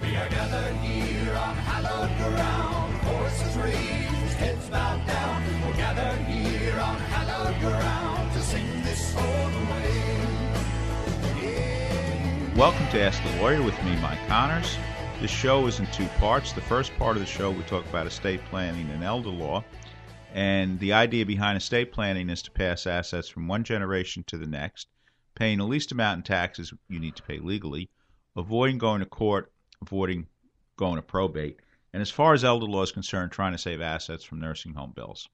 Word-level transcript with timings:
We 0.00 0.16
are 0.16 0.28
gathered 0.28 0.74
here 0.78 1.36
on 1.36 1.54
hallowed 1.54 2.10
ground, 2.18 3.00
heads 4.34 4.68
bowed 4.68 5.06
down. 5.06 5.44
We're 5.64 5.76
gathered 5.76 6.18
here 6.26 6.80
on 6.80 6.96
hallowed 6.96 7.56
ground 7.60 8.32
to 8.32 8.40
sing 8.40 8.66
this 8.82 9.14
old 9.14 9.54
way. 9.70 10.18
Welcome 12.56 12.88
to 12.88 13.00
Ask 13.00 13.22
the 13.22 13.36
Lawyer 13.40 13.62
with 13.62 13.80
me, 13.84 13.94
Mike 14.00 14.18
Connors. 14.26 14.76
This 15.20 15.30
show 15.30 15.64
is 15.68 15.78
in 15.78 15.86
two 15.86 16.08
parts. 16.18 16.52
The 16.52 16.60
first 16.60 16.92
part 16.96 17.16
of 17.16 17.20
the 17.20 17.26
show, 17.26 17.52
we 17.52 17.62
talk 17.62 17.86
about 17.86 18.08
estate 18.08 18.40
planning 18.50 18.90
and 18.90 19.04
elder 19.04 19.30
law. 19.30 19.62
And 20.32 20.76
the 20.80 20.92
idea 20.92 21.24
behind 21.24 21.56
estate 21.56 21.92
planning 21.92 22.30
is 22.30 22.42
to 22.42 22.50
pass 22.50 22.88
assets 22.88 23.28
from 23.28 23.46
one 23.46 23.62
generation 23.62 24.24
to 24.26 24.38
the 24.38 24.48
next, 24.48 24.88
paying 25.36 25.58
the 25.58 25.64
least 25.64 25.92
amount 25.92 26.18
in 26.18 26.24
taxes 26.24 26.74
you 26.88 26.98
need 26.98 27.14
to 27.14 27.22
pay 27.22 27.38
legally, 27.38 27.90
avoiding 28.36 28.78
going 28.78 28.98
to 28.98 29.06
court, 29.06 29.52
avoiding 29.82 30.26
going 30.76 30.96
to 30.96 31.02
probate, 31.02 31.60
and 31.92 32.02
as 32.02 32.10
far 32.10 32.34
as 32.34 32.44
elder 32.44 32.66
law 32.66 32.82
is 32.82 32.92
concerned, 32.92 33.32
trying 33.32 33.52
to 33.52 33.58
save 33.58 33.80
assets 33.80 34.24
from 34.24 34.40
nursing 34.40 34.74
home 34.74 34.92
bills. 34.94 35.28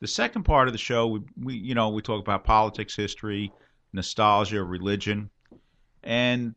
The 0.00 0.08
second 0.08 0.42
part 0.42 0.66
of 0.66 0.74
the 0.74 0.78
show, 0.78 1.06
we, 1.06 1.20
we 1.40 1.54
you 1.54 1.74
know 1.74 1.90
we 1.90 2.02
talk 2.02 2.20
about 2.20 2.44
politics, 2.44 2.96
history, 2.96 3.52
nostalgia, 3.92 4.62
religion, 4.62 5.30
and 6.02 6.54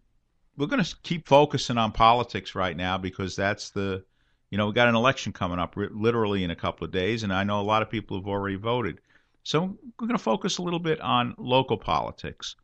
we're 0.57 0.67
going 0.67 0.83
to 0.83 0.95
keep 1.03 1.27
focusing 1.27 1.77
on 1.77 1.91
politics 1.91 2.55
right 2.55 2.75
now 2.75 2.97
because 2.97 3.35
that's 3.35 3.69
the 3.69 4.03
you 4.49 4.57
know 4.57 4.67
we 4.67 4.73
got 4.73 4.87
an 4.87 4.95
election 4.95 5.33
coming 5.33 5.59
up 5.59 5.75
literally 5.77 6.43
in 6.43 6.51
a 6.51 6.55
couple 6.55 6.85
of 6.85 6.91
days, 6.91 7.23
and 7.23 7.33
I 7.33 7.43
know 7.43 7.59
a 7.59 7.63
lot 7.63 7.81
of 7.81 7.89
people 7.89 8.17
have 8.17 8.27
already 8.27 8.55
voted. 8.55 8.99
So 9.43 9.61
we're 9.61 10.07
going 10.07 10.17
to 10.17 10.23
focus 10.23 10.57
a 10.57 10.63
little 10.63 10.79
bit 10.79 10.99
on 11.01 11.35
local 11.37 11.77
politics. 11.77 12.55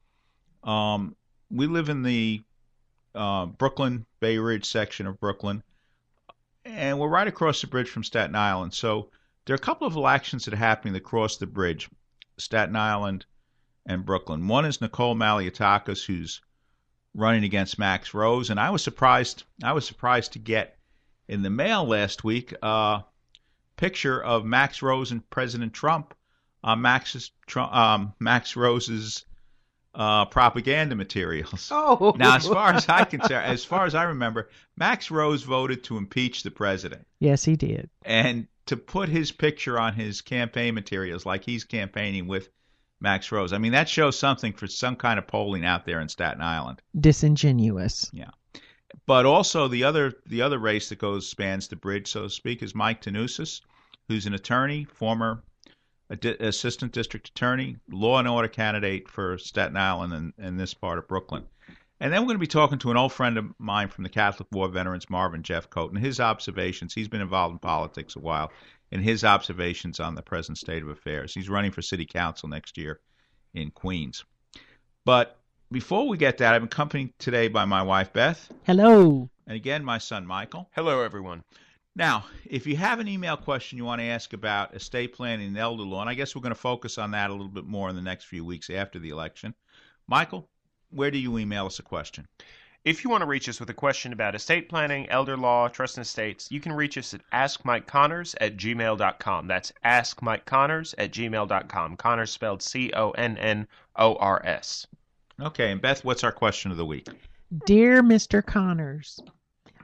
Um, 0.64 1.16
we 1.52 1.68
live 1.68 1.90
in 1.90 2.02
the 2.02 2.42
uh, 3.16 3.46
Brooklyn 3.46 4.06
Bay 4.20 4.38
Ridge 4.38 4.66
section 4.66 5.08
of 5.08 5.20
Brooklyn, 5.20 5.64
and 6.66 7.00
we're 7.00 7.08
right 7.08 7.28
across 7.28 7.62
the 7.62 7.68
bridge 7.68 7.90
from 7.90 8.04
Staten 8.04 8.36
Island. 8.36 8.74
So 8.74 9.10
there 9.46 9.54
are 9.54 9.56
a 9.56 9.60
couple 9.60 9.88
of 9.88 9.96
elections 9.96 10.46
that 10.46 10.54
are 10.54 10.58
happening 10.58 10.96
across 10.96 11.38
the 11.38 11.48
bridge, 11.48 11.90
Staten 12.38 12.76
Island 12.76 13.26
and 13.86 14.06
Brooklyn. 14.06 14.48
One 14.48 14.66
is 14.66 14.82
Nicole 14.82 15.16
Malliotakis, 15.16 16.06
who's 16.06 16.42
running 17.14 17.44
against 17.44 17.80
Max 17.80 18.14
Rose, 18.14 18.50
and 18.50 18.60
I 18.60 18.70
was 18.70 18.84
surprised. 18.84 19.44
I 19.64 19.74
was 19.74 19.86
surprised 19.86 20.34
to 20.34 20.40
get 20.40 20.78
in 21.28 21.42
the 21.42 21.50
mail 21.50 21.86
last 21.86 22.24
week 22.24 22.54
a 22.62 23.04
picture 23.76 24.24
of 24.24 24.46
Max 24.46 24.82
Rose 24.82 25.12
and 25.12 25.28
President 25.30 25.74
Trump 25.74 26.14
on 26.64 26.82
Max's 26.82 27.32
um, 27.56 28.14
Max 28.20 28.56
Rose's 28.56 29.26
uh, 29.94 30.26
propaganda 30.26 30.96
materials. 30.96 31.70
Oh, 31.84 32.16
now 32.18 32.36
as 32.36 32.48
far 32.48 32.74
as 32.74 32.88
I 32.88 33.04
can 33.06 33.20
tell, 33.20 33.42
as 33.42 33.66
far 33.66 33.86
as 33.86 33.96
I 33.96 34.04
remember, 34.04 34.50
Max 34.78 35.12
Rose 35.12 35.44
voted 35.44 35.84
to 35.86 35.98
impeach 35.98 36.44
the 36.44 36.52
president, 36.52 37.06
yes, 37.20 37.44
he 37.44 37.56
did. 37.56 37.90
and 38.04 38.48
to 38.68 38.78
put 38.78 39.10
his 39.10 39.32
picture 39.32 39.80
on 39.80 39.94
his 39.94 40.22
campaign 40.22 40.74
materials, 40.76 41.26
like 41.26 41.44
he's 41.44 41.64
campaigning 41.64 42.28
with 42.28 42.50
Max 43.02 43.32
Rose. 43.32 43.52
I 43.52 43.58
mean, 43.58 43.72
that 43.72 43.90
shows 43.90 44.18
something 44.18 44.54
for 44.54 44.68
some 44.68 44.96
kind 44.96 45.18
of 45.18 45.28
polling 45.28 45.66
out 45.66 45.86
there 45.86 46.00
in 46.00 46.08
Staten 46.08 46.42
Island. 46.42 46.82
Disingenuous. 46.98 48.10
Yeah. 48.14 48.30
But 49.08 49.26
also 49.26 49.68
the 49.68 49.84
other 49.86 50.14
the 50.26 50.42
other 50.42 50.60
race 50.60 50.90
that 50.90 51.00
goes 51.00 51.28
spans 51.28 51.68
the 51.68 51.76
bridge, 51.76 52.08
so 52.08 52.24
to 52.24 52.30
speak, 52.30 52.62
is 52.62 52.76
Mike 52.76 53.02
Tannousis, 53.02 53.62
who's 54.08 54.26
an 54.26 54.34
attorney, 54.34 54.86
former 54.86 55.44
di- 56.16 56.36
assistant 56.40 56.92
district 56.92 57.30
attorney, 57.30 57.78
law 57.90 58.20
and 58.20 58.28
order 58.28 58.48
candidate 58.48 59.10
for 59.10 59.38
Staten 59.38 59.78
Island 59.78 60.14
and, 60.14 60.34
and 60.38 60.60
this 60.60 60.74
part 60.74 60.98
of 61.00 61.08
Brooklyn. 61.08 61.44
And 62.00 62.12
then 62.12 62.22
we're 62.22 62.28
going 62.28 62.38
to 62.38 62.40
be 62.40 62.48
talking 62.48 62.80
to 62.80 62.92
an 62.92 62.98
old 62.98 63.14
friend 63.14 63.38
of 63.38 63.46
mine 63.60 63.88
from 63.88 64.04
the 64.04 64.10
Catholic 64.10 64.48
War 64.52 64.68
veterans, 64.68 65.10
Marvin 65.10 65.44
Jeffcoat, 65.44 65.90
and 65.90 66.00
his 66.00 66.20
observations. 66.20 66.94
He's 66.94 67.08
been 67.08 67.22
involved 67.22 67.54
in 67.54 67.60
politics 67.60 68.16
a 68.16 68.20
while, 68.20 68.52
and 68.92 69.04
his 69.04 69.24
observations 69.24 70.00
on 70.00 70.16
the 70.16 70.24
present 70.24 70.58
state 70.58 70.82
of 70.82 70.90
affairs. 70.90 71.34
He's 71.34 71.48
running 71.48 71.72
for 71.72 71.84
city 71.84 72.06
council 72.08 72.50
next 72.50 72.78
year 72.78 73.00
in 73.54 73.70
Queens. 73.70 74.26
But 75.06 75.38
before 75.72 76.08
we 76.08 76.18
get 76.18 76.40
that, 76.40 76.56
I'm 76.56 76.64
accompanied 76.64 77.14
today 77.20 77.48
by 77.48 77.66
my 77.66 77.84
wife, 77.84 78.12
Beth, 78.14 78.52
Hello. 78.66 79.30
and 79.46 79.56
again, 79.56 79.86
my 79.86 80.00
son, 80.00 80.26
Michael. 80.26 80.70
Hello, 80.74 81.02
everyone. 81.04 81.44
Now, 81.96 82.26
if 82.46 82.66
you 82.66 82.78
have 82.78 83.00
an 83.00 83.08
email 83.10 83.36
question 83.36 83.78
you 83.78 83.84
want 83.84 84.00
to 84.00 84.08
ask 84.08 84.32
about 84.32 84.74
estate 84.74 85.14
planning 85.14 85.48
and 85.48 85.58
elder 85.58 85.84
law, 85.84 86.02
and 86.02 86.10
I 86.10 86.14
guess 86.14 86.36
we're 86.36 86.42
going 86.42 86.56
to 86.56 86.60
focus 86.60 86.98
on 86.98 87.12
that 87.12 87.30
a 87.30 87.34
little 87.34 87.50
bit 87.50 87.66
more 87.66 87.90
in 87.90 87.96
the 87.96 88.02
next 88.02 88.26
few 88.26 88.46
weeks 88.46 88.70
after 88.70 88.98
the 88.98 89.10
election, 89.10 89.54
Michael, 90.08 90.48
where 90.90 91.12
do 91.12 91.18
you 91.18 91.38
email 91.38 91.66
us 91.66 91.80
a 91.80 91.84
question? 91.84 92.28
If 92.84 93.04
you 93.04 93.12
want 93.12 93.22
to 93.22 93.28
reach 93.28 93.48
us 93.48 93.60
with 93.60 93.70
a 93.70 93.76
question 93.76 94.12
about 94.12 94.34
estate 94.34 94.68
planning, 94.68 95.08
elder 95.10 95.38
law, 95.38 95.68
trust 95.68 95.98
and 95.98 96.06
estates, 96.06 96.50
you 96.50 96.60
can 96.60 96.72
reach 96.72 96.98
us 96.98 97.14
at 97.14 97.22
askmikeconnors 97.32 98.36
at 98.42 98.58
gmail.com. 98.58 99.48
That's 99.48 99.72
askmikeconnors 99.86 100.96
at 100.98 101.12
gmail.com. 101.12 101.98
Connors 101.98 102.32
spelled 102.32 102.64
C 102.64 102.92
O 102.96 103.12
N 103.12 103.38
N 103.38 103.68
O 103.98 104.16
R 104.16 104.42
S. 104.44 104.88
Okay, 105.40 105.72
and 105.72 105.82
Beth, 105.82 106.04
what's 106.04 106.24
our 106.24 106.32
question 106.32 106.72
of 106.72 106.78
the 106.78 106.86
week? 106.86 107.08
Dear 107.68 108.02
Mr. 108.02 108.44
Connors, 108.44 109.20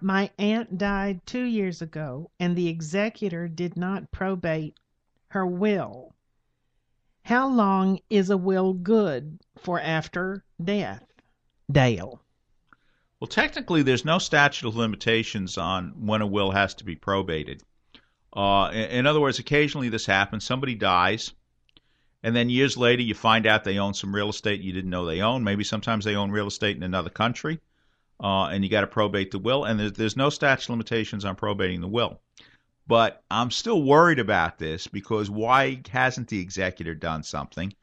my 0.02 0.32
aunt 0.38 0.78
died 0.78 1.26
two 1.26 1.44
years 1.44 1.82
ago, 1.82 2.32
and 2.40 2.56
the 2.56 2.68
executor 2.68 3.48
did 3.48 3.78
not 3.78 4.12
probate 4.12 4.76
her 5.30 5.46
will. 5.46 6.14
How 7.24 7.48
long 7.48 8.00
is 8.10 8.30
a 8.30 8.38
will 8.38 8.74
good 8.74 9.40
for 9.58 9.80
after 9.82 10.46
death? 10.64 11.06
Dale. 11.70 12.22
Well, 13.20 13.28
technically, 13.28 13.82
there's 13.82 14.06
no 14.06 14.20
statute 14.20 14.68
of 14.68 14.76
limitations 14.76 15.58
on 15.58 16.06
when 16.06 16.22
a 16.22 16.28
will 16.28 16.52
has 16.52 16.76
to 16.76 16.86
be 16.86 16.96
probated. 16.96 17.64
Uh, 18.32 18.70
in, 18.72 18.90
in 18.92 19.08
other 19.08 19.20
words, 19.20 19.40
occasionally 19.40 19.90
this 19.90 20.06
happens. 20.06 20.46
Somebody 20.46 20.76
dies, 20.76 21.34
and 22.24 22.36
then 22.36 22.50
years 22.50 22.78
later 22.78 23.02
you 23.02 23.16
find 23.16 23.48
out 23.48 23.64
they 23.64 23.80
own 23.80 23.94
some 23.94 24.14
real 24.14 24.30
estate 24.30 24.62
you 24.62 24.72
didn't 24.72 24.92
know 24.92 25.06
they 25.06 25.22
own. 25.22 25.44
Maybe 25.44 25.64
sometimes 25.64 26.06
they 26.06 26.16
own 26.16 26.32
real 26.32 26.48
estate 26.48 26.78
in 26.78 26.84
another 26.84 27.10
country, 27.10 27.60
uh, 28.20 28.46
and 28.46 28.64
you 28.64 28.70
got 28.70 28.82
to 28.82 28.88
probate 28.88 29.32
the 29.32 29.40
will. 29.40 29.66
And 29.66 29.80
there's, 29.80 29.94
there's 29.94 30.18
no 30.18 30.30
statute 30.30 30.70
limitations 30.70 31.26
on 31.26 31.36
probating 31.36 31.82
the 31.82 31.88
will. 31.88 32.20
But 32.88 33.24
I'm 33.30 33.52
still 33.52 33.84
worried 33.84 34.20
about 34.20 34.58
this 34.58 34.88
because 34.88 35.30
why 35.30 35.82
hasn't 35.92 36.30
the 36.30 36.40
executor 36.40 36.96
done 36.96 37.24
something? 37.24 37.74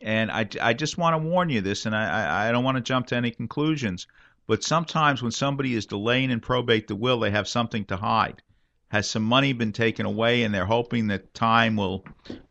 And 0.00 0.30
I, 0.30 0.48
I 0.60 0.74
just 0.74 0.98
want 0.98 1.14
to 1.14 1.28
warn 1.28 1.48
you 1.50 1.60
this, 1.60 1.86
and 1.86 1.96
I, 1.96 2.04
I, 2.04 2.48
I 2.48 2.52
don't 2.52 2.64
want 2.64 2.76
to 2.76 2.82
jump 2.82 3.06
to 3.08 3.16
any 3.16 3.30
conclusions. 3.30 4.06
But 4.46 4.62
sometimes 4.62 5.22
when 5.22 5.32
somebody 5.32 5.74
is 5.74 5.86
delaying 5.86 6.30
in 6.30 6.40
probate 6.40 6.86
the 6.86 6.94
will, 6.94 7.18
they 7.18 7.30
have 7.30 7.48
something 7.48 7.84
to 7.86 7.96
hide. 7.96 8.42
Has 8.88 9.08
some 9.08 9.22
money 9.24 9.52
been 9.52 9.72
taken 9.72 10.06
away, 10.06 10.42
and 10.42 10.54
they're 10.54 10.66
hoping 10.66 11.08
that 11.08 11.34
time 11.34 11.76
will, 11.76 12.04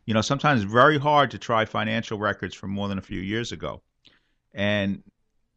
you 0.04 0.12
know, 0.12 0.20
sometimes 0.20 0.62
it's 0.62 0.72
very 0.72 0.98
hard 0.98 1.30
to 1.30 1.38
try 1.38 1.64
financial 1.64 2.18
records 2.18 2.54
from 2.54 2.70
more 2.70 2.88
than 2.88 2.98
a 2.98 3.02
few 3.02 3.20
years 3.20 3.52
ago. 3.52 3.80
And 4.52 5.02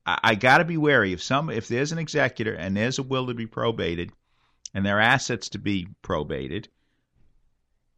I, 0.07 0.35
got 0.35 0.59
to 0.59 0.65
be 0.65 0.77
wary 0.77 1.11
if 1.11 1.21
some 1.21 1.49
if 1.49 1.67
there's 1.67 1.91
an 1.91 1.97
executor 1.99 2.53
and 2.53 2.75
there's 2.75 2.97
a 2.97 3.03
will 3.03 3.27
to 3.27 3.33
be 3.33 3.45
probated, 3.45 4.11
and 4.73 4.85
there 4.85 4.97
are 4.97 5.01
assets 5.01 5.49
to 5.49 5.59
be 5.59 5.87
probated. 6.01 6.69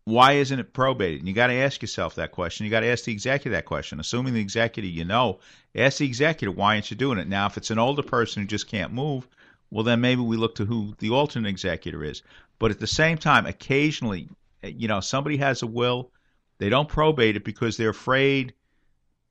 why 0.05 0.33
isn't 0.33 0.59
it 0.59 0.73
probated? 0.73 1.19
And 1.19 1.27
you 1.27 1.35
got 1.35 1.47
to 1.47 1.53
ask 1.53 1.81
yourself 1.81 2.15
that 2.15 2.31
question. 2.31 2.65
You 2.65 2.71
got 2.71 2.79
to 2.79 2.87
ask 2.87 3.03
the 3.03 3.11
executor 3.11 3.51
that 3.51 3.65
question. 3.65 3.99
Assuming 3.99 4.33
the 4.33 4.41
executor 4.41 4.87
you 4.87 5.05
know, 5.05 5.39
ask 5.75 5.99
the 5.99 6.05
executor 6.05 6.51
why 6.51 6.75
aren't 6.75 6.89
you 6.89 6.97
doing 6.97 7.19
it? 7.19 7.27
Now, 7.27 7.45
if 7.45 7.57
it's 7.57 7.71
an 7.71 7.79
older 7.79 8.01
person 8.01 8.41
who 8.41 8.47
just 8.47 8.67
can't 8.67 8.91
move, 8.93 9.27
well, 9.69 9.83
then 9.83 10.01
maybe 10.01 10.21
we 10.21 10.35
look 10.35 10.55
to 10.55 10.65
who 10.65 10.95
the 10.97 11.11
alternate 11.11 11.49
executor 11.49 12.03
is. 12.03 12.23
But 12.57 12.71
at 12.71 12.79
the 12.79 12.87
same 12.87 13.19
time, 13.19 13.45
occasionally, 13.45 14.29
eh, 14.63 14.71
you 14.75 14.87
know, 14.87 14.99
somebody 14.99 15.37
has 15.37 15.61
a 15.61 15.67
will, 15.67 16.11
they 16.57 16.69
don't 16.69 16.89
probate 16.89 17.35
it 17.35 17.43
because 17.43 17.77
they're 17.77 17.89
afraid 17.89 18.53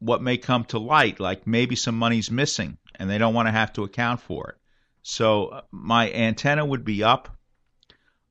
what 0.00 0.23
may 0.23 0.37
come 0.37 0.65
to 0.65 0.79
light, 0.79 1.21
like 1.21 1.47
maybe 1.47 1.77
some 1.77 1.97
money's 1.97 2.31
missing 2.31 2.79
and 2.99 3.09
they 3.09 3.19
don't 3.19 3.35
want 3.35 3.47
to 3.49 3.53
have 3.53 3.73
to 3.75 3.85
account 3.85 4.21
for 4.21 4.50
it. 4.50 4.56
So 5.03 5.47
uh, 5.47 5.62
my 5.71 6.12
antenna 6.12 6.65
would 6.65 6.85
be 6.85 7.03
up 7.03 7.37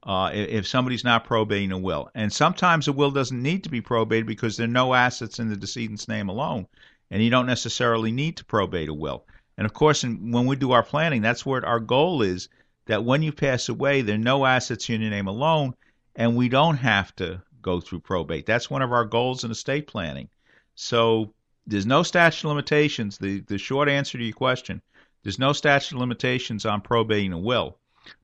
uh, 0.04 0.32
if 0.34 0.68
somebody's 0.68 1.04
not 1.04 1.26
probating 1.26 1.72
a 1.72 1.78
will. 1.78 2.10
And 2.14 2.32
sometimes 2.32 2.88
a 2.88 2.94
will 2.94 3.12
doesn't 3.12 3.42
need 3.42 3.64
to 3.64 3.70
be 3.70 3.82
probated 3.82 4.26
because 4.26 4.56
there 4.56 4.66
are 4.66 4.72
no 4.72 4.94
assets 4.94 5.40
in 5.40 5.50
the 5.50 5.58
decedent's 5.58 6.08
name 6.08 6.30
alone, 6.30 6.68
and 7.10 7.24
you 7.24 7.30
don't 7.30 7.46
necessarily 7.46 8.12
need 8.12 8.38
to 8.38 8.46
probate 8.46 8.90
a 8.90 8.94
will. 8.94 9.26
And 9.58 9.66
of 9.66 9.74
course, 9.74 10.04
in, 10.04 10.32
when 10.32 10.46
we 10.46 10.56
do 10.56 10.72
our 10.72 10.84
planning, 10.84 11.22
that's 11.22 11.46
where 11.46 11.66
our 11.66 11.80
goal 11.80 12.22
is 12.22 12.48
that 12.86 13.04
when 13.04 13.24
you 13.24 13.32
pass 13.32 13.70
away, 13.70 14.02
there 14.02 14.16
are 14.16 14.20
no 14.20 14.46
assets 14.46 14.90
in 14.90 15.02
your 15.02 15.10
name 15.10 15.28
alone, 15.28 15.74
and 16.16 16.36
we 16.36 16.48
don't 16.48 16.78
have 16.78 17.16
to 17.18 17.42
go 17.62 17.82
through 17.82 18.00
probate. 18.00 18.46
That's 18.46 18.70
one 18.70 18.82
of 18.82 18.94
our 18.94 19.04
goals 19.06 19.44
in 19.44 19.52
estate 19.52 19.88
planning. 19.88 20.30
So 20.76 21.34
there's 21.68 21.86
no 21.86 22.02
statute 22.02 22.48
of 22.48 22.50
limitations. 22.50 23.18
The 23.18 23.42
the 23.42 23.58
short 23.58 23.90
answer 23.90 24.18
to 24.18 24.24
your 24.24 24.34
question, 24.34 24.82
there's 25.24 25.40
no 25.40 25.54
statute 25.54 25.96
of 25.96 26.00
limitations 26.00 26.66
on 26.66 26.82
probating 26.82 27.34
a 27.34 27.38
will. 27.38 27.78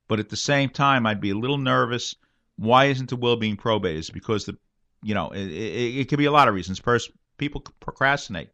But 0.08 0.20
at 0.20 0.30
the 0.30 0.38
same 0.38 0.70
time, 0.70 1.06
I'd 1.06 1.22
be 1.22 1.32
a 1.32 1.38
little 1.38 1.58
nervous. 1.58 2.16
Why 2.58 2.86
isn't 2.86 3.10
the 3.10 3.16
will 3.16 3.36
being 3.36 3.58
probated? 3.58 4.00
It's 4.00 4.10
because 4.10 4.46
the, 4.46 4.58
you 5.02 5.14
know, 5.14 5.30
it, 5.32 5.48
it, 5.48 5.98
it 6.00 6.10
could 6.10 6.20
be 6.20 6.26
a 6.26 6.32
lot 6.32 6.48
of 6.48 6.56
reasons. 6.56 6.80
First, 6.80 7.12
people 7.38 7.62
procrastinate. 7.80 8.50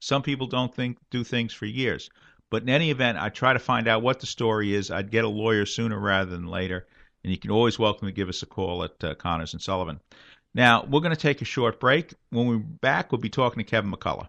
Some 0.00 0.22
people 0.22 0.46
don't 0.46 0.74
think 0.74 0.98
do 1.10 1.24
things 1.24 1.52
for 1.52 1.66
years. 1.66 2.10
But 2.50 2.62
in 2.62 2.68
any 2.68 2.90
event, 2.90 3.18
I 3.18 3.28
try 3.30 3.52
to 3.52 3.58
find 3.58 3.88
out 3.88 4.02
what 4.02 4.20
the 4.20 4.26
story 4.26 4.74
is. 4.74 4.90
I'd 4.90 5.10
get 5.10 5.24
a 5.24 5.28
lawyer 5.28 5.66
sooner 5.66 5.98
rather 5.98 6.30
than 6.30 6.46
later. 6.46 6.86
And 7.22 7.30
you 7.30 7.38
can 7.38 7.50
always 7.50 7.78
welcome 7.78 8.06
to 8.06 8.12
give 8.12 8.28
us 8.28 8.42
a 8.42 8.46
call 8.46 8.84
at 8.84 9.02
uh, 9.02 9.14
Connors 9.14 9.54
and 9.54 9.62
Sullivan. 9.62 10.00
Now, 10.54 10.84
we're 10.84 11.00
going 11.00 11.14
to 11.14 11.20
take 11.20 11.42
a 11.42 11.46
short 11.46 11.80
break. 11.80 12.14
When 12.30 12.46
we're 12.46 12.58
back, 12.58 13.10
we'll 13.10 13.20
be 13.20 13.30
talking 13.30 13.64
to 13.64 13.70
Kevin 13.70 13.90
McCullough. 13.90 14.28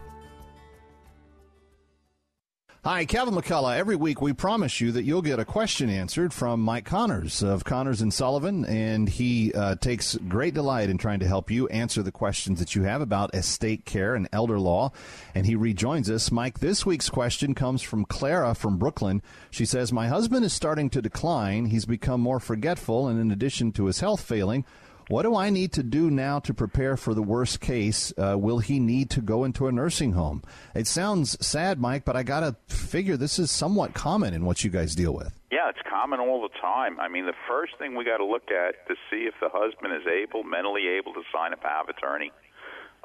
Hi, 2.84 3.04
Kevin 3.04 3.34
McCullough. 3.34 3.76
Every 3.76 3.96
week 3.96 4.22
we 4.22 4.32
promise 4.32 4.80
you 4.80 4.92
that 4.92 5.02
you'll 5.02 5.20
get 5.20 5.38
a 5.38 5.44
question 5.44 5.90
answered 5.90 6.32
from 6.32 6.60
Mike 6.60 6.84
Connors 6.84 7.42
of 7.42 7.64
Connors 7.64 8.00
and 8.00 8.14
Sullivan, 8.14 8.64
and 8.64 9.08
he 9.08 9.52
uh, 9.52 9.74
takes 9.74 10.16
great 10.28 10.54
delight 10.54 10.88
in 10.88 10.96
trying 10.96 11.20
to 11.20 11.26
help 11.26 11.50
you 11.50 11.68
answer 11.68 12.02
the 12.02 12.12
questions 12.12 12.60
that 12.60 12.74
you 12.74 12.84
have 12.84 13.00
about 13.00 13.34
estate 13.34 13.84
care 13.84 14.14
and 14.14 14.28
elder 14.32 14.58
law. 14.58 14.92
And 15.34 15.44
he 15.44 15.54
rejoins 15.54 16.08
us. 16.08 16.32
Mike, 16.32 16.60
this 16.60 16.86
week's 16.86 17.10
question 17.10 17.54
comes 17.54 17.82
from 17.82 18.04
Clara 18.04 18.54
from 18.54 18.78
Brooklyn. 18.78 19.22
She 19.50 19.66
says, 19.66 19.92
My 19.92 20.08
husband 20.08 20.44
is 20.44 20.52
starting 20.52 20.88
to 20.90 21.02
decline. 21.02 21.66
He's 21.66 21.84
become 21.84 22.20
more 22.20 22.40
forgetful, 22.40 23.06
and 23.06 23.20
in 23.20 23.30
addition 23.30 23.70
to 23.72 23.86
his 23.86 24.00
health 24.00 24.22
failing, 24.22 24.64
what 25.08 25.22
do 25.22 25.34
I 25.34 25.50
need 25.50 25.72
to 25.72 25.82
do 25.82 26.10
now 26.10 26.38
to 26.40 26.54
prepare 26.54 26.96
for 26.96 27.14
the 27.14 27.22
worst 27.22 27.60
case? 27.60 28.12
Uh, 28.16 28.36
will 28.38 28.58
he 28.58 28.78
need 28.78 29.10
to 29.10 29.20
go 29.20 29.44
into 29.44 29.66
a 29.66 29.72
nursing 29.72 30.12
home? 30.12 30.42
It 30.74 30.86
sounds 30.86 31.44
sad, 31.44 31.80
Mike, 31.80 32.04
but 32.04 32.14
I 32.16 32.22
got 32.22 32.40
to 32.40 32.56
figure 32.74 33.16
this 33.16 33.38
is 33.38 33.50
somewhat 33.50 33.94
common 33.94 34.34
in 34.34 34.44
what 34.44 34.64
you 34.64 34.70
guys 34.70 34.94
deal 34.94 35.14
with. 35.14 35.32
Yeah, 35.50 35.70
it's 35.70 35.78
common 35.88 36.20
all 36.20 36.42
the 36.42 36.54
time. 36.60 37.00
I 37.00 37.08
mean, 37.08 37.24
the 37.24 37.36
first 37.48 37.72
thing 37.78 37.96
we 37.96 38.04
got 38.04 38.18
to 38.18 38.24
look 38.24 38.50
at 38.50 38.86
to 38.88 38.94
see 39.10 39.24
if 39.24 39.34
the 39.40 39.48
husband 39.50 39.94
is 39.94 40.06
able, 40.06 40.44
mentally 40.44 40.86
able 40.88 41.14
to 41.14 41.22
sign 41.32 41.52
a 41.52 41.56
power 41.56 41.82
of 41.82 41.88
attorney. 41.88 42.30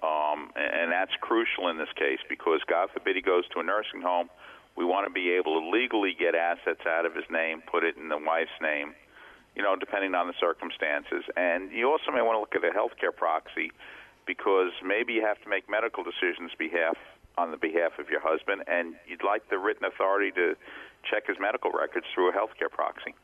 Um, 0.03 0.51
and 0.57 0.91
that's 0.91 1.15
crucial 1.21 1.69
in 1.69 1.77
this 1.77 1.91
case 1.95 2.19
because, 2.27 2.59
God 2.67 2.89
forbid, 2.91 3.15
he 3.15 3.21
goes 3.21 3.47
to 3.56 3.61
a 3.61 3.63
nursing 3.63 4.01
home. 4.01 4.27
We 4.75 4.83
want 4.83 5.07
to 5.07 5.13
be 5.13 5.31
able 5.39 5.61
to 5.61 5.69
legally 5.69 6.11
get 6.18 6.35
assets 6.35 6.81
out 6.85 7.06
of 7.06 7.16
his 7.16 7.23
name, 7.31 7.63
put 7.71 7.85
it 7.85 7.95
in 7.95 8.09
the 8.09 8.18
wife's 8.18 8.51
name, 8.61 8.94
you 9.56 9.64
know, 9.64 9.76
depending 9.76 10.16
on 10.16 10.28
the 10.28 10.33
circumstances. 10.40 11.24
And 11.38 11.72
you 11.72 11.90
also 11.90 12.12
may 12.12 12.22
want 12.22 12.36
to 12.36 12.40
look 12.42 12.56
at 12.56 12.64
a 12.64 12.74
healthcare 12.74 13.16
proxy 13.16 13.72
because 14.26 14.72
maybe 14.83 15.14
you 15.14 15.22
have 15.26 15.42
to 15.44 15.50
make 15.50 15.69
medical 15.69 16.04
decisions 16.04 16.52
behalf 16.57 16.98
on 17.38 17.52
the 17.52 17.57
behalf 17.57 17.98
of 18.00 18.10
your 18.10 18.22
husband, 18.22 18.64
and 18.68 18.95
you'd 19.07 19.24
like 19.24 19.50
the 19.50 19.57
written 19.57 19.86
authority 19.86 20.31
to 20.31 20.56
check 21.10 21.28
his 21.28 21.38
medical 21.40 21.72
records 21.72 22.06
through 22.14 22.30
a 22.30 22.33
healthcare 22.33 22.69
proxy. 22.69 23.16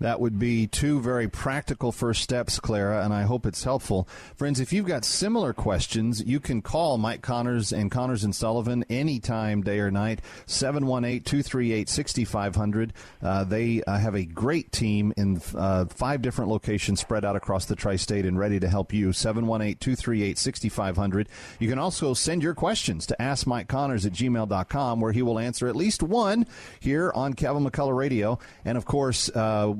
That 0.00 0.20
would 0.20 0.38
be 0.38 0.66
two 0.66 1.00
very 1.00 1.28
practical 1.28 1.92
first 1.92 2.22
steps, 2.22 2.58
Clara, 2.60 3.04
and 3.04 3.12
I 3.12 3.22
hope 3.22 3.46
it's 3.46 3.64
helpful. 3.64 4.08
Friends, 4.36 4.60
if 4.60 4.72
you've 4.72 4.86
got 4.86 5.04
similar 5.04 5.52
questions, 5.52 6.22
you 6.24 6.40
can 6.40 6.62
call 6.62 6.98
Mike 6.98 7.22
Connors 7.22 7.72
and 7.72 7.90
Connors 7.90 8.24
and 8.24 8.34
Sullivan 8.34 8.84
anytime, 8.90 9.62
day 9.62 9.80
or 9.80 9.90
night, 9.90 10.20
718 10.46 11.22
238 11.22 11.88
6500. 11.88 12.92
Uh, 13.22 13.44
they 13.44 13.82
uh, 13.84 13.98
have 13.98 14.14
a 14.14 14.24
great 14.24 14.72
team 14.72 15.12
in 15.16 15.40
uh, 15.54 15.84
five 15.86 16.22
different 16.22 16.50
locations 16.50 17.00
spread 17.00 17.24
out 17.24 17.36
across 17.36 17.66
the 17.66 17.76
tri 17.76 17.96
state 17.96 18.24
and 18.26 18.38
ready 18.38 18.58
to 18.58 18.68
help 18.68 18.92
you. 18.92 19.12
718 19.12 19.76
238 19.76 20.38
6500. 20.38 21.28
You 21.58 21.68
can 21.68 21.78
also 21.78 22.14
send 22.14 22.42
your 22.42 22.54
questions 22.54 23.06
to 23.06 23.20
Ask 23.20 23.46
Mike 23.46 23.68
Connors 23.68 24.06
at 24.06 24.12
gmail.com, 24.12 25.00
where 25.00 25.12
he 25.12 25.22
will 25.22 25.38
answer 25.38 25.68
at 25.68 25.76
least 25.76 26.02
one 26.02 26.46
here 26.80 27.12
on 27.14 27.34
Kevin 27.34 27.64
McCullough 27.64 27.96
Radio. 27.96 28.38
And 28.64 28.76
of 28.76 28.84
course, 28.84 29.28
uh, 29.30 29.72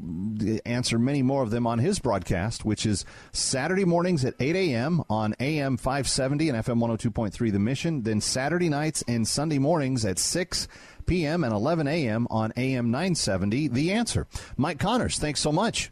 answer 0.64 0.98
many 0.98 1.22
more 1.22 1.42
of 1.42 1.50
them 1.50 1.66
on 1.66 1.78
his 1.78 1.98
broadcast, 1.98 2.64
which 2.64 2.84
is 2.86 3.04
Saturday 3.32 3.84
mornings 3.84 4.24
at 4.24 4.34
8 4.40 4.56
a.m. 4.56 5.02
on 5.08 5.34
AM 5.40 5.76
570 5.76 6.48
and 6.48 6.64
FM 6.64 6.78
102.3 6.78 7.52
The 7.52 7.58
Mission, 7.58 8.02
then 8.02 8.20
Saturday 8.20 8.68
nights 8.68 9.02
and 9.06 9.26
Sunday 9.26 9.58
mornings 9.58 10.04
at 10.04 10.18
6 10.18 10.68
p.m. 11.06 11.44
and 11.44 11.52
11 11.52 11.86
a.m. 11.86 12.26
on 12.30 12.52
AM 12.56 12.90
970 12.90 13.68
The 13.68 13.92
Answer. 13.92 14.26
Mike 14.56 14.78
Connors, 14.78 15.18
thanks 15.18 15.40
so 15.40 15.52
much. 15.52 15.90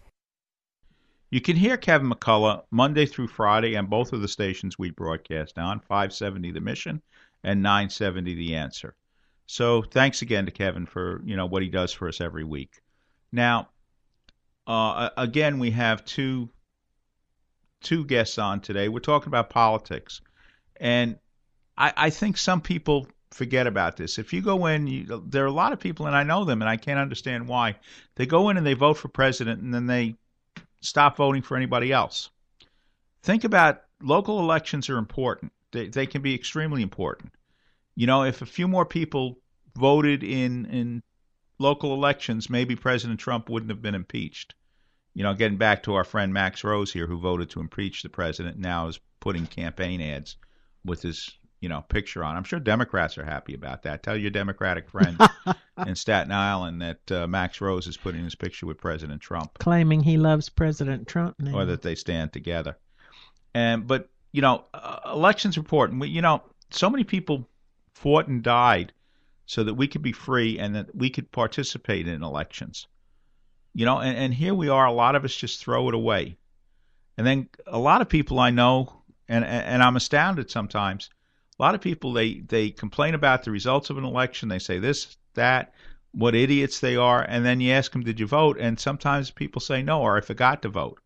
You 1.30 1.40
can 1.40 1.56
hear 1.56 1.76
Kevin 1.76 2.10
McCullough 2.10 2.64
Monday 2.72 3.06
through 3.06 3.28
Friday 3.28 3.76
on 3.76 3.86
both 3.86 4.12
of 4.12 4.20
the 4.20 4.28
stations 4.28 4.78
we 4.78 4.90
broadcast 4.90 5.58
on 5.58 5.78
570 5.80 6.50
The 6.50 6.60
Mission 6.60 7.02
and 7.44 7.62
970 7.62 8.34
The 8.34 8.56
Answer. 8.56 8.94
So 9.46 9.82
thanks 9.82 10.22
again 10.22 10.46
to 10.46 10.52
Kevin 10.52 10.86
for 10.86 11.22
you 11.24 11.36
know 11.36 11.46
what 11.46 11.62
he 11.62 11.68
does 11.68 11.92
for 11.92 12.08
us 12.08 12.20
every 12.20 12.44
week. 12.44 12.80
Now, 13.32 13.68
uh, 14.66 15.10
again, 15.16 15.58
we 15.58 15.70
have 15.72 16.04
two 16.04 16.48
two 17.82 18.04
guests 18.04 18.38
on 18.38 18.60
today. 18.60 18.88
We're 18.88 19.00
talking 19.00 19.28
about 19.28 19.50
politics, 19.50 20.20
and 20.78 21.18
I, 21.76 21.92
I 21.96 22.10
think 22.10 22.36
some 22.36 22.60
people 22.60 23.06
forget 23.30 23.66
about 23.66 23.96
this. 23.96 24.18
If 24.18 24.32
you 24.32 24.42
go 24.42 24.66
in, 24.66 24.86
you, 24.86 25.24
there 25.26 25.44
are 25.44 25.48
a 25.48 25.52
lot 25.52 25.72
of 25.72 25.80
people, 25.80 26.06
and 26.06 26.16
I 26.16 26.22
know 26.22 26.44
them, 26.44 26.62
and 26.62 26.68
I 26.68 26.76
can't 26.76 26.98
understand 26.98 27.48
why. 27.48 27.76
They 28.16 28.26
go 28.26 28.50
in 28.50 28.56
and 28.56 28.66
they 28.66 28.74
vote 28.74 28.94
for 28.94 29.08
president, 29.08 29.62
and 29.62 29.72
then 29.72 29.86
they 29.86 30.16
stop 30.80 31.16
voting 31.16 31.42
for 31.42 31.56
anybody 31.56 31.92
else. 31.92 32.30
Think 33.22 33.44
about 33.44 33.82
local 34.02 34.40
elections 34.40 34.88
are 34.88 34.98
important. 34.98 35.52
They, 35.72 35.88
they 35.88 36.06
can 36.06 36.22
be 36.22 36.34
extremely 36.34 36.82
important. 36.82 37.32
You 37.94 38.06
know, 38.06 38.24
if 38.24 38.42
a 38.42 38.46
few 38.46 38.66
more 38.66 38.86
people 38.86 39.38
voted 39.76 40.22
in 40.22 40.66
in 40.66 41.02
local 41.60 41.92
elections, 41.92 42.50
maybe 42.50 42.74
President 42.74 43.20
Trump 43.20 43.48
wouldn't 43.48 43.70
have 43.70 43.82
been 43.82 43.94
impeached. 43.94 44.54
You 45.14 45.22
know, 45.22 45.34
getting 45.34 45.58
back 45.58 45.82
to 45.84 45.94
our 45.94 46.04
friend 46.04 46.32
Max 46.32 46.64
Rose 46.64 46.92
here, 46.92 47.06
who 47.06 47.18
voted 47.18 47.50
to 47.50 47.60
impeach 47.60 48.02
the 48.02 48.08
president, 48.08 48.58
now 48.58 48.88
is 48.88 48.98
putting 49.20 49.46
campaign 49.46 50.00
ads 50.00 50.36
with 50.84 51.02
his 51.02 51.30
you 51.60 51.68
know 51.68 51.82
picture 51.82 52.24
on. 52.24 52.36
I'm 52.36 52.44
sure 52.44 52.58
Democrats 52.58 53.18
are 53.18 53.24
happy 53.24 53.54
about 53.54 53.82
that. 53.82 54.02
Tell 54.02 54.16
your 54.16 54.30
Democratic 54.30 54.88
friend 54.88 55.20
in 55.86 55.94
Staten 55.94 56.32
Island 56.32 56.80
that 56.80 57.12
uh, 57.12 57.26
Max 57.26 57.60
Rose 57.60 57.86
is 57.86 57.96
putting 57.96 58.24
his 58.24 58.34
picture 58.34 58.66
with 58.66 58.78
President 58.78 59.20
Trump, 59.20 59.58
claiming 59.58 60.02
he 60.02 60.16
loves 60.16 60.48
President 60.48 61.06
Trump 61.06 61.36
now. 61.38 61.58
or 61.58 61.64
that 61.66 61.82
they 61.82 61.94
stand 61.94 62.32
together. 62.32 62.78
And 63.54 63.86
but 63.86 64.08
you 64.32 64.42
know, 64.42 64.64
uh, 64.72 65.00
elections 65.12 65.56
are 65.56 65.60
important. 65.60 66.00
We, 66.00 66.08
you 66.08 66.22
know, 66.22 66.42
so 66.70 66.88
many 66.88 67.04
people 67.04 67.48
fought 67.94 68.28
and 68.28 68.42
died 68.42 68.92
so 69.50 69.64
that 69.64 69.74
we 69.74 69.88
could 69.88 70.00
be 70.02 70.12
free 70.12 70.60
and 70.60 70.76
that 70.76 70.94
we 70.94 71.10
could 71.10 71.32
participate 71.32 72.06
in 72.06 72.22
elections. 72.22 72.86
You 73.74 73.84
know, 73.84 73.98
and, 73.98 74.16
and 74.16 74.32
here 74.32 74.54
we 74.54 74.68
are. 74.68 74.86
A 74.86 74.92
lot 74.92 75.16
of 75.16 75.24
us 75.24 75.34
just 75.34 75.58
throw 75.58 75.88
it 75.88 75.94
away, 75.94 76.36
and 77.18 77.26
then 77.26 77.48
a 77.66 77.80
lot 77.80 78.00
of 78.00 78.08
people 78.08 78.38
I 78.38 78.50
know, 78.50 79.02
and 79.28 79.44
and 79.44 79.82
I'm 79.82 79.96
astounded 79.96 80.52
sometimes. 80.52 81.10
A 81.58 81.62
lot 81.62 81.74
of 81.74 81.80
people 81.80 82.12
they 82.12 82.34
they 82.34 82.70
complain 82.70 83.14
about 83.14 83.42
the 83.42 83.50
results 83.50 83.90
of 83.90 83.98
an 83.98 84.04
election. 84.04 84.48
They 84.48 84.60
say 84.60 84.78
this, 84.78 85.16
that, 85.34 85.74
what 86.12 86.36
idiots 86.36 86.78
they 86.78 86.94
are, 86.94 87.20
and 87.20 87.44
then 87.44 87.60
you 87.60 87.72
ask 87.72 87.90
them, 87.90 88.04
"Did 88.04 88.20
you 88.20 88.28
vote?" 88.28 88.56
And 88.56 88.78
sometimes 88.78 89.32
people 89.32 89.60
say 89.60 89.82
no, 89.82 90.00
or 90.00 90.16
I 90.16 90.20
forgot 90.20 90.62
to 90.62 90.68
vote. 90.68 91.00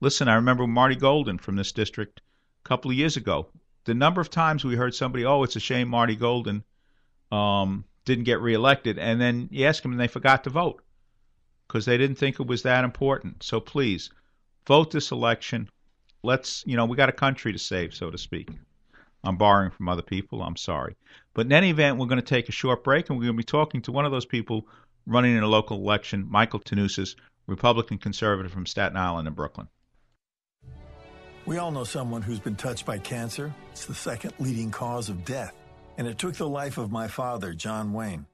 Listen, 0.00 0.28
I 0.28 0.34
remember 0.34 0.66
Marty 0.66 0.96
Golden 0.96 1.38
from 1.38 1.56
this 1.56 1.72
district 1.72 2.20
a 2.62 2.68
couple 2.68 2.90
of 2.90 2.96
years 2.98 3.16
ago. 3.16 3.48
The 3.84 3.94
number 3.94 4.20
of 4.20 4.28
times 4.28 4.66
we 4.66 4.76
heard 4.76 4.94
somebody, 4.94 5.24
"Oh, 5.24 5.44
it's 5.44 5.56
a 5.56 5.60
shame 5.60 5.88
Marty 5.88 6.14
Golden 6.14 6.62
um, 7.32 7.84
didn't 8.04 8.24
get 8.24 8.40
reelected," 8.40 8.98
and 8.98 9.20
then 9.20 9.48
you 9.50 9.66
ask 9.66 9.82
them 9.82 9.92
and 9.92 10.00
they 10.00 10.08
forgot 10.08 10.44
to 10.44 10.50
vote 10.50 10.82
because 11.66 11.84
they 11.84 11.98
didn't 11.98 12.16
think 12.16 12.40
it 12.40 12.46
was 12.46 12.62
that 12.62 12.84
important. 12.84 13.42
So 13.42 13.60
please 13.60 14.10
vote 14.66 14.90
this 14.90 15.10
election. 15.10 15.68
Let's, 16.22 16.64
you 16.66 16.76
know, 16.76 16.86
we 16.86 16.96
got 16.96 17.08
a 17.08 17.12
country 17.12 17.52
to 17.52 17.58
save, 17.58 17.94
so 17.94 18.10
to 18.10 18.18
speak. 18.18 18.50
I'm 19.24 19.36
borrowing 19.36 19.70
from 19.70 19.88
other 19.88 20.02
people. 20.02 20.42
I'm 20.42 20.56
sorry. 20.56 20.96
But 21.34 21.46
in 21.46 21.52
any 21.52 21.70
event, 21.70 21.98
we're 21.98 22.06
going 22.06 22.20
to 22.20 22.24
take 22.24 22.48
a 22.48 22.52
short 22.52 22.84
break 22.84 23.08
and 23.08 23.18
we're 23.18 23.24
going 23.24 23.36
to 23.36 23.38
be 23.38 23.44
talking 23.44 23.82
to 23.82 23.92
one 23.92 24.04
of 24.04 24.12
those 24.12 24.26
people 24.26 24.66
running 25.06 25.36
in 25.36 25.42
a 25.42 25.48
local 25.48 25.78
election, 25.78 26.26
Michael 26.28 26.60
Tannousis, 26.60 27.16
Republican 27.46 27.98
conservative 27.98 28.52
from 28.52 28.66
Staten 28.66 28.96
Island 28.96 29.28
and 29.28 29.36
Brooklyn. 29.36 29.68
We 31.44 31.58
all 31.58 31.70
know 31.70 31.84
someone 31.84 32.22
who's 32.22 32.40
been 32.40 32.56
touched 32.56 32.86
by 32.86 32.98
cancer. 32.98 33.54
It's 33.70 33.86
the 33.86 33.94
second 33.94 34.32
leading 34.40 34.70
cause 34.70 35.08
of 35.08 35.24
death. 35.24 35.54
And 35.98 36.06
it 36.06 36.18
took 36.18 36.34
the 36.34 36.48
life 36.48 36.78
of 36.78 36.92
my 36.92 37.08
father, 37.08 37.54
John 37.54 37.92
Wayne. 37.92 38.26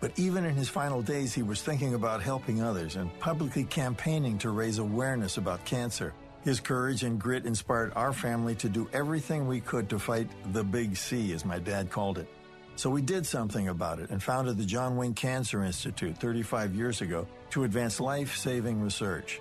But 0.00 0.18
even 0.18 0.44
in 0.44 0.54
his 0.54 0.68
final 0.68 1.02
days, 1.02 1.34
he 1.34 1.42
was 1.42 1.62
thinking 1.62 1.94
about 1.94 2.22
helping 2.22 2.62
others 2.62 2.96
and 2.96 3.16
publicly 3.20 3.64
campaigning 3.64 4.38
to 4.38 4.50
raise 4.50 4.78
awareness 4.78 5.36
about 5.36 5.64
cancer. 5.64 6.14
His 6.42 6.58
courage 6.58 7.02
and 7.02 7.20
grit 7.20 7.44
inspired 7.44 7.92
our 7.94 8.14
family 8.14 8.54
to 8.56 8.68
do 8.70 8.88
everything 8.94 9.46
we 9.46 9.60
could 9.60 9.90
to 9.90 9.98
fight 9.98 10.28
the 10.52 10.64
big 10.64 10.96
C, 10.96 11.32
as 11.32 11.44
my 11.44 11.58
dad 11.58 11.90
called 11.90 12.16
it. 12.16 12.28
So 12.76 12.88
we 12.88 13.02
did 13.02 13.26
something 13.26 13.68
about 13.68 13.98
it 13.98 14.08
and 14.08 14.22
founded 14.22 14.56
the 14.56 14.64
John 14.64 14.96
Wayne 14.96 15.12
Cancer 15.12 15.62
Institute 15.62 16.16
35 16.16 16.74
years 16.74 17.02
ago 17.02 17.26
to 17.50 17.64
advance 17.64 18.00
life 18.00 18.36
saving 18.36 18.80
research. 18.80 19.38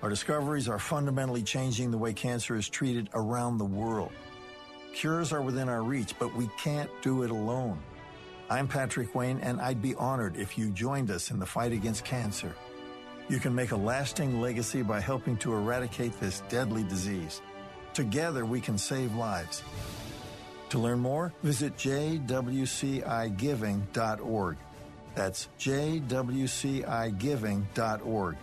Our 0.00 0.08
discoveries 0.08 0.70
are 0.70 0.78
fundamentally 0.78 1.42
changing 1.42 1.90
the 1.90 1.98
way 1.98 2.14
cancer 2.14 2.56
is 2.56 2.66
treated 2.66 3.10
around 3.12 3.58
the 3.58 3.66
world. 3.66 4.12
Cures 4.94 5.32
are 5.32 5.42
within 5.42 5.68
our 5.68 5.82
reach, 5.82 6.14
but 6.18 6.34
we 6.34 6.48
can't 6.58 6.90
do 7.02 7.22
it 7.22 7.30
alone. 7.30 7.78
I'm 8.50 8.66
Patrick 8.66 9.14
Wayne, 9.14 9.38
and 9.40 9.60
I'd 9.60 9.82
be 9.82 9.94
honored 9.94 10.36
if 10.36 10.56
you 10.56 10.70
joined 10.70 11.10
us 11.10 11.30
in 11.30 11.38
the 11.38 11.46
fight 11.46 11.72
against 11.72 12.04
cancer. 12.04 12.54
You 13.28 13.38
can 13.38 13.54
make 13.54 13.72
a 13.72 13.76
lasting 13.76 14.40
legacy 14.40 14.82
by 14.82 15.00
helping 15.00 15.36
to 15.38 15.52
eradicate 15.52 16.18
this 16.18 16.42
deadly 16.48 16.84
disease. 16.84 17.42
Together, 17.92 18.46
we 18.46 18.60
can 18.60 18.78
save 18.78 19.14
lives. 19.14 19.62
To 20.70 20.78
learn 20.78 21.00
more, 21.00 21.34
visit 21.42 21.76
jwcigiving.org. 21.76 24.56
That's 25.14 25.48
jwcigiving.org. 25.58 28.36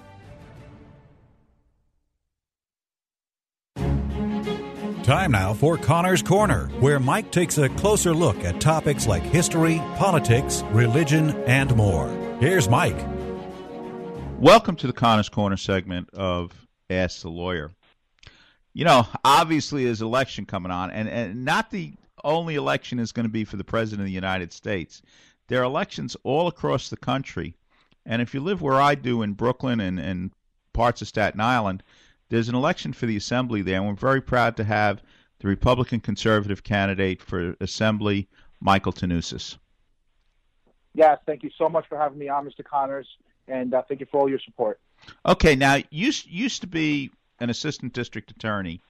Time 5.05 5.33
now 5.33 5.53
for 5.53 5.77
Connor's 5.77 6.23
Corner, 6.23 6.65
where 6.79 6.99
Mike 6.99 7.31
takes 7.31 7.59
a 7.59 7.69
closer 7.69 8.11
look 8.11 8.43
at 8.43 8.59
topics 8.59 9.05
like 9.05 9.21
history, 9.21 9.77
politics, 9.97 10.63
religion, 10.71 11.29
and 11.43 11.75
more. 11.75 12.09
Here's 12.39 12.67
Mike. 12.67 12.97
Welcome 14.39 14.75
to 14.77 14.87
the 14.87 14.93
Connor's 14.93 15.29
Corner 15.29 15.57
segment 15.57 16.09
of 16.09 16.53
Ask 16.89 17.21
the 17.21 17.29
Lawyer. 17.29 17.71
You 18.73 18.85
know, 18.85 19.07
obviously, 19.23 19.85
there's 19.85 20.01
election 20.01 20.47
coming 20.47 20.71
on, 20.71 20.89
and, 20.89 21.07
and 21.07 21.45
not 21.45 21.69
the 21.69 21.93
only 22.23 22.55
election 22.55 22.97
is 22.97 23.11
going 23.11 23.27
to 23.27 23.31
be 23.31 23.45
for 23.45 23.57
the 23.57 23.63
President 23.63 24.01
of 24.01 24.07
the 24.07 24.11
United 24.11 24.51
States. 24.51 25.03
There 25.49 25.61
are 25.61 25.65
elections 25.65 26.17
all 26.23 26.47
across 26.47 26.89
the 26.89 26.97
country. 26.97 27.53
And 28.07 28.23
if 28.23 28.33
you 28.33 28.39
live 28.39 28.59
where 28.59 28.81
I 28.81 28.95
do 28.95 29.21
in 29.21 29.33
Brooklyn 29.33 29.79
and, 29.81 29.99
and 29.99 30.31
parts 30.73 31.03
of 31.03 31.07
Staten 31.07 31.41
Island, 31.41 31.83
there's 32.35 32.49
an 32.49 32.55
election 32.55 32.91
for 32.91 33.05
the 33.05 33.15
Assembly 33.15 33.61
there, 33.61 33.77
and 33.77 33.87
we're 33.87 33.93
very 33.93 34.21
proud 34.21 34.57
to 34.57 34.65
have 34.65 35.01
the 35.39 35.47
Republican 35.47 36.01
conservative 36.01 36.63
candidate 36.63 37.21
for 37.21 37.55
Assembly, 37.61 38.27
Michael 38.59 38.91
Tannousis. 38.91 39.57
Yes, 40.93 41.19
thank 41.25 41.43
you 41.43 41.49
so 41.57 41.69
much 41.69 41.87
for 41.87 41.97
having 41.97 42.17
me 42.17 42.27
on, 42.27 42.45
Mr. 42.45 42.63
Connors, 42.63 43.07
and 43.47 43.73
uh, 43.73 43.83
thank 43.87 44.01
you 44.01 44.05
for 44.11 44.19
all 44.19 44.29
your 44.29 44.39
support. 44.39 44.79
Okay, 45.25 45.55
now 45.55 45.75
you 45.89 46.11
used 46.25 46.61
to 46.61 46.67
be 46.67 47.09
an 47.39 47.49
assistant 47.49 47.93
district 47.93 48.31
attorney, 48.31 48.81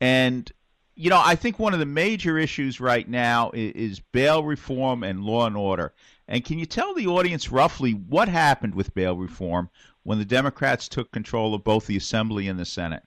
and 0.00 0.50
you 0.94 1.08
know 1.08 1.20
I 1.22 1.34
think 1.34 1.58
one 1.58 1.72
of 1.72 1.78
the 1.78 1.86
major 1.86 2.36
issues 2.38 2.80
right 2.80 3.08
now 3.08 3.52
is, 3.52 3.72
is 3.72 4.00
bail 4.00 4.44
reform 4.44 5.02
and 5.02 5.24
law 5.24 5.46
and 5.46 5.56
order. 5.56 5.94
And 6.28 6.44
can 6.44 6.58
you 6.58 6.66
tell 6.66 6.94
the 6.94 7.06
audience 7.06 7.50
roughly 7.50 7.92
what 7.92 8.28
happened 8.28 8.74
with 8.74 8.94
bail 8.94 9.16
reform 9.16 9.70
when 10.04 10.18
the 10.18 10.24
Democrats 10.24 10.88
took 10.88 11.10
control 11.12 11.54
of 11.54 11.64
both 11.64 11.86
the 11.86 11.96
Assembly 11.96 12.48
and 12.48 12.58
the 12.58 12.64
Senate? 12.64 13.02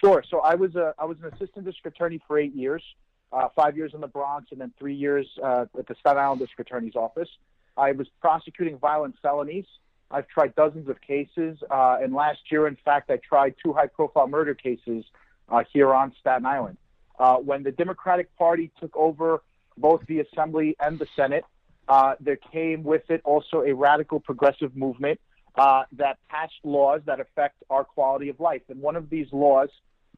Sure. 0.00 0.22
So 0.28 0.40
I 0.40 0.54
was 0.54 0.76
a 0.76 0.94
I 0.98 1.04
was 1.04 1.18
an 1.18 1.26
assistant 1.26 1.64
district 1.64 1.96
attorney 1.96 2.20
for 2.26 2.38
eight 2.38 2.54
years, 2.54 2.82
uh, 3.32 3.48
five 3.54 3.76
years 3.76 3.92
in 3.94 4.00
the 4.00 4.06
Bronx, 4.06 4.52
and 4.52 4.60
then 4.60 4.72
three 4.78 4.94
years 4.94 5.26
uh, 5.42 5.66
at 5.76 5.86
the 5.86 5.94
Staten 5.98 6.22
Island 6.22 6.40
District 6.40 6.70
Attorney's 6.70 6.94
Office. 6.94 7.28
I 7.76 7.92
was 7.92 8.08
prosecuting 8.20 8.78
violent 8.78 9.16
felonies. 9.22 9.66
I've 10.10 10.26
tried 10.28 10.54
dozens 10.54 10.88
of 10.88 11.00
cases, 11.00 11.58
uh, 11.70 11.98
and 12.00 12.14
last 12.14 12.40
year, 12.50 12.66
in 12.66 12.76
fact, 12.82 13.10
I 13.10 13.18
tried 13.18 13.54
two 13.62 13.74
high-profile 13.74 14.26
murder 14.26 14.54
cases 14.54 15.04
uh, 15.50 15.64
here 15.70 15.92
on 15.92 16.14
Staten 16.18 16.46
Island. 16.46 16.78
Uh, 17.18 17.36
when 17.36 17.62
the 17.62 17.72
Democratic 17.72 18.34
Party 18.36 18.72
took 18.80 18.96
over 18.96 19.42
both 19.76 20.00
the 20.06 20.20
Assembly 20.20 20.76
and 20.80 20.98
the 20.98 21.06
Senate, 21.14 21.44
uh, 21.88 22.14
there 22.20 22.36
came 22.36 22.84
with 22.84 23.10
it 23.10 23.20
also 23.24 23.62
a 23.62 23.74
radical 23.74 24.18
progressive 24.18 24.74
movement 24.74 25.20
uh, 25.56 25.84
that 25.92 26.18
passed 26.28 26.54
laws 26.64 27.00
that 27.06 27.20
affect 27.20 27.62
our 27.70 27.84
quality 27.84 28.28
of 28.28 28.40
life. 28.40 28.62
And 28.68 28.80
one 28.80 28.96
of 28.96 29.10
these 29.10 29.26
laws 29.32 29.68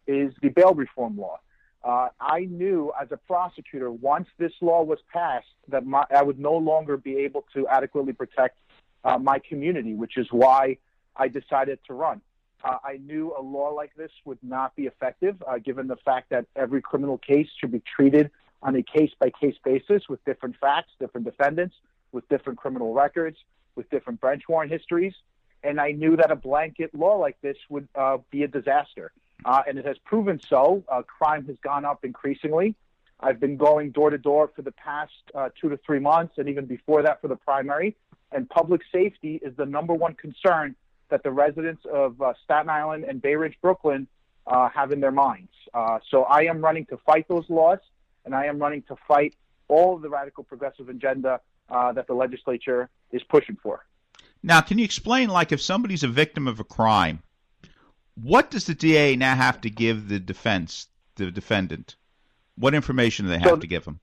is 0.06 0.32
the 0.42 0.48
bail 0.48 0.74
reform 0.74 1.18
law. 1.18 1.40
Uh, 1.82 2.08
I 2.20 2.40
knew 2.40 2.92
as 3.00 3.08
a 3.10 3.16
prosecutor, 3.16 3.90
once 3.90 4.28
this 4.38 4.52
law 4.60 4.82
was 4.82 4.98
passed, 5.12 5.46
that 5.68 5.86
my, 5.86 6.04
I 6.14 6.22
would 6.22 6.38
no 6.38 6.54
longer 6.54 6.96
be 6.96 7.16
able 7.18 7.46
to 7.54 7.66
adequately 7.68 8.12
protect 8.12 8.58
uh, 9.02 9.18
my 9.18 9.38
community, 9.38 9.94
which 9.94 10.18
is 10.18 10.26
why 10.30 10.76
I 11.16 11.28
decided 11.28 11.78
to 11.86 11.94
run. 11.94 12.20
Uh, 12.62 12.76
I 12.84 12.98
knew 12.98 13.34
a 13.38 13.40
law 13.40 13.70
like 13.70 13.94
this 13.94 14.10
would 14.26 14.38
not 14.42 14.76
be 14.76 14.86
effective, 14.86 15.42
uh, 15.46 15.56
given 15.56 15.86
the 15.86 15.96
fact 15.96 16.28
that 16.30 16.44
every 16.54 16.82
criminal 16.82 17.16
case 17.16 17.48
should 17.58 17.72
be 17.72 17.82
treated 17.96 18.30
on 18.62 18.76
a 18.76 18.82
case 18.82 19.10
by 19.18 19.30
case 19.30 19.56
basis 19.64 20.02
with 20.10 20.22
different 20.26 20.56
facts, 20.60 20.92
different 21.00 21.24
defendants, 21.24 21.74
with 22.12 22.28
different 22.28 22.58
criminal 22.58 22.92
records, 22.92 23.38
with 23.76 23.88
different 23.90 24.20
bench 24.20 24.42
warrant 24.48 24.70
histories. 24.70 25.14
And 25.62 25.80
I 25.80 25.92
knew 25.92 26.16
that 26.16 26.30
a 26.30 26.36
blanket 26.36 26.94
law 26.94 27.16
like 27.16 27.40
this 27.42 27.56
would 27.68 27.88
uh, 27.94 28.18
be 28.30 28.42
a 28.44 28.48
disaster. 28.48 29.12
Uh, 29.44 29.62
and 29.66 29.78
it 29.78 29.84
has 29.84 29.96
proven 29.98 30.40
so. 30.48 30.82
Uh, 30.88 31.02
crime 31.02 31.46
has 31.46 31.56
gone 31.62 31.84
up 31.84 32.04
increasingly. 32.04 32.74
I've 33.20 33.40
been 33.40 33.56
going 33.56 33.90
door 33.90 34.10
to 34.10 34.18
door 34.18 34.50
for 34.54 34.62
the 34.62 34.72
past 34.72 35.12
uh, 35.34 35.50
two 35.60 35.68
to 35.68 35.76
three 35.78 35.98
months, 35.98 36.34
and 36.38 36.48
even 36.48 36.64
before 36.66 37.02
that 37.02 37.20
for 37.20 37.28
the 37.28 37.36
primary. 37.36 37.96
And 38.32 38.48
public 38.48 38.80
safety 38.92 39.40
is 39.42 39.54
the 39.56 39.66
number 39.66 39.92
one 39.92 40.14
concern 40.14 40.76
that 41.10 41.22
the 41.22 41.30
residents 41.30 41.84
of 41.92 42.20
uh, 42.22 42.32
Staten 42.44 42.70
Island 42.70 43.04
and 43.04 43.20
Bay 43.20 43.34
Ridge, 43.34 43.58
Brooklyn, 43.60 44.06
uh, 44.46 44.68
have 44.70 44.92
in 44.92 45.00
their 45.00 45.12
minds. 45.12 45.50
So 46.10 46.24
I 46.24 46.42
am 46.44 46.62
running 46.62 46.86
to 46.86 46.96
fight 46.98 47.26
those 47.28 47.48
laws, 47.50 47.78
and 48.24 48.34
I 48.34 48.46
am 48.46 48.58
running 48.58 48.82
to 48.82 48.96
fight 49.06 49.34
all 49.68 49.96
of 49.96 50.02
the 50.02 50.08
radical 50.08 50.44
progressive 50.44 50.88
agenda 50.88 51.40
uh, 51.70 51.92
that 51.92 52.06
the 52.06 52.14
legislature 52.14 52.88
is 53.12 53.22
pushing 53.24 53.56
for. 53.62 53.84
Now, 54.42 54.60
can 54.60 54.78
you 54.78 54.84
explain, 54.84 55.28
like, 55.28 55.52
if 55.52 55.60
somebody's 55.60 56.02
a 56.02 56.08
victim 56.08 56.48
of 56.48 56.60
a 56.60 56.64
crime, 56.64 57.22
what 58.14 58.50
does 58.50 58.64
the 58.66 58.74
DA 58.74 59.16
now 59.16 59.34
have 59.34 59.60
to 59.62 59.70
give 59.70 60.08
the 60.08 60.18
defense, 60.18 60.88
the 61.16 61.30
defendant? 61.30 61.96
What 62.56 62.74
information 62.74 63.26
do 63.26 63.30
they 63.30 63.38
have 63.38 63.48
So- 63.48 63.56
to 63.56 63.66
give 63.66 63.84
them? 63.84 64.00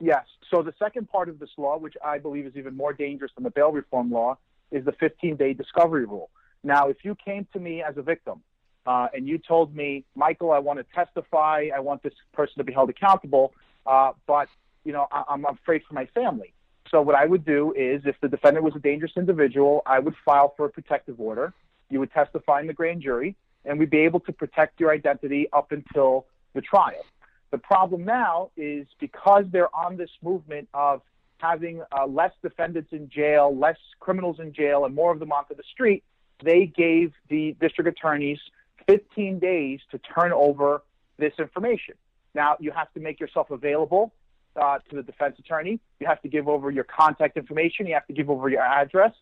Yes. 0.00 0.24
So 0.50 0.62
the 0.62 0.74
second 0.78 1.08
part 1.08 1.28
of 1.28 1.38
this 1.38 1.50
law, 1.56 1.76
which 1.78 1.94
I 2.04 2.18
believe 2.18 2.46
is 2.46 2.56
even 2.56 2.76
more 2.76 2.92
dangerous 2.92 3.30
than 3.34 3.44
the 3.44 3.50
bail 3.50 3.70
reform 3.70 4.10
law, 4.10 4.38
is 4.70 4.84
the 4.84 4.92
15-day 4.92 5.52
discovery 5.54 6.04
rule. 6.06 6.30
Now, 6.64 6.88
if 6.88 7.04
you 7.04 7.14
came 7.14 7.46
to 7.52 7.60
me 7.60 7.82
as 7.82 7.96
a 7.96 8.02
victim 8.02 8.42
uh, 8.86 9.08
and 9.14 9.28
you 9.28 9.38
told 9.38 9.74
me, 9.74 10.04
Michael, 10.14 10.52
I 10.52 10.58
want 10.58 10.78
to 10.78 10.86
testify, 10.94 11.68
I 11.74 11.80
want 11.80 12.02
this 12.02 12.14
person 12.32 12.54
to 12.58 12.64
be 12.64 12.72
held 12.72 12.90
accountable, 12.90 13.52
uh, 13.86 14.12
but 14.26 14.48
you 14.84 14.92
know, 14.92 15.06
I- 15.12 15.24
I'm 15.28 15.44
afraid 15.44 15.82
for 15.86 15.94
my 15.94 16.06
family. 16.06 16.54
So 16.90 17.00
what 17.00 17.14
I 17.14 17.24
would 17.24 17.44
do 17.44 17.72
is, 17.76 18.02
if 18.04 18.16
the 18.20 18.28
defendant 18.28 18.64
was 18.64 18.74
a 18.74 18.80
dangerous 18.80 19.12
individual, 19.16 19.82
I 19.86 20.00
would 20.00 20.14
file 20.24 20.54
for 20.56 20.66
a 20.66 20.70
protective 20.70 21.20
order. 21.20 21.52
You 21.88 22.00
would 22.00 22.12
testify 22.12 22.60
in 22.60 22.66
the 22.66 22.72
grand 22.72 23.02
jury, 23.02 23.36
and 23.64 23.78
we'd 23.78 23.90
be 23.90 24.00
able 24.00 24.20
to 24.20 24.32
protect 24.32 24.80
your 24.80 24.90
identity 24.90 25.48
up 25.52 25.70
until 25.70 26.26
the 26.54 26.60
trial. 26.60 27.04
The 27.52 27.58
problem 27.58 28.04
now 28.04 28.50
is 28.56 28.86
because 28.98 29.44
they're 29.50 29.74
on 29.74 29.96
this 29.96 30.10
movement 30.22 30.68
of 30.74 31.02
having 31.38 31.82
uh, 31.96 32.06
less 32.06 32.32
defendants 32.42 32.92
in 32.92 33.08
jail, 33.08 33.56
less 33.56 33.78
criminals 33.98 34.38
in 34.40 34.52
jail, 34.52 34.84
and 34.84 34.94
more 34.94 35.12
of 35.12 35.18
them 35.18 35.32
onto 35.32 35.54
the 35.54 35.62
street, 35.72 36.04
they 36.44 36.66
gave 36.66 37.12
the 37.28 37.56
district 37.60 37.88
attorneys 37.88 38.38
15 38.86 39.38
days 39.38 39.80
to 39.90 39.98
turn 39.98 40.32
over 40.32 40.82
this 41.18 41.32
information. 41.38 41.94
Now, 42.34 42.56
you 42.60 42.70
have 42.72 42.92
to 42.94 43.00
make 43.00 43.20
yourself 43.20 43.50
available 43.50 44.12
uh, 44.56 44.78
to 44.88 44.96
the 44.96 45.02
defense 45.02 45.38
attorney. 45.38 45.80
You 45.98 46.06
have 46.06 46.20
to 46.22 46.28
give 46.28 46.48
over 46.48 46.70
your 46.70 46.84
contact 46.84 47.36
information. 47.36 47.86
You 47.86 47.94
have 47.94 48.06
to 48.06 48.12
give 48.12 48.30
over 48.30 48.48
your 48.48 48.62
address. 48.62 49.12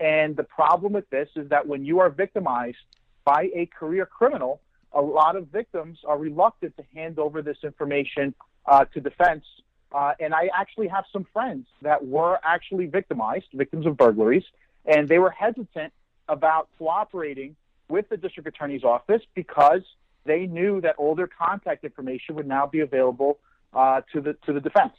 And 0.00 0.36
the 0.36 0.44
problem 0.44 0.92
with 0.92 1.08
this 1.10 1.28
is 1.36 1.48
that 1.48 1.66
when 1.66 1.84
you 1.84 1.98
are 2.00 2.10
victimized 2.10 2.78
by 3.24 3.50
a 3.54 3.66
career 3.66 4.06
criminal, 4.06 4.60
a 4.92 5.00
lot 5.00 5.36
of 5.36 5.48
victims 5.48 5.98
are 6.06 6.18
reluctant 6.18 6.76
to 6.76 6.84
hand 6.94 7.18
over 7.18 7.42
this 7.42 7.58
information 7.62 8.34
uh, 8.66 8.84
to 8.86 9.00
defense. 9.00 9.44
Uh, 9.92 10.12
and 10.20 10.34
I 10.34 10.50
actually 10.54 10.88
have 10.88 11.04
some 11.12 11.26
friends 11.32 11.66
that 11.82 12.06
were 12.06 12.38
actually 12.44 12.86
victimized, 12.86 13.46
victims 13.54 13.86
of 13.86 13.96
burglaries, 13.96 14.44
and 14.84 15.08
they 15.08 15.18
were 15.18 15.30
hesitant 15.30 15.92
about 16.28 16.68
cooperating 16.78 17.56
with 17.88 18.08
the 18.08 18.16
district 18.16 18.48
attorney's 18.48 18.84
office 18.84 19.22
because 19.34 19.82
they 20.24 20.46
knew 20.46 20.80
that 20.82 20.96
all 20.96 21.14
their 21.14 21.28
contact 21.28 21.84
information 21.84 22.34
would 22.34 22.46
now 22.46 22.66
be 22.66 22.80
available 22.80 23.38
uh, 23.72 24.02
to 24.12 24.20
the 24.20 24.34
to 24.46 24.52
the 24.52 24.60
defense. 24.60 24.94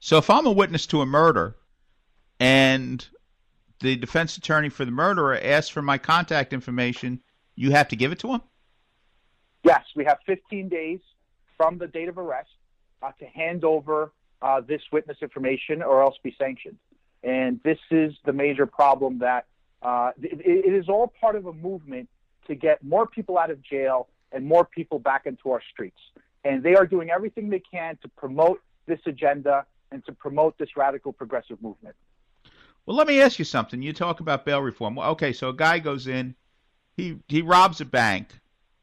So 0.00 0.18
if 0.18 0.28
I'm 0.28 0.46
a 0.46 0.52
witness 0.52 0.86
to 0.88 1.00
a 1.00 1.06
murder 1.06 1.56
and 2.38 3.06
the 3.80 3.96
defense 3.96 4.36
attorney 4.36 4.68
for 4.68 4.84
the 4.84 4.90
murderer 4.90 5.38
asks 5.42 5.70
for 5.70 5.82
my 5.82 5.98
contact 5.98 6.52
information, 6.52 7.20
you 7.54 7.70
have 7.70 7.88
to 7.88 7.96
give 7.96 8.12
it 8.12 8.18
to 8.20 8.28
him? 8.28 8.42
Yes, 9.62 9.82
we 9.96 10.04
have 10.04 10.18
15 10.26 10.68
days 10.68 11.00
from 11.56 11.78
the 11.78 11.86
date 11.86 12.08
of 12.08 12.18
arrest 12.18 12.50
uh, 13.02 13.12
to 13.18 13.26
hand 13.26 13.64
over 13.64 14.12
uh, 14.42 14.60
this 14.60 14.82
witness 14.92 15.16
information 15.22 15.82
or 15.82 16.02
else 16.02 16.16
be 16.22 16.34
sanctioned. 16.38 16.76
And 17.22 17.60
this 17.64 17.78
is 17.90 18.12
the 18.24 18.32
major 18.32 18.66
problem 18.66 19.20
that 19.20 19.46
uh, 19.82 20.10
it, 20.20 20.40
it 20.44 20.74
is 20.74 20.88
all 20.88 21.12
part 21.20 21.36
of 21.36 21.46
a 21.46 21.52
movement 21.52 22.08
to 22.46 22.54
get 22.54 22.84
more 22.84 23.06
people 23.06 23.38
out 23.38 23.50
of 23.50 23.62
jail 23.62 24.08
and 24.32 24.44
more 24.44 24.64
people 24.64 24.98
back 24.98 25.24
into 25.24 25.50
our 25.50 25.62
streets. 25.72 26.00
And 26.44 26.62
they 26.62 26.74
are 26.74 26.86
doing 26.86 27.10
everything 27.10 27.48
they 27.48 27.60
can 27.60 27.96
to 28.02 28.08
promote 28.08 28.60
this 28.86 29.00
agenda 29.06 29.64
and 29.90 30.04
to 30.06 30.12
promote 30.12 30.58
this 30.58 30.76
radical 30.76 31.12
progressive 31.12 31.62
movement. 31.62 31.94
Well, 32.86 32.96
let 32.96 33.06
me 33.06 33.20
ask 33.22 33.38
you 33.38 33.44
something. 33.44 33.80
You 33.80 33.92
talk 33.92 34.20
about 34.20 34.44
bail 34.44 34.60
reform. 34.60 34.96
Well, 34.96 35.10
okay, 35.12 35.32
so 35.32 35.48
a 35.48 35.54
guy 35.54 35.78
goes 35.78 36.06
in, 36.06 36.34
he 36.96 37.18
he 37.28 37.40
robs 37.40 37.80
a 37.80 37.84
bank. 37.84 38.28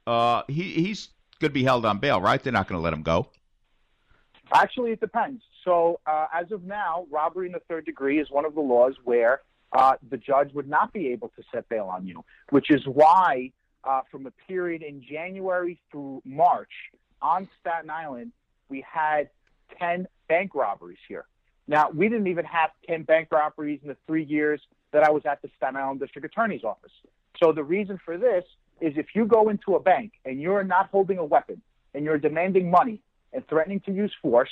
Uh, 0.07 0.41
he 0.47 0.63
he's 0.63 1.09
going 1.39 1.49
to 1.51 1.53
be 1.53 1.63
held 1.63 1.85
on 1.85 1.99
bail, 1.99 2.19
right? 2.19 2.41
They're 2.41 2.53
not 2.53 2.67
going 2.67 2.79
to 2.79 2.83
let 2.83 2.93
him 2.93 3.03
go. 3.03 3.27
Actually, 4.53 4.91
it 4.91 4.99
depends. 4.99 5.43
So, 5.63 5.99
uh, 6.05 6.27
as 6.33 6.51
of 6.51 6.63
now, 6.63 7.05
robbery 7.09 7.45
in 7.47 7.53
the 7.53 7.61
third 7.69 7.85
degree 7.85 8.19
is 8.19 8.29
one 8.29 8.45
of 8.45 8.55
the 8.55 8.61
laws 8.61 8.95
where 9.03 9.41
uh, 9.71 9.93
the 10.09 10.17
judge 10.17 10.53
would 10.53 10.67
not 10.67 10.91
be 10.91 11.09
able 11.09 11.29
to 11.29 11.43
set 11.53 11.69
bail 11.69 11.85
on 11.85 12.05
you, 12.05 12.23
which 12.49 12.71
is 12.71 12.81
why, 12.85 13.51
uh, 13.83 14.01
from 14.09 14.25
a 14.25 14.31
period 14.47 14.81
in 14.81 15.01
January 15.01 15.79
through 15.91 16.21
March 16.25 16.71
on 17.21 17.47
Staten 17.59 17.89
Island, 17.89 18.31
we 18.69 18.85
had 18.89 19.29
10 19.79 20.07
bank 20.27 20.55
robberies 20.55 20.97
here. 21.07 21.25
Now, 21.67 21.89
we 21.89 22.09
didn't 22.09 22.27
even 22.27 22.45
have 22.45 22.71
10 22.87 23.03
bank 23.03 23.29
robberies 23.31 23.79
in 23.81 23.89
the 23.89 23.97
three 24.07 24.23
years 24.23 24.61
that 24.91 25.03
I 25.03 25.11
was 25.11 25.23
at 25.25 25.41
the 25.41 25.49
Staten 25.57 25.77
Island 25.77 25.99
District 25.99 26.25
Attorney's 26.25 26.63
Office. 26.63 26.91
So, 27.41 27.51
the 27.51 27.63
reason 27.63 27.99
for 28.03 28.17
this 28.17 28.43
is 28.81 28.93
if 28.97 29.07
you 29.15 29.25
go 29.25 29.49
into 29.49 29.75
a 29.75 29.79
bank 29.79 30.13
and 30.25 30.41
you're 30.41 30.63
not 30.63 30.89
holding 30.89 31.17
a 31.17 31.25
weapon 31.25 31.61
and 31.93 32.03
you're 32.03 32.17
demanding 32.17 32.69
money 32.69 33.01
and 33.31 33.47
threatening 33.47 33.79
to 33.81 33.93
use 33.93 34.13
force, 34.21 34.49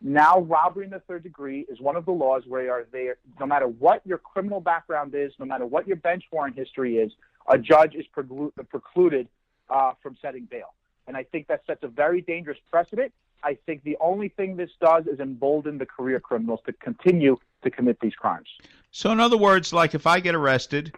now 0.00 0.40
robbery 0.40 0.84
in 0.84 0.90
the 0.90 1.00
third 1.00 1.22
degree 1.22 1.66
is 1.68 1.80
one 1.80 1.96
of 1.96 2.04
the 2.04 2.12
laws 2.12 2.42
where 2.46 2.64
you 2.64 2.70
are 2.70 2.86
there, 2.92 3.16
no 3.38 3.46
matter 3.46 3.66
what 3.66 4.00
your 4.06 4.18
criminal 4.18 4.60
background 4.60 5.14
is, 5.14 5.32
no 5.38 5.46
matter 5.46 5.66
what 5.66 5.86
your 5.86 5.96
bench 5.96 6.24
warrant 6.32 6.56
history 6.56 6.96
is, 6.96 7.12
a 7.48 7.58
judge 7.58 7.94
is 7.94 8.06
precluded 8.12 9.28
uh, 9.68 9.92
from 10.02 10.16
setting 10.22 10.46
bail. 10.50 10.74
And 11.06 11.16
I 11.16 11.24
think 11.24 11.48
that 11.48 11.62
sets 11.66 11.82
a 11.82 11.88
very 11.88 12.20
dangerous 12.20 12.58
precedent. 12.70 13.12
I 13.44 13.58
think 13.66 13.82
the 13.82 13.96
only 14.00 14.28
thing 14.28 14.56
this 14.56 14.70
does 14.80 15.06
is 15.06 15.18
embolden 15.18 15.78
the 15.78 15.86
career 15.86 16.20
criminals 16.20 16.60
to 16.66 16.72
continue 16.72 17.38
to 17.64 17.70
commit 17.70 17.98
these 18.00 18.14
crimes. 18.14 18.48
So, 18.90 19.10
in 19.10 19.20
other 19.20 19.36
words, 19.36 19.72
like 19.72 19.94
if 19.94 20.06
I 20.06 20.20
get 20.20 20.34
arrested 20.34 20.94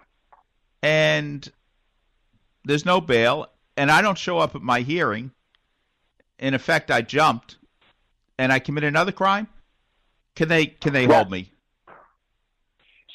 and 0.83 1.51
there's 2.65 2.85
no 2.85 3.01
bail 3.01 3.47
and 3.77 3.91
I 3.91 4.03
don't 4.03 4.19
show 4.19 4.39
up 4.39 4.55
at 4.55 4.63
my 4.63 4.81
hearing, 4.81 5.31
in 6.39 6.55
effect, 6.55 6.91
I 6.91 7.01
jumped 7.01 7.57
and 8.39 8.53
I 8.53 8.59
commit 8.59 8.85
another 8.85 9.13
crime. 9.13 9.49
Can 10.35 10.49
they 10.49 10.67
can 10.67 10.93
they 10.93 11.07
hold 11.07 11.31
me? 11.31 11.53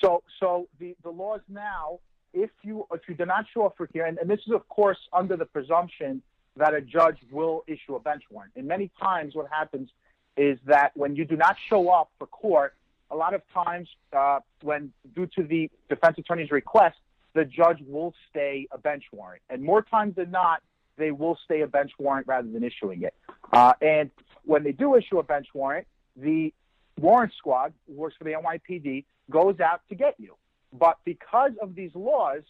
So, 0.01 0.23
so 0.39 0.67
the, 0.79 0.95
the 1.03 1.09
laws 1.09 1.41
now, 1.49 1.99
if 2.33 2.49
you 2.63 2.87
if 2.93 3.01
you 3.07 3.15
do 3.15 3.25
not 3.25 3.45
show 3.53 3.65
up 3.65 3.75
for 3.75 3.89
hearing, 3.91 4.15
and 4.19 4.29
this 4.29 4.39
is 4.47 4.53
of 4.53 4.67
course 4.69 4.97
under 5.11 5.35
the 5.35 5.45
presumption 5.45 6.21
that 6.59 6.73
a 6.73 6.81
judge 6.81 7.17
will 7.31 7.63
issue 7.67 7.95
a 7.95 7.99
bench 7.99 8.23
warrant. 8.29 8.51
And 8.55 8.67
many 8.67 8.91
times, 9.01 9.33
what 9.33 9.47
happens 9.49 9.89
is 10.37 10.59
that 10.65 10.91
when 10.95 11.15
you 11.15 11.25
do 11.25 11.35
not 11.35 11.55
show 11.69 11.89
up 11.89 12.11
for 12.19 12.27
court, 12.27 12.75
a 13.09 13.15
lot 13.15 13.33
of 13.33 13.41
times, 13.53 13.87
uh, 14.15 14.39
when 14.61 14.91
due 15.15 15.25
to 15.37 15.43
the 15.43 15.71
defense 15.89 16.17
attorney's 16.17 16.51
request, 16.51 16.97
the 17.33 17.45
judge 17.45 17.79
will 17.87 18.13
stay 18.29 18.67
a 18.71 18.77
bench 18.77 19.03
warrant. 19.11 19.41
And 19.49 19.63
more 19.63 19.81
times 19.81 20.15
than 20.15 20.31
not, 20.31 20.61
they 20.97 21.11
will 21.11 21.37
stay 21.45 21.61
a 21.61 21.67
bench 21.67 21.91
warrant 21.97 22.27
rather 22.27 22.49
than 22.49 22.63
issuing 22.63 23.03
it. 23.03 23.13
Uh, 23.51 23.73
and 23.81 24.11
when 24.43 24.63
they 24.63 24.73
do 24.73 24.95
issue 24.95 25.17
a 25.17 25.23
bench 25.23 25.47
warrant, 25.53 25.87
the 26.15 26.53
warrant 26.99 27.31
squad, 27.37 27.73
who 27.87 27.93
works 27.93 28.15
for 28.17 28.25
the 28.25 28.31
NYPD, 28.31 29.05
goes 29.31 29.59
out 29.59 29.81
to 29.89 29.95
get 29.95 30.15
you. 30.19 30.35
But 30.73 30.97
because 31.05 31.51
of 31.61 31.73
these 31.73 31.91
laws, 31.95 32.43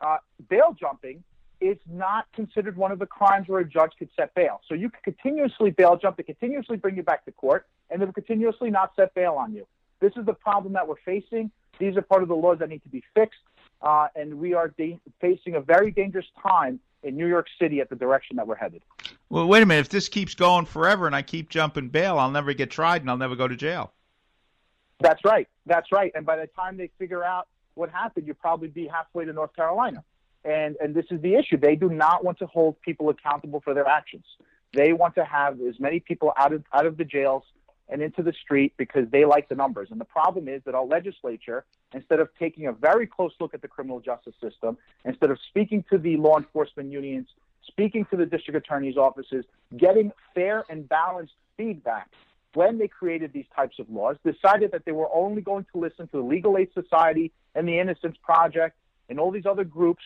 uh, 0.00 0.18
bail 0.48 0.74
jumping 0.78 1.24
is 1.60 1.78
not 1.90 2.26
considered 2.32 2.76
one 2.76 2.92
of 2.92 2.98
the 2.98 3.06
crimes 3.06 3.48
where 3.48 3.60
a 3.60 3.64
judge 3.64 3.92
could 3.98 4.08
set 4.16 4.34
bail. 4.34 4.60
So 4.68 4.74
you 4.74 4.90
can 4.90 5.00
continuously 5.02 5.70
bail 5.70 5.96
jump, 5.96 6.16
they 6.16 6.22
continuously 6.22 6.76
bring 6.76 6.96
you 6.96 7.02
back 7.02 7.24
to 7.24 7.32
court, 7.32 7.66
and 7.90 8.00
they 8.00 8.06
will 8.06 8.12
continuously 8.12 8.70
not 8.70 8.92
set 8.96 9.14
bail 9.14 9.34
on 9.34 9.54
you. 9.54 9.66
This 10.00 10.12
is 10.16 10.26
the 10.26 10.34
problem 10.34 10.74
that 10.74 10.86
we're 10.86 10.96
facing. 11.04 11.50
These 11.78 11.96
are 11.96 12.02
part 12.02 12.22
of 12.22 12.28
the 12.28 12.34
laws 12.34 12.58
that 12.58 12.68
need 12.68 12.82
to 12.82 12.88
be 12.88 13.02
fixed, 13.14 13.40
uh, 13.82 14.08
and 14.14 14.38
we 14.38 14.54
are 14.54 14.68
da- 14.68 14.98
facing 15.20 15.54
a 15.54 15.60
very 15.60 15.90
dangerous 15.90 16.26
time 16.42 16.80
in 17.02 17.16
New 17.16 17.26
York 17.26 17.46
City 17.60 17.80
at 17.80 17.88
the 17.88 17.96
direction 17.96 18.36
that 18.36 18.46
we're 18.46 18.56
headed. 18.56 18.82
Well, 19.28 19.46
wait 19.46 19.62
a 19.62 19.66
minute. 19.66 19.80
If 19.82 19.88
this 19.88 20.08
keeps 20.08 20.34
going 20.34 20.66
forever 20.66 21.06
and 21.06 21.14
I 21.14 21.22
keep 21.22 21.50
jumping 21.50 21.88
bail, 21.88 22.18
I'll 22.18 22.30
never 22.30 22.52
get 22.52 22.70
tried 22.70 23.02
and 23.02 23.10
I'll 23.10 23.16
never 23.16 23.36
go 23.36 23.48
to 23.48 23.56
jail. 23.56 23.92
That's 25.00 25.24
right. 25.24 25.48
That's 25.66 25.92
right. 25.92 26.12
And 26.14 26.24
by 26.24 26.36
the 26.36 26.46
time 26.46 26.76
they 26.76 26.90
figure 26.98 27.22
out 27.22 27.48
what 27.74 27.90
happened, 27.90 28.26
you'll 28.26 28.36
probably 28.36 28.68
be 28.68 28.86
halfway 28.86 29.24
to 29.24 29.32
North 29.32 29.54
Carolina. 29.54 30.02
And 30.46 30.76
and 30.80 30.94
this 30.94 31.06
is 31.10 31.20
the 31.20 31.34
issue. 31.34 31.56
They 31.56 31.76
do 31.76 31.88
not 31.88 32.24
want 32.24 32.38
to 32.38 32.46
hold 32.46 32.80
people 32.80 33.08
accountable 33.08 33.60
for 33.60 33.74
their 33.74 33.86
actions. 33.86 34.24
They 34.72 34.92
want 34.92 35.14
to 35.16 35.24
have 35.24 35.60
as 35.60 35.80
many 35.80 36.00
people 36.00 36.32
out 36.36 36.52
of 36.52 36.64
out 36.72 36.86
of 36.86 36.96
the 36.96 37.04
jails 37.04 37.42
and 37.88 38.02
into 38.02 38.22
the 38.22 38.32
street 38.32 38.72
because 38.76 39.08
they 39.10 39.24
like 39.24 39.48
the 39.48 39.54
numbers. 39.54 39.88
And 39.90 40.00
the 40.00 40.06
problem 40.06 40.48
is 40.48 40.62
that 40.64 40.74
our 40.74 40.84
legislature, 40.84 41.64
instead 41.94 42.20
of 42.20 42.28
taking 42.38 42.66
a 42.66 42.72
very 42.72 43.06
close 43.06 43.32
look 43.40 43.54
at 43.54 43.62
the 43.62 43.68
criminal 43.68 44.00
justice 44.00 44.34
system, 44.40 44.76
instead 45.04 45.30
of 45.30 45.38
speaking 45.48 45.84
to 45.90 45.98
the 45.98 46.16
law 46.16 46.36
enforcement 46.36 46.90
unions, 46.90 47.28
speaking 47.66 48.04
to 48.10 48.16
the 48.16 48.26
district 48.26 48.56
attorney's 48.56 48.96
offices, 48.96 49.44
getting 49.76 50.12
fair 50.34 50.64
and 50.68 50.88
balanced 50.88 51.34
feedback 51.56 52.08
when 52.54 52.78
they 52.78 52.88
created 52.88 53.32
these 53.32 53.46
types 53.54 53.78
of 53.78 53.88
laws, 53.90 54.16
decided 54.24 54.72
that 54.72 54.84
they 54.84 54.92
were 54.92 55.12
only 55.14 55.42
going 55.42 55.66
to 55.72 55.78
listen 55.78 56.08
to 56.08 56.16
the 56.16 56.22
Legal 56.22 56.56
Aid 56.56 56.70
Society 56.72 57.30
and 57.54 57.68
the 57.68 57.78
Innocence 57.78 58.16
Project 58.22 58.76
and 59.08 59.20
all 59.20 59.30
these 59.30 59.46
other 59.46 59.64
groups. 59.64 60.02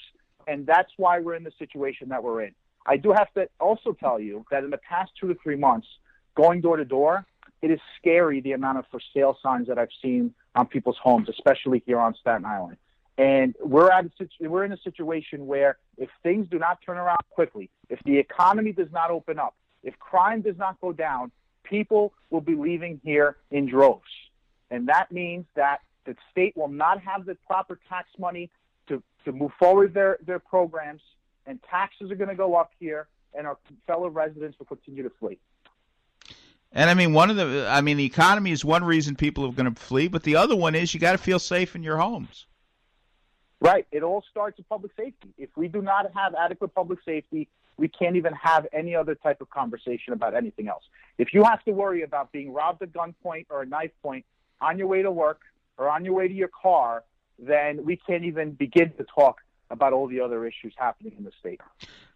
And 0.46 0.66
that's 0.66 0.90
why 0.96 1.20
we're 1.20 1.35
in 1.35 1.44
the 1.44 1.53
situation 1.59 2.09
that 2.11 2.22
we're 2.22 2.42
in. 2.42 2.55
I 2.87 2.96
do 2.96 3.12
have 3.12 3.33
to 3.35 3.48
also 3.59 3.92
tell 3.92 4.18
you 4.18 4.44
that 4.50 4.64
in 4.64 4.70
the 4.70 4.79
past 4.79 5.12
two 5.20 5.29
to 5.29 5.35
three 5.42 5.57
months, 5.57 5.87
going 6.35 6.61
door 6.61 6.76
to 6.76 6.85
door, 6.85 7.26
it 7.62 7.70
is 7.70 7.81
scary 7.98 8.40
the 8.40 8.53
amount 8.53 8.79
of 8.79 8.87
for 8.90 9.00
sale 9.14 9.37
signs 9.42 9.68
that 9.68 9.79
I've 9.79 9.92
seen 10.00 10.35
on 10.55 10.66
people's 10.66 10.96
homes, 11.03 11.29
especially 11.29 11.83
here 11.87 11.98
on 11.98 12.14
Staten 12.14 12.44
Island. 12.44 12.79
And 13.18 13.55
we're 13.61 13.90
at 13.90 14.07
a 14.07 14.48
we're 14.48 14.64
in 14.64 14.72
a 14.72 14.79
situation 14.79 15.46
where 15.46 15.76
if 15.98 16.09
things 16.22 16.48
do 16.50 16.59
not 16.59 16.79
turn 16.85 16.96
around 16.96 17.18
quickly, 17.29 17.68
if 17.90 17.98
the 18.05 18.18
economy 18.18 18.72
does 18.72 18.90
not 18.92 19.11
open 19.11 19.38
up, 19.38 19.55
if 19.83 19.98
crime 19.98 20.40
does 20.40 20.57
not 20.57 20.81
go 20.81 20.92
down, 20.92 21.31
people 21.64 22.14
will 22.31 22.40
be 22.40 22.55
leaving 22.55 22.98
here 23.05 23.37
in 23.50 23.66
droves. 23.66 24.11
And 24.70 24.88
that 24.88 25.12
means 25.12 25.44
that 25.55 25.81
the 26.07 26.16
state 26.31 26.57
will 26.57 26.68
not 26.68 27.03
have 27.03 27.26
the 27.26 27.35
proper 27.46 27.79
tax 27.88 28.09
money 28.18 28.50
to, 29.24 29.33
move 29.33 29.52
forward 29.59 29.94
their, 29.94 30.18
their 30.24 30.38
programs, 30.38 31.02
and 31.46 31.59
taxes 31.62 32.11
are 32.11 32.16
going 32.16 32.28
to 32.28 32.35
go 32.35 32.54
up 32.54 32.72
here, 32.78 33.09
and 33.35 33.46
our 33.46 33.59
fellow 33.87 34.09
residents 34.09 34.59
will 34.59 34.66
continue 34.66 35.02
to 35.02 35.11
flee. 35.18 35.38
And 36.72 36.88
I 36.88 36.94
mean, 36.94 37.12
one 37.12 37.30
of 37.30 37.37
the, 37.37 37.66
I 37.68 37.80
mean, 37.80 37.96
the 37.96 38.04
economy 38.04 38.52
is 38.52 38.64
one 38.64 38.85
reason 38.85 39.16
people 39.16 39.44
are 39.44 39.52
going 39.52 39.72
to 39.72 39.80
flee, 39.80 40.09
but 40.09 40.22
the 40.22 40.37
other 40.37 40.54
one 40.54 40.74
is 40.74 40.94
you 40.94 41.00
got 41.00 41.12
to 41.12 41.18
feel 41.18 41.38
safe 41.38 41.74
in 41.74 41.83
your 41.83 41.96
homes. 41.96 42.46
Right. 43.61 43.87
It 43.92 44.02
all 44.02 44.24
starts 44.30 44.56
with 44.56 44.68
public 44.68 44.92
safety. 44.96 45.35
If 45.37 45.50
we 45.56 45.68
do 45.68 45.83
not 45.83 46.11
have 46.14 46.35
adequate 46.35 46.74
public 46.74 47.00
safety, 47.04 47.48
we 47.76 47.88
can't 47.88 48.16
even 48.16 48.33
have 48.35 48.66
any 48.72 48.94
other 48.94 49.14
type 49.14 49.40
of 49.40 49.50
conversation 49.50 50.12
about 50.12 50.35
anything 50.35 50.68
else. 50.68 50.85
If 51.18 51.35
you 51.35 51.44
have 51.44 51.62
to 51.64 51.72
worry 51.72 52.02
about 52.02 52.30
being 52.30 52.52
robbed 52.52 52.83
at 52.83 52.92
gunpoint 52.92 53.46
or 53.50 53.62
a 53.62 53.66
knife 53.66 53.90
point 54.02 54.24
on 54.61 54.78
your 54.78 54.87
way 54.87 55.02
to 55.02 55.11
work 55.11 55.40
or 55.76 55.88
on 55.88 56.04
your 56.04 56.14
way 56.14 56.28
to 56.28 56.35
your 56.35 56.48
car, 56.48 57.04
then 57.40 57.85
we 57.85 57.96
can't 57.96 58.24
even 58.24 58.53
begin 58.53 58.92
to 58.98 59.05
talk 59.05 59.40
about 59.70 59.92
all 59.92 60.07
the 60.07 60.20
other 60.20 60.44
issues 60.46 60.74
happening 60.76 61.12
in 61.16 61.24
the 61.24 61.33
state. 61.38 61.61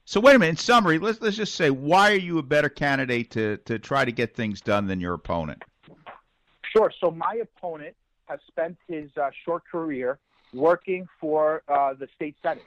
So 0.04 0.20
wait 0.20 0.36
a 0.36 0.38
minute. 0.38 0.50
In 0.50 0.56
summary, 0.56 0.98
let's 0.98 1.20
let's 1.20 1.36
just 1.36 1.54
say, 1.54 1.70
why 1.70 2.12
are 2.12 2.16
you 2.16 2.38
a 2.38 2.42
better 2.42 2.68
candidate 2.68 3.30
to 3.32 3.56
to 3.58 3.78
try 3.78 4.04
to 4.04 4.12
get 4.12 4.34
things 4.34 4.60
done 4.60 4.86
than 4.86 5.00
your 5.00 5.14
opponent? 5.14 5.62
Sure. 6.76 6.92
So 7.00 7.10
my 7.10 7.40
opponent 7.40 7.94
has 8.26 8.40
spent 8.48 8.76
his 8.88 9.10
uh, 9.16 9.30
short 9.44 9.62
career 9.70 10.18
working 10.52 11.06
for 11.20 11.62
uh, 11.68 11.94
the 11.94 12.08
state 12.14 12.36
senate. 12.42 12.64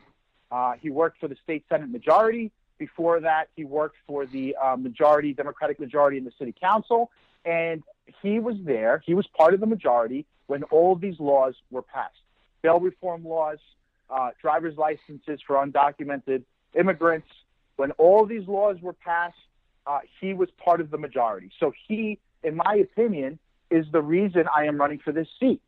Uh, 0.51 0.73
he 0.79 0.89
worked 0.89 1.19
for 1.19 1.27
the 1.27 1.35
state 1.43 1.65
senate 1.69 1.89
majority. 1.89 2.51
Before 2.77 3.19
that, 3.19 3.49
he 3.55 3.65
worked 3.65 3.97
for 4.05 4.25
the 4.25 4.55
uh, 4.55 4.75
majority, 4.77 5.33
Democratic 5.33 5.79
majority 5.79 6.17
in 6.17 6.23
the 6.23 6.33
city 6.37 6.53
council, 6.59 7.11
and 7.43 7.83
he 8.21 8.39
was 8.39 8.55
there. 8.63 9.01
He 9.05 9.13
was 9.13 9.27
part 9.27 9.53
of 9.53 9.59
the 9.59 9.65
majority 9.65 10.25
when 10.45 10.63
all 10.63 10.93
of 10.93 11.01
these 11.01 11.19
laws 11.19 11.55
were 11.71 11.81
passed: 11.81 12.21
bail 12.61 12.79
reform 12.79 13.23
laws, 13.23 13.59
uh, 14.09 14.31
driver's 14.41 14.77
licenses 14.77 15.39
for 15.45 15.55
undocumented 15.55 16.43
immigrants. 16.77 17.27
When 17.75 17.91
all 17.91 18.25
these 18.25 18.47
laws 18.47 18.77
were 18.81 18.93
passed, 18.93 19.35
uh, 19.85 19.99
he 20.19 20.33
was 20.33 20.49
part 20.63 20.81
of 20.81 20.89
the 20.89 20.97
majority. 20.97 21.51
So 21.59 21.71
he, 21.87 22.19
in 22.43 22.55
my 22.55 22.75
opinion, 22.75 23.39
is 23.69 23.85
the 23.91 24.01
reason 24.01 24.45
I 24.55 24.65
am 24.65 24.77
running 24.77 24.99
for 24.99 25.11
this 25.11 25.27
seat. 25.39 25.61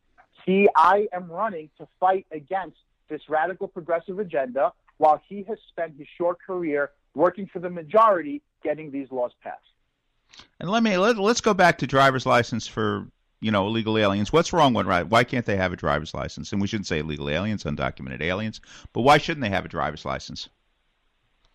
He, 0.45 0.67
I 0.75 1.07
am 1.13 1.31
running 1.31 1.69
to 1.77 1.87
fight 1.99 2.25
against 2.31 2.77
this 3.09 3.21
radical 3.27 3.67
progressive 3.67 4.19
agenda 4.19 4.71
while 4.97 5.21
he 5.27 5.43
has 5.43 5.57
spent 5.69 5.97
his 5.97 6.07
short 6.17 6.37
career 6.45 6.91
working 7.15 7.47
for 7.51 7.59
the 7.59 7.69
majority 7.69 8.41
getting 8.63 8.91
these 8.91 9.07
laws 9.11 9.31
passed. 9.43 9.63
And 10.59 10.69
let 10.69 10.83
me 10.83 10.97
let, 10.97 11.17
let's 11.17 11.41
go 11.41 11.53
back 11.53 11.79
to 11.79 11.87
driver's 11.87 12.25
license 12.25 12.67
for 12.67 13.07
you 13.39 13.51
know 13.51 13.67
illegal 13.67 13.97
aliens. 13.97 14.33
What's 14.33 14.53
wrong 14.53 14.73
with 14.73 14.85
right? 14.85 15.07
Why 15.07 15.23
can't 15.23 15.45
they 15.45 15.57
have 15.57 15.73
a 15.73 15.75
driver's 15.75 16.13
license? 16.13 16.51
And 16.51 16.61
we 16.61 16.67
shouldn't 16.67 16.87
say 16.87 16.99
illegal 16.99 17.29
aliens, 17.29 17.63
undocumented 17.63 18.21
aliens, 18.21 18.61
but 18.93 19.01
why 19.01 19.17
shouldn't 19.17 19.43
they 19.43 19.49
have 19.49 19.65
a 19.65 19.69
driver's 19.69 20.05
license? 20.05 20.49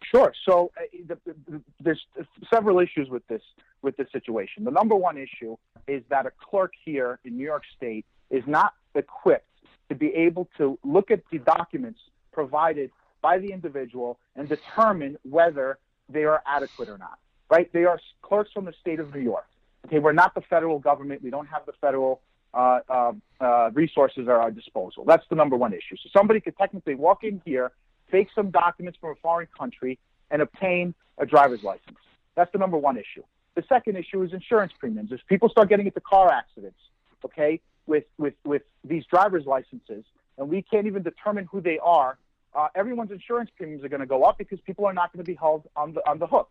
Sure. 0.03 0.33
So 0.44 0.70
uh, 0.79 0.83
the, 1.07 1.18
the, 1.25 1.61
there's 1.81 2.05
several 2.53 2.79
issues 2.79 3.09
with 3.09 3.27
this 3.27 3.42
with 3.83 3.97
this 3.97 4.11
situation. 4.12 4.64
The 4.64 4.70
number 4.70 4.94
one 4.94 5.18
issue 5.18 5.57
is 5.87 6.03
that 6.09 6.27
a 6.27 6.31
clerk 6.31 6.73
here 6.85 7.18
in 7.25 7.37
New 7.37 7.44
York 7.44 7.62
State 7.77 8.07
is 8.31 8.42
not 8.47 8.75
equipped 8.94 9.47
to 9.88 9.94
be 9.94 10.09
able 10.14 10.49
to 10.57 10.79
look 10.85 11.11
at 11.11 11.20
the 11.31 11.38
documents 11.38 12.01
provided 12.33 12.90
by 13.23 13.38
the 13.38 13.53
individual 13.53 14.18
and 14.37 14.49
determine 14.49 15.16
whether 15.23 15.79
they 16.09 16.25
are 16.25 16.42
adequate 16.47 16.88
or 16.88 16.99
not. 16.99 17.18
Right? 17.51 17.70
They 17.73 17.85
are 17.85 18.01
clerks 18.23 18.51
from 18.53 18.64
the 18.64 18.75
state 18.81 19.01
of 19.01 19.14
New 19.14 19.20
York. 19.20 19.47
Okay, 19.87 19.99
we're 19.99 20.12
not 20.12 20.35
the 20.35 20.40
federal 20.42 20.79
government. 20.79 21.23
We 21.23 21.31
don't 21.31 21.47
have 21.47 21.66
the 21.66 21.73
federal 21.81 22.23
uh, 22.55 22.81
uh, 22.88 23.12
uh, 23.40 23.70
resources 23.75 24.29
at 24.29 24.35
our 24.35 24.51
disposal. 24.51 25.05
That's 25.05 25.27
the 25.29 25.35
number 25.35 25.57
one 25.57 25.73
issue. 25.73 25.97
So 26.03 26.09
somebody 26.16 26.40
could 26.40 26.57
technically 26.57 26.94
walk 26.94 27.25
in 27.25 27.42
here, 27.44 27.73
fake 28.11 28.29
some 28.35 28.51
documents 28.51 28.99
from 29.01 29.11
a 29.11 29.14
foreign 29.16 29.49
country, 29.59 29.99
and 30.31 30.40
obtain 30.40 30.94
a 31.18 31.27
driver's 31.27 31.62
license. 31.62 31.99
That's 32.35 32.51
the 32.53 32.59
number 32.59 32.79
one 32.79 32.97
issue. 32.97 33.23
The 33.55 33.64
second 33.68 33.97
issue 33.97 34.23
is 34.23 34.33
insurance 34.33 34.73
premiums. 34.79 35.12
If 35.12 35.20
people 35.29 35.49
start 35.49 35.68
getting 35.68 35.87
into 35.87 36.01
car 36.01 36.31
accidents, 36.33 36.79
okay, 37.25 37.61
with 37.87 38.05
with 38.18 38.35
with 38.44 38.62
these 38.83 39.05
driver's 39.07 39.47
licenses, 39.47 40.05
and 40.38 40.49
we 40.49 40.62
can't 40.62 40.87
even 40.87 41.03
determine 41.03 41.44
who 41.51 41.61
they 41.61 41.79
are, 41.79 42.18
uh, 42.55 42.68
everyone's 42.75 43.12
insurance 43.12 43.51
premiums 43.57 43.85
are 43.85 43.88
going 43.88 44.01
to 44.01 44.07
go 44.07 44.25
up 44.25 44.38
because 44.38 44.61
people 44.61 44.87
are 44.87 44.92
not 44.92 45.12
going 45.12 45.25
to 45.25 45.31
be 45.31 45.37
held 45.37 45.68
on 45.77 45.94
the 45.94 46.09
on 46.09 46.18
the 46.18 46.27
hook. 46.27 46.51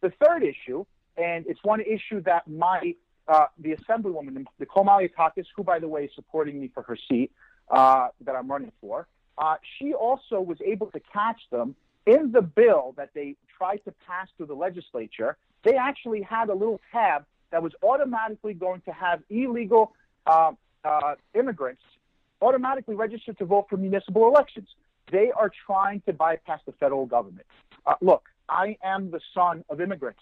The 0.00 0.12
third 0.24 0.42
issue, 0.42 0.84
and 1.16 1.46
it's 1.46 1.60
one 1.62 1.80
issue 1.80 2.20
that 2.22 2.48
my 2.48 2.94
uh, 3.26 3.46
the 3.58 3.74
Assemblywoman 3.76 4.44
Nicole 4.58 4.84
Malliotakis, 4.84 5.46
who 5.56 5.62
by 5.62 5.78
the 5.78 5.88
way 5.88 6.04
is 6.04 6.10
supporting 6.14 6.60
me 6.60 6.70
for 6.72 6.82
her 6.82 6.96
seat 7.08 7.32
uh, 7.70 8.08
that 8.20 8.34
I'm 8.34 8.50
running 8.50 8.72
for, 8.80 9.06
uh, 9.38 9.54
she 9.78 9.94
also 9.94 10.40
was 10.40 10.58
able 10.64 10.88
to 10.88 11.00
catch 11.12 11.40
them 11.50 11.74
in 12.06 12.32
the 12.32 12.42
bill 12.42 12.94
that 12.96 13.10
they 13.14 13.36
tried 13.56 13.78
to 13.78 13.94
pass 14.06 14.28
through 14.36 14.46
the 14.46 14.54
legislature. 14.54 15.36
They 15.62 15.76
actually 15.76 16.20
had 16.20 16.50
a 16.50 16.52
little 16.52 16.80
tab 16.92 17.24
that 17.50 17.62
was 17.62 17.72
automatically 17.82 18.52
going 18.52 18.82
to 18.82 18.92
have 18.92 19.22
illegal 19.30 19.92
uh, 20.26 20.52
uh, 20.84 21.14
immigrants 21.34 21.82
automatically 22.42 22.94
registered 22.94 23.38
to 23.38 23.44
vote 23.44 23.66
for 23.70 23.76
municipal 23.76 24.28
elections. 24.28 24.68
They 25.10 25.30
are 25.30 25.50
trying 25.66 26.02
to 26.06 26.12
bypass 26.12 26.60
the 26.66 26.72
federal 26.72 27.06
government. 27.06 27.46
Uh, 27.86 27.94
look, 28.00 28.28
I 28.48 28.76
am 28.82 29.10
the 29.10 29.20
son 29.34 29.64
of 29.70 29.80
immigrants. 29.80 30.20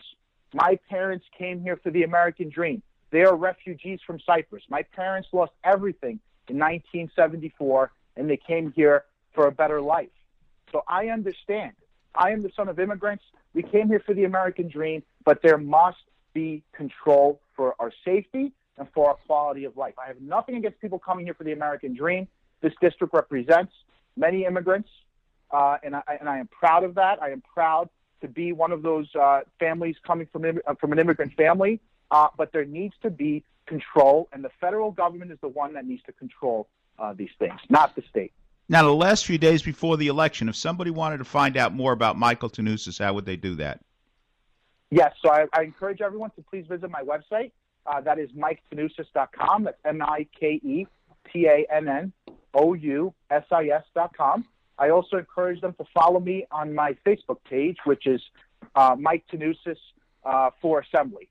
My 0.53 0.79
parents 0.89 1.25
came 1.37 1.61
here 1.61 1.77
for 1.83 1.91
the 1.91 2.03
American 2.03 2.49
dream. 2.49 2.83
They 3.11 3.23
are 3.23 3.37
refugees 3.37 4.01
from 4.07 4.21
Cyprus. 4.21 4.63
My 4.69 4.83
parents 4.83 5.29
lost 5.33 5.53
everything 5.65 6.19
in 6.49 6.59
1974 6.59 7.93
and 8.17 8.29
they 8.29 8.37
came 8.37 8.73
here 8.73 9.05
for 9.35 9.47
a 9.47 9.53
better 9.53 9.81
life. 9.81 10.11
So 10.71 10.83
I 10.89 11.09
understand. 11.09 11.73
I 12.15 12.31
am 12.31 12.43
the 12.43 12.51
son 12.57 12.69
of 12.69 12.79
immigrants. 12.79 13.25
We 13.55 13.63
came 13.63 13.89
here 13.89 14.01
for 14.05 14.15
the 14.15 14.25
American 14.25 14.69
dream, 14.69 15.03
but 15.25 15.41
there 15.43 15.59
must 15.59 15.99
be 16.35 16.63
control 16.73 17.41
for 17.55 17.75
our 17.79 17.93
safety 18.05 18.53
and 18.79 18.89
for 18.95 19.09
our 19.09 19.17
quality 19.27 19.65
of 19.65 19.77
life. 19.77 19.95
I 20.03 20.09
have 20.09 20.21
nothing 20.21 20.57
against 20.57 20.81
people 20.81 20.99
coming 20.99 21.25
here 21.25 21.35
for 21.35 21.45
the 21.45 21.53
American 21.53 21.95
dream. 21.95 22.29
This 22.63 22.73
district 22.81 23.13
represents 23.13 23.73
many 24.17 24.45
immigrants, 24.45 24.89
uh, 25.51 25.77
and, 25.83 25.97
I, 25.97 26.03
and 26.21 26.29
I 26.29 26.39
am 26.39 26.49
proud 26.49 26.85
of 26.85 26.95
that. 26.95 27.23
I 27.23 27.31
am 27.31 27.43
proud 27.55 27.89
to 28.23 28.29
be 28.29 28.53
one 28.53 28.73
of 28.73 28.83
those 28.83 29.09
uh, 29.15 29.41
families 29.59 29.97
coming 30.07 30.27
from, 30.33 30.45
uh, 30.45 30.75
from 30.81 30.93
an 30.93 30.99
immigrant 30.99 31.35
family, 31.35 31.81
uh, 32.11 32.29
but 32.37 32.53
there 32.53 32.65
needs 32.65 32.95
to 33.03 33.11
be 33.11 33.45
control, 33.67 34.29
and 34.33 34.43
the 34.43 34.51
federal 34.61 34.91
government 34.91 35.31
is 35.31 35.39
the 35.41 35.49
one 35.49 35.75
that 35.75 35.87
needs 35.87 36.03
to 36.05 36.13
control 36.13 36.69
uh, 36.99 37.13
these 37.13 37.31
things, 37.39 37.61
not 37.69 37.95
the 37.95 38.03
state. 38.09 38.33
Now, 38.69 38.83
the 38.85 38.95
last 38.95 39.27
few 39.27 39.39
days 39.39 39.63
before 39.63 39.97
the 39.97 40.07
election, 40.07 40.49
if 40.49 40.57
somebody 40.57 40.91
wanted 40.91 41.19
to 41.19 41.25
find 41.25 41.57
out 41.57 41.75
more 41.75 41.93
about 41.93 42.17
Michael 42.17 42.49
Tannousis, 42.49 42.99
how 42.99 43.13
would 43.13 43.27
they 43.27 43.37
do 43.37 43.55
that? 43.57 43.81
Yes, 44.91 45.15
so 45.23 45.31
I, 45.31 45.47
I 45.53 45.63
encourage 45.63 46.01
everyone 46.01 46.31
to 46.37 46.43
please 46.43 46.67
visit 46.69 46.91
my 46.91 47.03
website. 47.03 47.51
Uh, 47.87 48.01
that 48.03 48.19
is 48.19 48.31
MikeTannousis.com. 48.33 49.65
That's 49.65 49.77
M 49.85 50.03
I 50.03 50.27
K 50.39 50.61
E 50.63 50.87
T 51.33 51.47
A 51.47 51.67
N 51.71 51.89
N 51.89 52.13
O 52.55 52.75
U 52.75 53.13
S 53.31 53.45
I 53.51 53.69
S.com. 53.69 54.45
I 54.79 54.91
also 54.91 55.17
encourage 55.19 55.61
them 55.61 55.75
to 55.75 55.85
follow 55.93 56.21
me 56.21 56.47
on 56.51 56.75
my 56.75 56.97
Facebook 57.07 57.39
page, 57.49 57.77
which 57.85 58.07
is 58.07 58.21
uh, 58.75 58.97
Mike 58.99 59.25
Tannousis 59.33 59.77
uh, 60.25 60.51
for 60.61 60.81
Assembly. 60.81 61.29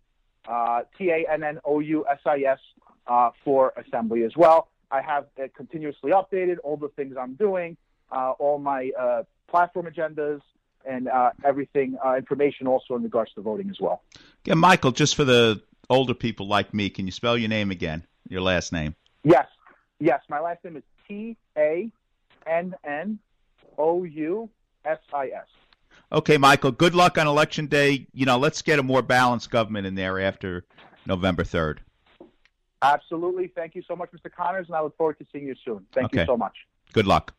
Uh, 0.48 0.82
T 0.98 1.10
A 1.10 1.32
N 1.32 1.44
N 1.44 1.60
O 1.66 1.80
U 1.80 2.06
S 2.10 2.20
I 2.26 2.40
S 2.42 2.60
uh, 3.08 3.30
for 3.44 3.74
Assembly 3.78 4.24
as 4.24 4.36
well. 4.36 4.70
I 4.90 5.02
have 5.02 5.28
it 5.38 5.54
continuously 5.56 6.12
updated 6.12 6.58
all 6.64 6.78
the 6.78 6.90
things 6.90 7.16
I'm 7.18 7.36
doing, 7.36 7.78
uh, 8.12 8.32
all 8.40 8.58
my 8.58 8.92
uh, 9.00 9.24
platform 9.48 9.86
agendas, 9.86 10.42
and 10.86 11.08
uh, 11.08 11.32
everything, 11.46 11.98
uh, 12.04 12.16
information 12.16 12.68
also 12.68 12.96
in 12.96 13.04
regards 13.04 13.32
to 13.34 13.42
voting 13.42 13.70
as 13.70 13.80
well. 13.80 14.02
Yeah, 14.46 14.56
Michael, 14.56 14.92
just 14.92 15.16
for 15.16 15.24
the 15.24 15.62
older 15.90 16.14
people 16.14 16.48
like 16.48 16.74
me, 16.74 16.90
can 16.90 17.06
you 17.06 17.12
spell 17.12 17.38
your 17.38 17.50
name 17.50 17.72
again? 17.72 18.04
Your 18.28 18.42
last 18.42 18.74
name? 18.74 18.96
Yes, 19.24 19.48
yes. 20.00 20.22
My 20.30 20.40
last 20.40 20.64
name 20.64 20.78
is 20.78 20.84
T 21.08 21.38
A 21.58 21.92
N 22.48 22.74
N 22.84 23.20
O 23.78 24.04
U 24.04 24.50
S 24.86 25.00
I 25.14 25.28
S. 25.28 25.48
Okay, 26.12 26.38
Michael. 26.38 26.72
Good 26.72 26.94
luck 26.94 27.18
on 27.18 27.28
election 27.28 27.68
day. 27.68 28.08
You 28.14 28.26
know, 28.26 28.38
let's 28.38 28.62
get 28.62 28.80
a 28.80 28.84
more 28.84 29.02
balanced 29.02 29.50
government 29.50 29.88
in 29.88 29.96
there 29.96 30.20
after 30.20 30.66
November 31.06 31.44
third. 31.44 31.82
Absolutely. 32.82 33.48
Thank 33.54 33.76
you 33.76 33.84
so 33.88 33.96
much, 33.96 34.10
Mr. 34.12 34.32
Connors, 34.32 34.68
and 34.68 34.76
I 34.76 34.82
look 34.82 34.98
forward 34.98 35.20
to 35.20 35.26
seeing 35.32 35.46
you 35.46 35.56
soon. 35.64 35.86
Thank 35.94 36.08
okay. 36.08 36.22
you 36.22 36.26
so 36.26 36.36
much. 36.36 36.56
Good 36.94 37.08
luck. 37.08 37.34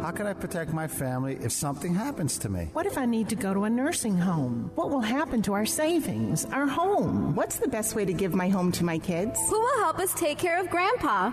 How 0.00 0.10
can 0.10 0.26
I 0.26 0.32
protect 0.32 0.72
my 0.72 0.88
family 0.88 1.38
if 1.42 1.52
something 1.52 1.94
happens 1.94 2.38
to 2.38 2.48
me? 2.48 2.70
What 2.72 2.86
if 2.86 2.98
I 2.98 3.04
need 3.04 3.28
to 3.28 3.36
go 3.36 3.54
to 3.54 3.64
a 3.64 3.70
nursing 3.70 4.18
home? 4.18 4.70
What 4.74 4.90
will 4.90 5.00
happen 5.00 5.42
to 5.42 5.52
our 5.52 5.66
savings, 5.66 6.46
our 6.46 6.66
home? 6.66 7.34
What's 7.34 7.58
the 7.58 7.68
best 7.68 7.94
way 7.94 8.04
to 8.04 8.12
give 8.12 8.34
my 8.34 8.48
home 8.48 8.72
to 8.72 8.84
my 8.84 8.98
kids? 8.98 9.38
Who 9.50 9.60
will 9.60 9.78
help 9.80 9.98
us 9.98 10.12
take 10.14 10.38
care 10.38 10.58
of 10.58 10.70
Grandpa? 10.70 11.32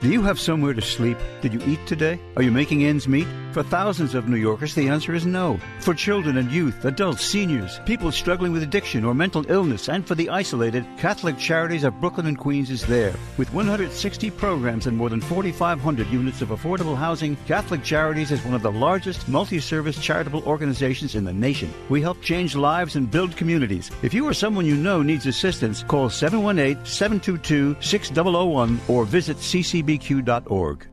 Do 0.00 0.12
you 0.12 0.22
have 0.22 0.38
somewhere 0.38 0.74
to 0.74 0.80
sleep? 0.80 1.18
Did 1.40 1.52
you 1.52 1.60
eat 1.66 1.84
today? 1.84 2.20
Are 2.36 2.42
you 2.44 2.52
making 2.52 2.84
ends 2.84 3.08
meet? 3.08 3.26
For 3.52 3.64
thousands 3.64 4.14
of 4.14 4.28
New 4.28 4.36
Yorkers, 4.36 4.74
the 4.74 4.88
answer 4.88 5.12
is 5.12 5.26
no. 5.26 5.58
For 5.80 5.92
children 5.92 6.36
and 6.36 6.52
youth, 6.52 6.84
adults, 6.84 7.24
seniors, 7.24 7.80
people 7.84 8.12
struggling 8.12 8.52
with 8.52 8.62
addiction 8.62 9.04
or 9.04 9.12
mental 9.12 9.44
illness, 9.50 9.88
and 9.88 10.06
for 10.06 10.14
the 10.14 10.28
isolated, 10.28 10.86
Catholic 10.98 11.36
Charities 11.36 11.82
of 11.82 12.00
Brooklyn 12.00 12.26
and 12.26 12.38
Queens 12.38 12.70
is 12.70 12.86
there. 12.86 13.12
With 13.38 13.52
160 13.52 14.30
programs 14.32 14.86
and 14.86 14.96
more 14.96 15.08
than 15.08 15.20
4,500 15.20 16.06
units 16.08 16.42
of 16.42 16.50
affordable 16.50 16.96
housing, 16.96 17.36
Catholic 17.48 17.82
Charities 17.82 18.30
is 18.30 18.44
one 18.44 18.54
of 18.54 18.62
the 18.62 18.70
largest 18.70 19.28
multi-service 19.28 20.00
charitable 20.00 20.44
organizations 20.44 21.16
in 21.16 21.24
the 21.24 21.32
nation. 21.32 21.74
We 21.88 22.00
help 22.02 22.22
change 22.22 22.54
lives 22.54 22.94
and 22.94 23.10
build 23.10 23.36
communities. 23.36 23.90
If 24.02 24.14
you 24.14 24.28
or 24.28 24.34
someone 24.34 24.66
you 24.66 24.76
know 24.76 25.02
needs 25.02 25.26
assistance, 25.26 25.82
call 25.82 26.08
718-722-6001 26.10 28.78
or 28.88 29.04
visit 29.04 29.38
ccbq.org. 29.88 30.86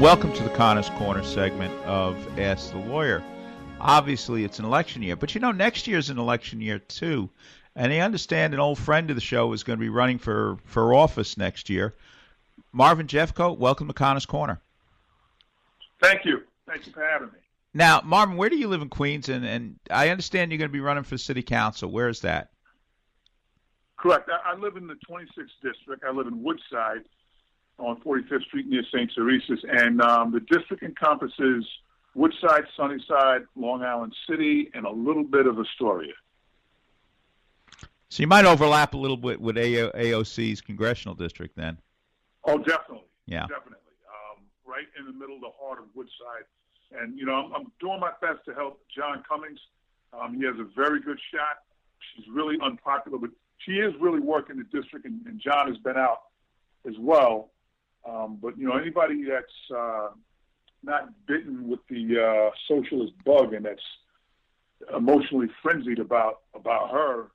Welcome 0.00 0.32
to 0.34 0.42
the 0.42 0.50
Connors 0.50 0.90
Corner 0.90 1.22
segment 1.22 1.72
of 1.84 2.38
Ask 2.38 2.72
the 2.72 2.78
Lawyer. 2.78 3.22
Obviously, 3.80 4.44
it's 4.44 4.58
an 4.58 4.66
election 4.66 5.02
year, 5.02 5.16
but 5.16 5.34
you 5.34 5.40
know, 5.40 5.52
next 5.52 5.86
year 5.86 5.96
is 5.96 6.10
an 6.10 6.18
election 6.18 6.60
year 6.60 6.78
too. 6.78 7.30
And 7.80 7.94
I 7.94 8.00
understand 8.00 8.52
an 8.52 8.60
old 8.60 8.78
friend 8.78 9.08
of 9.08 9.16
the 9.16 9.22
show 9.22 9.54
is 9.54 9.62
going 9.62 9.78
to 9.78 9.80
be 9.80 9.88
running 9.88 10.18
for, 10.18 10.58
for 10.66 10.92
office 10.92 11.38
next 11.38 11.70
year. 11.70 11.94
Marvin 12.72 13.06
Jeffcoat, 13.06 13.56
welcome 13.56 13.88
to 13.88 13.94
Connors 13.94 14.26
Corner. 14.26 14.60
Thank 16.02 16.26
you. 16.26 16.42
Thank 16.68 16.86
you 16.86 16.92
for 16.92 17.02
having 17.02 17.28
me. 17.28 17.38
Now, 17.72 18.02
Marvin, 18.04 18.36
where 18.36 18.50
do 18.50 18.56
you 18.56 18.68
live 18.68 18.82
in 18.82 18.90
Queens? 18.90 19.30
And, 19.30 19.46
and 19.46 19.76
I 19.90 20.10
understand 20.10 20.52
you're 20.52 20.58
going 20.58 20.68
to 20.68 20.72
be 20.74 20.80
running 20.80 21.04
for 21.04 21.16
city 21.16 21.42
council. 21.42 21.90
Where 21.90 22.10
is 22.10 22.20
that? 22.20 22.50
Correct. 23.96 24.28
I, 24.28 24.52
I 24.52 24.58
live 24.58 24.76
in 24.76 24.86
the 24.86 24.96
26th 25.10 25.48
district. 25.62 26.04
I 26.06 26.10
live 26.10 26.26
in 26.26 26.42
Woodside 26.42 27.04
on 27.78 27.98
45th 28.02 28.42
Street 28.42 28.66
near 28.68 28.82
St. 28.92 29.10
Teresa's, 29.14 29.64
and 29.66 30.02
um, 30.02 30.32
the 30.32 30.40
district 30.40 30.82
encompasses 30.82 31.66
Woodside, 32.14 32.64
Sunnyside, 32.76 33.46
Long 33.56 33.82
Island 33.82 34.14
City, 34.28 34.70
and 34.74 34.84
a 34.84 34.92
little 34.92 35.24
bit 35.24 35.46
of 35.46 35.58
Astoria. 35.58 36.12
So 38.10 38.24
you 38.24 38.26
might 38.26 38.44
overlap 38.44 38.94
a 38.94 38.96
little 38.96 39.16
bit 39.16 39.40
with 39.40 39.54
AOC's 39.56 40.60
congressional 40.60 41.14
district 41.14 41.56
then. 41.56 41.78
Oh, 42.44 42.58
definitely. 42.58 43.06
Yeah. 43.26 43.42
Definitely. 43.42 43.94
Um, 44.08 44.42
right 44.66 44.86
in 44.98 45.06
the 45.06 45.12
middle 45.12 45.36
of 45.36 45.42
the 45.42 45.52
heart 45.60 45.78
of 45.78 45.84
Woodside. 45.94 46.44
And, 46.90 47.16
you 47.16 47.24
know, 47.24 47.34
I'm, 47.34 47.52
I'm 47.54 47.72
doing 47.80 48.00
my 48.00 48.10
best 48.20 48.44
to 48.46 48.54
help 48.54 48.80
John 48.94 49.22
Cummings. 49.28 49.60
Um, 50.12 50.34
he 50.34 50.44
has 50.44 50.56
a 50.58 50.66
very 50.74 51.00
good 51.00 51.20
shot. 51.32 51.58
She's 52.16 52.26
really 52.32 52.58
unpopular, 52.60 53.16
but 53.16 53.30
she 53.58 53.72
is 53.74 53.94
really 54.00 54.18
working 54.18 54.56
the 54.56 54.64
district, 54.64 55.06
and, 55.06 55.24
and 55.26 55.40
John 55.40 55.68
has 55.68 55.76
been 55.78 55.96
out 55.96 56.22
as 56.88 56.94
well. 56.98 57.52
Um, 58.08 58.38
but 58.42 58.58
you 58.58 58.66
know, 58.66 58.76
anybody 58.76 59.22
that's 59.24 59.76
uh, 59.76 60.08
not 60.82 61.10
bitten 61.26 61.68
with 61.68 61.80
the 61.88 62.18
uh, 62.18 62.50
socialist 62.66 63.12
bug 63.24 63.54
and 63.54 63.66
that's 63.66 63.82
emotionally 64.96 65.48
frenzied 65.62 65.98
about 65.98 66.40
about 66.54 66.90
her 66.90 67.30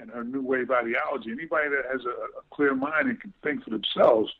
and 0.00 0.10
her 0.10 0.24
new 0.24 0.42
wave 0.42 0.70
ideology, 0.70 1.30
anybody 1.30 1.68
that 1.68 1.84
has 1.90 2.00
a, 2.04 2.38
a 2.38 2.42
clear 2.50 2.74
mind 2.74 3.08
and 3.08 3.20
can 3.20 3.32
think 3.42 3.64
for 3.64 3.70
themselves 3.70 4.32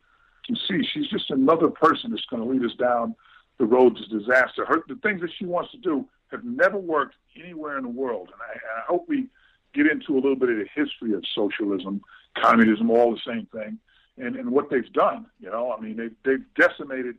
can 0.47 0.57
see 0.69 0.87
she's 0.93 1.09
just 1.09 1.31
another 1.31 1.69
person 1.69 2.11
that's 2.11 2.25
going 2.27 2.43
to 2.43 2.49
lead 2.49 2.65
us 2.65 2.77
down 2.77 3.15
the 3.59 3.65
road 3.65 3.97
to 3.97 4.19
disaster. 4.19 4.65
Her, 4.67 4.83
the 4.89 4.97
things 4.97 5.21
that 5.23 5.31
she 5.39 5.47
wants 5.47 5.71
to 5.73 5.79
do 5.79 6.07
have 6.31 6.45
never 6.45 6.77
worked 6.77 7.15
anywhere 7.43 7.79
in 7.79 7.85
the 7.85 7.91
world, 7.91 8.31
and 8.33 8.41
I, 8.43 8.81
I 8.81 8.83
hope 8.87 9.07
we 9.09 9.29
get 9.73 9.87
into 9.87 10.15
a 10.15 10.21
little 10.21 10.37
bit 10.37 10.51
of 10.51 10.57
the 10.57 10.67
history 10.75 11.15
of 11.15 11.25
socialism, 11.35 12.03
communism, 12.37 12.91
all 12.91 13.13
the 13.13 13.21
same 13.27 13.47
thing 13.47 13.79
and, 14.19 14.37
and 14.37 14.51
what 14.51 14.71
they've 14.71 14.93
done. 14.93 15.27
You 15.41 15.51
know, 15.51 15.73
I 15.73 15.81
mean, 15.81 15.97
they've, 15.97 16.15
they've 16.25 16.45
decimated 16.57 17.17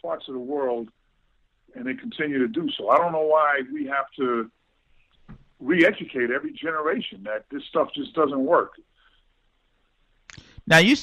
parts 0.00 0.26
of 0.28 0.34
the 0.34 0.40
world, 0.40 0.88
and 1.74 1.86
they 1.86 1.94
continue 1.94 2.38
to 2.38 2.48
do 2.48 2.68
so. 2.76 2.88
I 2.88 2.98
don't 2.98 3.12
know 3.12 3.26
why 3.26 3.60
we 3.72 3.86
have 3.86 4.06
to 4.16 4.50
re-educate 5.62 6.30
every 6.30 6.52
generation 6.52 7.22
that 7.24 7.44
this 7.50 7.62
stuff 7.68 7.88
just 7.94 8.14
doesn't 8.14 8.44
work. 8.44 8.74
Now, 10.66 10.78
you 10.78 10.96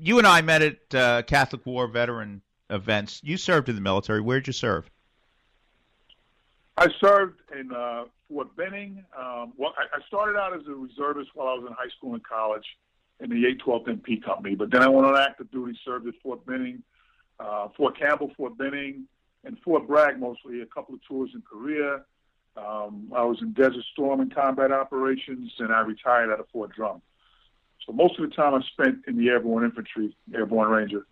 you 0.00 0.18
and 0.18 0.26
I 0.26 0.42
met 0.42 0.62
at 0.62 0.94
uh, 0.94 1.22
Catholic 1.22 1.64
War 1.64 1.86
veteran 1.86 2.42
events. 2.70 3.20
You 3.24 3.36
served 3.36 3.68
in 3.68 3.74
the 3.74 3.80
military. 3.80 4.20
Where'd 4.20 4.46
you 4.46 4.52
serve? 4.52 4.90
I 6.76 6.88
served 7.00 7.40
in 7.58 7.72
uh, 7.72 8.04
Fort 8.28 8.54
Benning. 8.56 9.04
Um, 9.16 9.52
well, 9.56 9.74
I, 9.78 9.96
I 9.96 10.06
started 10.06 10.38
out 10.38 10.54
as 10.54 10.66
a 10.66 10.74
reservist 10.74 11.30
while 11.34 11.48
I 11.48 11.54
was 11.54 11.66
in 11.68 11.72
high 11.72 11.90
school 11.96 12.14
and 12.14 12.24
college 12.24 12.64
in 13.20 13.30
the 13.30 13.36
812th 13.36 14.00
MP 14.00 14.22
Company. 14.22 14.54
But 14.54 14.70
then 14.70 14.82
I 14.82 14.88
went 14.88 15.06
on 15.06 15.16
active 15.16 15.50
duty, 15.50 15.78
served 15.84 16.08
at 16.08 16.14
Fort 16.22 16.44
Benning, 16.46 16.82
uh, 17.38 17.68
Fort 17.76 17.98
Campbell, 17.98 18.32
Fort 18.36 18.56
Benning, 18.56 19.04
and 19.44 19.58
Fort 19.60 19.86
Bragg 19.86 20.18
mostly, 20.18 20.62
a 20.62 20.66
couple 20.66 20.94
of 20.94 21.00
tours 21.06 21.30
in 21.34 21.42
Korea. 21.42 22.02
Um, 22.56 23.12
I 23.14 23.22
was 23.22 23.38
in 23.40 23.52
Desert 23.52 23.84
Storm 23.92 24.20
and 24.20 24.34
combat 24.34 24.72
operations, 24.72 25.52
and 25.58 25.72
I 25.72 25.80
retired 25.80 26.30
out 26.30 26.40
of 26.40 26.48
Fort 26.48 26.72
Drum. 26.74 27.00
So 27.86 27.92
most 27.92 28.18
of 28.18 28.28
the 28.28 28.34
time 28.34 28.54
I 28.54 28.60
spent 28.72 29.04
in 29.06 29.16
the 29.16 29.28
Airborne 29.28 29.64
Infantry, 29.64 30.14
Airborne 30.34 30.68
Ranger, 30.68 31.06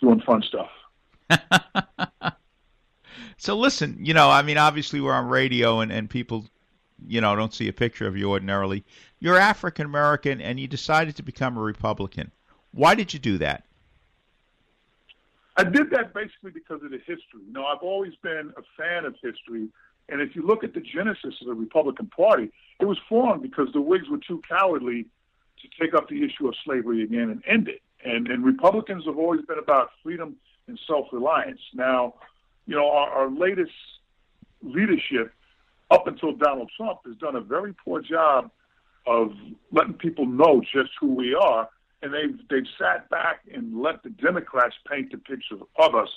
doing 0.00 0.20
fun 0.20 0.42
stuff. 0.42 0.70
so 3.36 3.56
listen, 3.56 3.98
you 4.00 4.12
know, 4.12 4.28
I 4.28 4.42
mean, 4.42 4.58
obviously 4.58 5.00
we're 5.00 5.14
on 5.14 5.28
radio, 5.28 5.80
and, 5.80 5.90
and 5.90 6.10
people, 6.10 6.46
you 7.06 7.20
know, 7.20 7.34
don't 7.36 7.54
see 7.54 7.68
a 7.68 7.72
picture 7.72 8.06
of 8.06 8.16
you 8.16 8.30
ordinarily. 8.30 8.84
You're 9.20 9.38
African 9.38 9.86
American, 9.86 10.40
and 10.40 10.60
you 10.60 10.66
decided 10.66 11.16
to 11.16 11.22
become 11.22 11.56
a 11.56 11.62
Republican. 11.62 12.30
Why 12.72 12.94
did 12.94 13.14
you 13.14 13.20
do 13.20 13.38
that? 13.38 13.64
I 15.56 15.62
did 15.62 15.90
that 15.90 16.12
basically 16.12 16.50
because 16.50 16.82
of 16.82 16.90
the 16.90 16.98
history. 16.98 17.40
You 17.46 17.52
know, 17.52 17.64
I've 17.64 17.82
always 17.82 18.14
been 18.22 18.52
a 18.56 18.62
fan 18.76 19.04
of 19.04 19.14
history, 19.22 19.68
and 20.08 20.20
if 20.20 20.36
you 20.36 20.46
look 20.46 20.64
at 20.64 20.74
the 20.74 20.80
genesis 20.80 21.34
of 21.40 21.46
the 21.46 21.54
Republican 21.54 22.06
Party, 22.06 22.52
it 22.80 22.84
was 22.84 22.98
formed 23.08 23.42
because 23.42 23.68
the 23.72 23.80
Whigs 23.80 24.08
were 24.08 24.18
too 24.18 24.42
cowardly 24.48 25.06
to 25.62 25.68
take 25.80 25.94
up 25.94 26.08
the 26.08 26.22
issue 26.24 26.48
of 26.48 26.54
slavery 26.64 27.02
again 27.02 27.30
and 27.30 27.42
end 27.46 27.68
it. 27.68 27.80
And 28.04 28.28
and 28.28 28.44
Republicans 28.44 29.04
have 29.06 29.16
always 29.16 29.40
been 29.46 29.58
about 29.58 29.90
freedom 30.02 30.36
and 30.66 30.78
self-reliance. 30.86 31.60
Now, 31.74 32.14
you 32.66 32.74
know, 32.74 32.90
our, 32.90 33.08
our 33.10 33.30
latest 33.30 33.72
leadership, 34.62 35.32
up 35.90 36.06
until 36.06 36.32
Donald 36.32 36.70
Trump, 36.76 37.00
has 37.06 37.16
done 37.16 37.36
a 37.36 37.40
very 37.40 37.74
poor 37.84 38.00
job 38.00 38.50
of 39.06 39.32
letting 39.72 39.94
people 39.94 40.26
know 40.26 40.60
just 40.60 40.90
who 41.00 41.14
we 41.14 41.34
are, 41.34 41.68
and 42.02 42.12
they've 42.12 42.38
they've 42.50 42.70
sat 42.78 43.08
back 43.08 43.40
and 43.52 43.80
let 43.80 44.02
the 44.02 44.10
Democrats 44.10 44.74
paint 44.90 45.12
the 45.12 45.18
picture 45.18 45.56
of 45.78 45.94
us, 45.94 46.08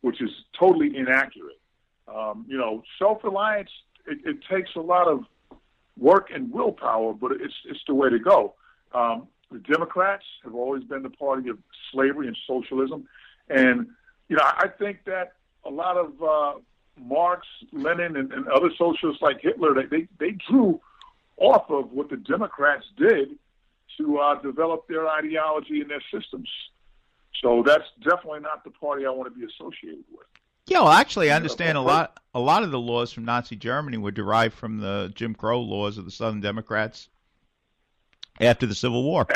which 0.00 0.22
is 0.22 0.30
totally 0.58 0.96
inaccurate. 0.96 1.60
Um, 2.08 2.46
you 2.48 2.56
know, 2.56 2.82
self-reliance 2.98 3.70
it, 4.06 4.18
it 4.24 4.38
takes 4.50 4.70
a 4.76 4.80
lot 4.80 5.08
of 5.08 5.24
work 5.98 6.30
and 6.32 6.52
willpower, 6.52 7.12
but 7.12 7.32
it's 7.32 7.54
it's 7.66 7.80
the 7.86 7.94
way 7.94 8.10
to 8.10 8.18
go. 8.18 8.54
Um, 8.92 9.28
the 9.50 9.58
Democrats 9.58 10.24
have 10.44 10.54
always 10.54 10.84
been 10.84 11.02
the 11.02 11.10
party 11.10 11.48
of 11.48 11.58
slavery 11.92 12.26
and 12.26 12.36
socialism, 12.46 13.06
and 13.48 13.88
you 14.28 14.36
know 14.36 14.42
I 14.44 14.68
think 14.68 15.04
that 15.06 15.34
a 15.64 15.70
lot 15.70 15.96
of 15.96 16.22
uh, 16.22 16.60
Marx, 17.00 17.46
Lenin, 17.72 18.16
and, 18.16 18.32
and 18.32 18.48
other 18.48 18.70
socialists 18.76 19.22
like 19.22 19.40
Hitler, 19.40 19.74
they, 19.74 19.86
they 19.86 20.08
they 20.18 20.30
drew 20.48 20.80
off 21.36 21.70
of 21.70 21.92
what 21.92 22.08
the 22.08 22.16
Democrats 22.16 22.86
did 22.96 23.30
to 23.98 24.18
uh, 24.18 24.40
develop 24.40 24.86
their 24.88 25.08
ideology 25.08 25.80
and 25.80 25.90
their 25.90 26.02
systems. 26.12 26.48
So 27.42 27.62
that's 27.64 27.84
definitely 28.02 28.40
not 28.40 28.64
the 28.64 28.70
party 28.70 29.04
I 29.04 29.10
want 29.10 29.32
to 29.32 29.38
be 29.38 29.44
associated 29.44 30.04
with. 30.10 30.26
Yeah, 30.66 30.80
well, 30.80 30.88
actually, 30.92 31.30
I 31.30 31.36
understand 31.36 31.78
a 31.78 31.80
lot. 31.80 32.18
A 32.34 32.40
lot 32.40 32.62
of 32.62 32.70
the 32.70 32.78
laws 32.78 33.12
from 33.12 33.24
Nazi 33.24 33.56
Germany 33.56 33.98
were 33.98 34.10
derived 34.10 34.54
from 34.54 34.78
the 34.78 35.10
Jim 35.14 35.34
Crow 35.34 35.60
laws 35.60 35.96
of 35.96 36.04
the 36.04 36.10
Southern 36.10 36.40
Democrats 36.40 37.08
after 38.40 38.66
the 38.66 38.74
Civil 38.74 39.04
War. 39.04 39.26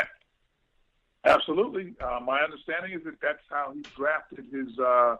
Absolutely, 1.23 1.93
uh, 2.01 2.19
my 2.19 2.41
understanding 2.41 2.93
is 2.93 3.03
that 3.05 3.19
that's 3.21 3.41
how 3.49 3.71
he 3.73 3.81
drafted 3.95 4.45
his 4.51 4.77
uh, 4.77 5.15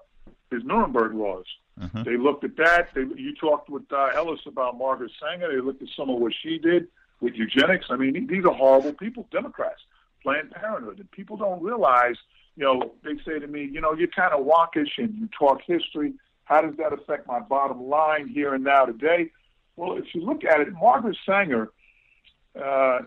his 0.50 0.64
Nuremberg 0.64 1.14
laws. 1.14 1.46
Uh-huh. 1.82 2.04
They 2.04 2.18
looked 2.18 2.44
at 2.44 2.58
that. 2.58 2.90
They, 2.94 3.02
you 3.02 3.34
talked 3.36 3.70
with 3.70 3.84
uh, 3.92 4.10
Ellis 4.14 4.42
about 4.46 4.78
Margaret 4.78 5.12
Sanger. 5.22 5.52
They 5.52 5.62
looked 5.62 5.82
at 5.82 5.88
some 5.96 6.10
of 6.10 6.20
what 6.20 6.34
she 6.44 6.58
did 6.58 6.88
with 7.22 7.36
eugenics. 7.36 7.86
I 7.90 7.96
mean, 7.96 8.28
these 8.28 8.46
are 8.46 8.54
horrible 8.54 8.94
people, 8.94 9.28
Democrats, 9.32 9.82
Planned 10.22 10.52
Parenthood, 10.52 11.00
and 11.00 11.10
people 11.12 11.38
don't 11.38 11.64
realize. 11.64 12.16
You 12.56 12.64
know, 12.66 12.92
they 13.04 13.16
say 13.26 13.40
to 13.40 13.48
me, 13.48 13.70
you 13.72 13.82
know, 13.82 13.94
you're 13.94 14.08
kind 14.10 14.34
of 14.34 14.46
wonkish 14.46 14.98
and 14.98 15.16
you 15.16 15.30
talk 15.38 15.62
history. 15.66 16.14
How 16.44 16.62
does 16.62 16.76
that 16.78 16.92
affect 16.92 17.28
my 17.28 17.40
bottom 17.40 17.88
line 17.88 18.28
here 18.28 18.54
and 18.54 18.64
now 18.64 18.86
today? 18.86 19.32
Well, 19.78 19.98
if 19.98 20.14
you 20.14 20.22
look 20.22 20.44
at 20.44 20.60
it, 20.60 20.74
Margaret 20.74 21.18
Sanger 21.26 21.72
uh, 22.62 23.00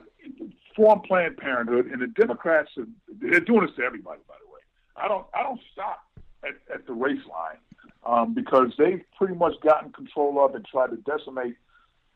formed 0.75 1.03
Planned 1.05 1.37
Parenthood, 1.37 1.87
and 1.87 2.01
the 2.01 2.07
Democrats 2.07 2.71
are, 2.79 2.87
they're 3.21 3.41
doing 3.41 3.67
this 3.67 3.77
to 3.77 3.83
everybody. 3.83 4.21
By 4.27 4.35
the 4.43 4.51
way, 4.53 4.61
I 4.97 5.09
don't 5.09 5.27
I 5.35 5.43
don't 5.43 5.61
stop 5.73 6.01
at, 6.43 6.55
at 6.73 6.87
the 6.87 6.93
race 6.93 7.21
line 7.31 7.59
um, 8.05 8.35
because 8.35 8.73
they've 8.79 9.03
pretty 9.17 9.35
much 9.35 9.55
gotten 9.61 9.93
control 9.93 10.45
of 10.45 10.55
and 10.55 10.65
tried 10.65 10.91
to 10.91 10.97
decimate 10.97 11.57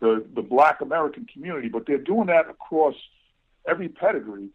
the 0.00 0.24
the 0.34 0.42
Black 0.42 0.80
American 0.80 1.26
community. 1.26 1.68
But 1.68 1.86
they're 1.86 1.98
doing 1.98 2.26
that 2.28 2.48
across 2.48 2.94
every 3.68 3.88
pedigree, 3.88 4.48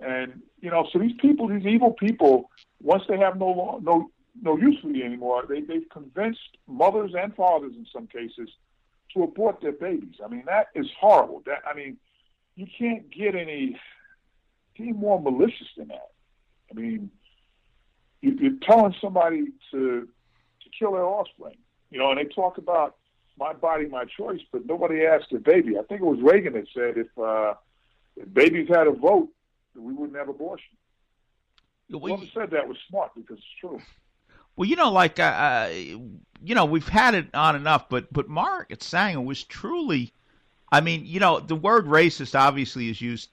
and 0.00 0.42
you 0.60 0.70
know, 0.70 0.86
so 0.92 0.98
these 0.98 1.16
people, 1.20 1.48
these 1.48 1.66
evil 1.66 1.92
people, 1.92 2.50
once 2.82 3.02
they 3.08 3.18
have 3.18 3.38
no 3.38 3.80
no 3.82 4.10
no 4.40 4.56
use 4.56 4.78
for 4.80 4.88
you 4.88 5.04
anymore, 5.04 5.44
they 5.48 5.60
they've 5.60 5.88
convinced 5.90 6.56
mothers 6.66 7.12
and 7.16 7.34
fathers 7.34 7.72
in 7.76 7.86
some 7.92 8.06
cases 8.06 8.48
to 9.14 9.22
abort 9.22 9.60
their 9.60 9.72
babies. 9.72 10.14
I 10.24 10.28
mean, 10.28 10.44
that 10.46 10.68
is 10.74 10.86
horrible. 10.98 11.42
That 11.46 11.62
I 11.70 11.74
mean, 11.74 11.98
you 12.56 12.66
can't 12.78 13.10
get 13.10 13.34
any 13.34 13.78
any 14.78 14.92
more 14.92 15.20
malicious 15.20 15.68
than 15.76 15.88
that. 15.88 16.10
I 16.70 16.74
mean, 16.74 17.10
you, 18.20 18.36
you're 18.40 18.58
telling 18.62 18.94
somebody 19.00 19.46
to 19.72 20.08
to 20.62 20.70
kill 20.78 20.92
their 20.92 21.04
offspring. 21.04 21.56
You 21.90 21.98
know, 21.98 22.10
and 22.10 22.18
they 22.18 22.24
talk 22.24 22.56
about 22.58 22.96
my 23.38 23.52
body, 23.52 23.86
my 23.86 24.04
choice, 24.04 24.40
but 24.52 24.66
nobody 24.66 25.04
asked 25.04 25.28
their 25.30 25.40
baby. 25.40 25.78
I 25.78 25.82
think 25.82 26.02
it 26.02 26.04
was 26.04 26.20
Reagan 26.22 26.52
that 26.52 26.66
said 26.72 26.98
if, 26.98 27.08
uh, 27.18 27.54
if 28.16 28.32
babies 28.32 28.68
had 28.68 28.86
a 28.86 28.92
vote, 28.92 29.30
we 29.80 29.92
wouldn't 29.92 30.16
have 30.16 30.28
abortion. 30.28 30.76
Well, 31.90 32.16
Whoever 32.16 32.30
said 32.32 32.50
that 32.50 32.68
was 32.68 32.76
smart 32.88 33.12
because 33.16 33.38
it's 33.38 33.46
true. 33.60 33.80
Well, 34.56 34.68
you 34.68 34.76
know, 34.76 34.90
like 34.90 35.18
uh, 35.18 35.22
uh, 35.22 35.72
you 35.72 36.54
know, 36.54 36.64
we've 36.64 36.88
had 36.88 37.14
it 37.14 37.34
on 37.34 37.56
enough, 37.56 37.88
but 37.88 38.12
but 38.12 38.28
Margaret 38.28 38.82
Sanger 38.82 39.20
was 39.20 39.42
truly, 39.42 40.12
I 40.70 40.80
mean, 40.80 41.04
you 41.04 41.20
know, 41.20 41.40
the 41.40 41.56
word 41.56 41.86
racist 41.86 42.38
obviously 42.38 42.88
is 42.90 43.00
used, 43.00 43.30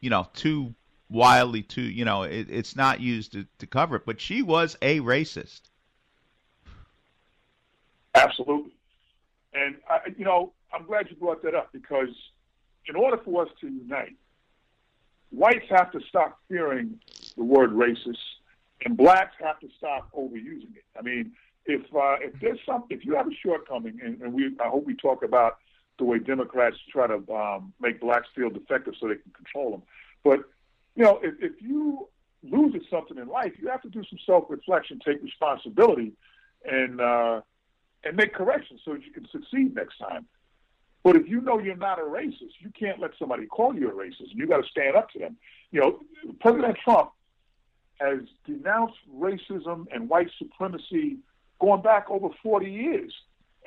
you 0.00 0.10
know, 0.10 0.28
too 0.34 0.74
wildly, 1.08 1.62
too, 1.62 1.82
you 1.82 2.04
know, 2.04 2.24
it, 2.24 2.48
it's 2.50 2.76
not 2.76 3.00
used 3.00 3.32
to, 3.32 3.46
to 3.58 3.66
cover 3.66 3.96
it, 3.96 4.06
but 4.06 4.20
she 4.20 4.42
was 4.42 4.76
a 4.82 5.00
racist. 5.00 5.62
Absolutely, 8.14 8.72
and 9.52 9.76
I, 9.88 10.00
you 10.16 10.24
know, 10.24 10.52
I'm 10.72 10.84
glad 10.86 11.10
you 11.10 11.16
brought 11.16 11.42
that 11.42 11.54
up 11.54 11.72
because 11.72 12.10
in 12.88 12.96
order 12.96 13.18
for 13.18 13.42
us 13.42 13.48
to 13.60 13.66
unite, 13.66 14.16
whites 15.30 15.66
have 15.70 15.90
to 15.92 16.00
stop 16.08 16.38
fearing 16.48 16.98
the 17.36 17.44
word 17.44 17.70
racist 17.70 18.16
and 18.84 18.96
blacks 18.96 19.34
have 19.42 19.58
to 19.60 19.68
stop 19.76 20.10
overusing 20.12 20.76
it. 20.76 20.84
I 20.98 21.02
mean, 21.02 21.32
if 21.64 21.82
uh, 21.94 22.16
if 22.20 22.38
there's 22.40 22.58
some, 22.66 22.84
if 22.90 23.04
you 23.04 23.14
have 23.16 23.26
a 23.26 23.34
shortcoming, 23.44 23.98
and, 24.02 24.20
and 24.20 24.32
we, 24.32 24.54
I 24.64 24.68
hope 24.68 24.86
we 24.86 24.94
talk 24.94 25.24
about 25.24 25.58
the 25.98 26.04
way 26.04 26.18
Democrats 26.18 26.76
try 26.90 27.06
to 27.06 27.32
um, 27.32 27.72
make 27.80 28.00
blacks 28.00 28.28
feel 28.34 28.50
defective 28.50 28.94
so 29.00 29.08
they 29.08 29.14
can 29.14 29.32
control 29.32 29.70
them. 29.72 29.82
But 30.22 30.40
you 30.94 31.04
know, 31.04 31.18
if, 31.22 31.34
if 31.40 31.60
you 31.60 32.08
lose 32.42 32.74
at 32.74 32.82
something 32.90 33.18
in 33.18 33.28
life, 33.28 33.52
you 33.58 33.68
have 33.68 33.82
to 33.82 33.88
do 33.88 34.02
some 34.08 34.18
self-reflection, 34.24 35.00
take 35.04 35.22
responsibility, 35.22 36.12
and 36.64 37.00
uh, 37.00 37.40
and 38.04 38.16
make 38.16 38.34
corrections 38.34 38.80
so 38.84 38.94
you 38.94 39.10
can 39.12 39.26
succeed 39.30 39.74
next 39.74 39.98
time. 39.98 40.26
But 41.06 41.14
if 41.14 41.28
you 41.28 41.40
know 41.40 41.60
you're 41.60 41.76
not 41.76 42.00
a 42.00 42.02
racist, 42.02 42.58
you 42.58 42.72
can't 42.76 42.98
let 42.98 43.12
somebody 43.16 43.46
call 43.46 43.76
you 43.76 43.88
a 43.88 43.92
racist, 43.92 44.34
you 44.34 44.44
got 44.48 44.64
to 44.64 44.68
stand 44.68 44.96
up 44.96 45.08
to 45.10 45.20
them. 45.20 45.36
You 45.70 45.80
know, 45.80 46.00
President 46.40 46.76
Trump 46.82 47.12
has 48.00 48.18
denounced 48.44 48.96
racism 49.16 49.86
and 49.94 50.08
white 50.08 50.30
supremacy 50.36 51.18
going 51.60 51.80
back 51.80 52.06
over 52.10 52.30
40 52.42 52.68
years. 52.68 53.12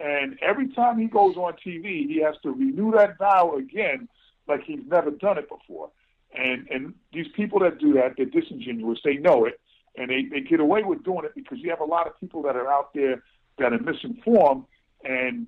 And 0.03 0.37
every 0.41 0.67
time 0.73 0.99
he 0.99 1.05
goes 1.05 1.37
on 1.37 1.53
TV, 1.65 2.09
he 2.09 2.21
has 2.25 2.35
to 2.43 2.51
renew 2.51 2.91
that 2.91 3.17
vow 3.17 3.55
again, 3.55 4.09
like 4.49 4.63
he's 4.65 4.81
never 4.85 5.09
done 5.09 5.37
it 5.37 5.47
before. 5.47 5.91
And 6.37 6.67
and 6.69 6.93
these 7.13 7.27
people 7.37 7.59
that 7.59 7.79
do 7.79 7.93
that, 7.93 8.15
they're 8.17 8.25
disingenuous. 8.25 8.99
They 9.05 9.15
know 9.15 9.45
it, 9.45 9.61
and 9.95 10.09
they, 10.09 10.25
they 10.25 10.41
get 10.41 10.59
away 10.59 10.83
with 10.83 11.05
doing 11.05 11.23
it 11.23 11.35
because 11.35 11.59
you 11.59 11.69
have 11.69 11.79
a 11.79 11.85
lot 11.85 12.05
of 12.05 12.19
people 12.19 12.41
that 12.43 12.57
are 12.57 12.69
out 12.69 12.93
there 12.93 13.23
that 13.59 13.71
are 13.71 13.79
misinformed, 13.79 14.65
and 15.05 15.47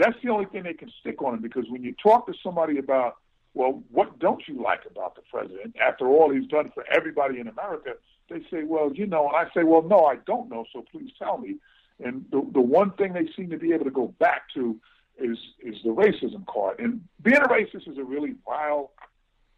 that's 0.00 0.16
the 0.22 0.30
only 0.30 0.46
thing 0.46 0.62
they 0.62 0.74
can 0.74 0.90
stick 1.00 1.22
on 1.22 1.34
him. 1.34 1.42
Because 1.42 1.64
when 1.68 1.82
you 1.82 1.94
talk 2.02 2.26
to 2.26 2.34
somebody 2.42 2.78
about, 2.78 3.16
well, 3.54 3.82
what 3.90 4.18
don't 4.18 4.42
you 4.46 4.62
like 4.62 4.82
about 4.90 5.14
the 5.14 5.22
president? 5.30 5.76
After 5.80 6.06
all 6.06 6.30
he's 6.30 6.48
done 6.48 6.70
for 6.74 6.84
everybody 6.90 7.40
in 7.40 7.48
America, 7.48 7.94
they 8.28 8.40
say, 8.50 8.62
well, 8.62 8.92
you 8.94 9.06
know, 9.06 9.28
and 9.28 9.36
I 9.36 9.44
say, 9.54 9.64
well, 9.64 9.82
no, 9.82 10.04
I 10.04 10.16
don't 10.26 10.48
know, 10.48 10.64
so 10.72 10.84
please 10.90 11.10
tell 11.18 11.38
me. 11.38 11.56
And 12.02 12.24
the 12.30 12.46
the 12.52 12.60
one 12.60 12.92
thing 12.92 13.12
they 13.12 13.28
seem 13.36 13.50
to 13.50 13.58
be 13.58 13.72
able 13.72 13.84
to 13.84 13.90
go 13.90 14.14
back 14.18 14.42
to 14.54 14.76
is 15.18 15.36
is 15.60 15.76
the 15.84 15.90
racism 15.90 16.46
card. 16.46 16.80
And 16.80 17.02
being 17.22 17.36
a 17.36 17.48
racist 17.48 17.88
is 17.88 17.98
a 17.98 18.04
really 18.04 18.34
vile 18.46 18.92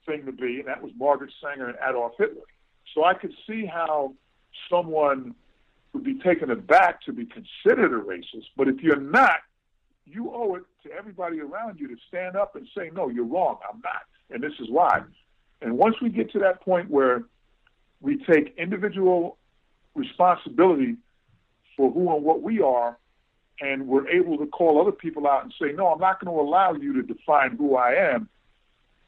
thing 0.07 0.27
to 0.27 0.33
be, 0.33 0.59
and 0.59 0.67
that 0.67 0.83
was 0.83 0.91
Margaret 0.97 1.33
Sanger 1.41 1.69
and 1.69 1.79
Adolf 1.89 2.15
Hitler. 2.19 2.43
So 2.95 3.05
I 3.05 3.15
could 3.15 3.33
see 3.47 3.65
how 3.65 4.15
someone 4.69 5.35
would 5.93 6.05
be 6.05 6.19
taken 6.19 6.51
aback 6.51 7.03
to 7.03 7.13
be 7.13 7.27
considered 7.27 7.93
a 7.93 8.03
racist. 8.03 8.47
But 8.57 8.69
if 8.69 8.81
you're 8.81 9.01
not, 9.01 9.37
you 10.07 10.33
owe 10.35 10.57
it 10.57 10.65
to 10.85 10.93
everybody 10.93 11.41
around 11.41 11.79
you 11.79 11.89
to 11.89 11.97
stand 12.09 12.37
up 12.37 12.57
and 12.57 12.67
say, 12.77 12.91
no, 12.93 13.09
you're 13.09 13.25
wrong. 13.25 13.59
I'm 13.69 13.81
not. 13.83 14.03
And 14.31 14.43
this 14.43 14.53
is 14.61 14.69
why. 14.71 15.03
And 15.61 15.79
once 15.79 15.97
we 16.03 16.09
get 16.09 16.33
to 16.33 16.39
that 16.41 16.61
point 16.63 16.91
where 16.91 17.25
we 18.01 18.17
take 18.25 18.55
individual 18.59 19.39
responsibility 19.95 20.97
for 21.77 21.91
who 21.91 22.15
and 22.15 22.25
what 22.25 22.43
we 22.43 22.61
are, 22.61 22.99
and 23.61 23.87
we're 23.87 24.09
able 24.09 24.37
to 24.39 24.47
call 24.47 24.81
other 24.81 24.93
people 24.93 25.27
out 25.27 25.45
and 25.45 25.55
say, 25.61 25.73
no, 25.73 25.87
I'm 25.89 26.01
not 26.01 26.23
going 26.23 26.35
to 26.35 26.41
allow 26.41 26.73
you 26.73 26.95
to 26.95 27.03
define 27.03 27.57
who 27.57 27.77
I 27.77 27.93
am, 28.13 28.29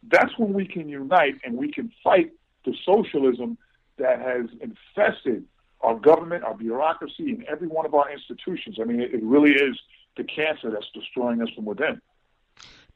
that's 0.08 0.38
when 0.38 0.52
we 0.52 0.66
can 0.66 0.88
unite 0.88 1.40
and 1.44 1.56
we 1.56 1.72
can 1.72 1.90
fight 2.02 2.32
the 2.64 2.74
socialism 2.84 3.58
that 3.98 4.20
has 4.20 4.46
infested 4.60 5.44
our 5.80 5.98
government, 5.98 6.44
our 6.44 6.54
bureaucracy, 6.54 7.30
and 7.30 7.44
every 7.44 7.68
one 7.68 7.84
of 7.84 7.94
our 7.94 8.10
institutions. 8.10 8.78
I 8.80 8.84
mean, 8.84 9.00
it, 9.00 9.22
really 9.22 9.52
is 9.52 9.78
the 10.16 10.24
cancer 10.24 10.70
that's 10.70 10.88
destroying 10.94 11.42
us 11.42 11.48
from 11.50 11.64
within. 11.64 12.00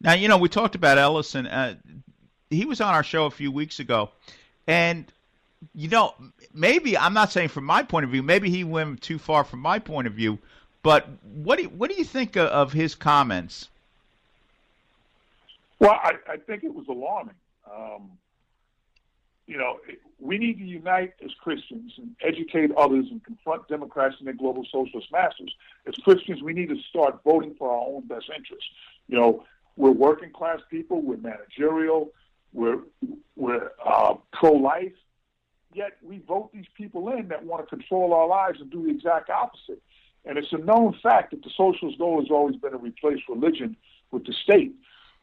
Now, 0.01 0.15
you 0.15 0.29
know, 0.29 0.39
we 0.39 0.49
talked 0.49 0.75
about 0.75 0.99
Ellison. 0.99 1.47
Uh, 1.47 1.75
he 2.51 2.65
was 2.65 2.81
on 2.81 2.95
our 2.95 3.03
show 3.03 3.27
a 3.27 3.31
few 3.31 3.51
weeks 3.51 3.81
ago, 3.81 4.11
and 4.67 5.05
you 5.75 5.89
know, 5.89 6.15
maybe 6.55 6.97
I'm 6.97 7.15
not 7.15 7.33
saying 7.33 7.49
from 7.49 7.65
my 7.65 7.83
point 7.83 8.05
of 8.05 8.11
view. 8.11 8.23
Maybe 8.23 8.51
he 8.51 8.65
went 8.65 9.03
too 9.03 9.19
far 9.19 9.45
from 9.45 9.61
my 9.61 9.79
point 9.79 10.07
of 10.07 10.15
view. 10.15 10.39
But 10.83 11.09
what 11.23 11.57
do 11.57 11.65
you, 11.65 11.69
what 11.71 11.91
do 11.91 11.97
you 11.97 12.05
think 12.05 12.37
of, 12.37 12.49
of 12.49 12.73
his 12.73 12.95
comments? 12.95 13.69
Well, 15.81 15.91
I, 15.91 16.15
I 16.29 16.37
think 16.37 16.65
it 16.65 16.75
was 16.75 16.87
alarming. 16.89 17.35
Um, 17.71 18.11
you 19.49 19.57
know, 19.57 19.79
we 20.21 20.37
need 20.37 20.59
to 20.59 20.65
unite 20.65 21.15
as 21.25 21.31
Christians 21.43 21.93
and 21.97 22.15
educate 22.23 22.71
others 22.77 23.07
and 23.11 23.25
confront 23.25 23.67
Democrats 23.67 24.17
and 24.19 24.27
their 24.27 24.35
global 24.35 24.65
socialist 24.71 25.11
masters. 25.11 25.53
As 25.87 25.95
Christians, 25.97 26.43
we 26.43 26.53
need 26.53 26.69
to 26.69 26.77
start 26.91 27.21
voting 27.25 27.55
for 27.59 27.71
our 27.71 27.87
own 27.87 28.07
best 28.07 28.27
interests. 28.37 28.69
You 29.09 29.17
know, 29.17 29.45
we're 29.77 29.91
working 29.91 30.31
class 30.31 30.61
people, 30.71 31.01
we're 31.01 31.17
managerial, 31.17 32.13
we're 32.53 32.81
we're 33.37 33.71
uh, 33.85 34.15
pro 34.33 34.53
life, 34.53 34.93
yet 35.73 35.93
we 36.03 36.19
vote 36.19 36.51
these 36.53 36.67
people 36.77 37.09
in 37.09 37.29
that 37.29 37.45
want 37.45 37.67
to 37.67 37.77
control 37.77 38.13
our 38.13 38.27
lives 38.29 38.61
and 38.61 38.71
do 38.71 38.83
the 38.83 38.91
exact 38.91 39.31
opposite. 39.31 39.81
And 40.27 40.37
it's 40.37 40.53
a 40.53 40.59
known 40.59 40.95
fact 41.03 41.31
that 41.31 41.43
the 41.43 41.51
socialist 41.57 41.99
goal 41.99 42.21
has 42.21 42.31
always 42.31 42.57
been 42.57 42.73
to 42.73 42.79
replace 42.79 43.21
religion 43.31 43.77
with 44.11 44.27
the 44.27 44.35
state. 44.43 44.75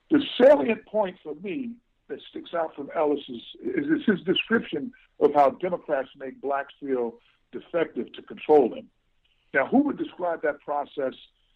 The 0.09 0.23
salient 0.41 0.86
point 0.88 1.17
for 1.21 1.36
me 1.36 1.71
that 2.08 2.20
sticks 2.30 2.53
out 2.53 2.76
from 2.76 2.89
Ellis 2.95 3.22
is, 3.28 3.41
is, 3.64 3.86
is 3.86 4.06
his 4.06 4.22
description 4.22 4.91
of 5.20 5.34
how 5.34 5.51
Democrats 5.51 6.10
make 6.18 6.39
blacks 6.41 6.74
feel 6.80 7.16
defective 7.51 8.12
to 8.14 8.22
control 8.22 8.70
them. 8.70 8.88
Now, 9.53 9.68
who 9.68 9.80
would 9.84 9.97
describe 9.97 10.41
that 10.43 10.62
process 10.62 11.14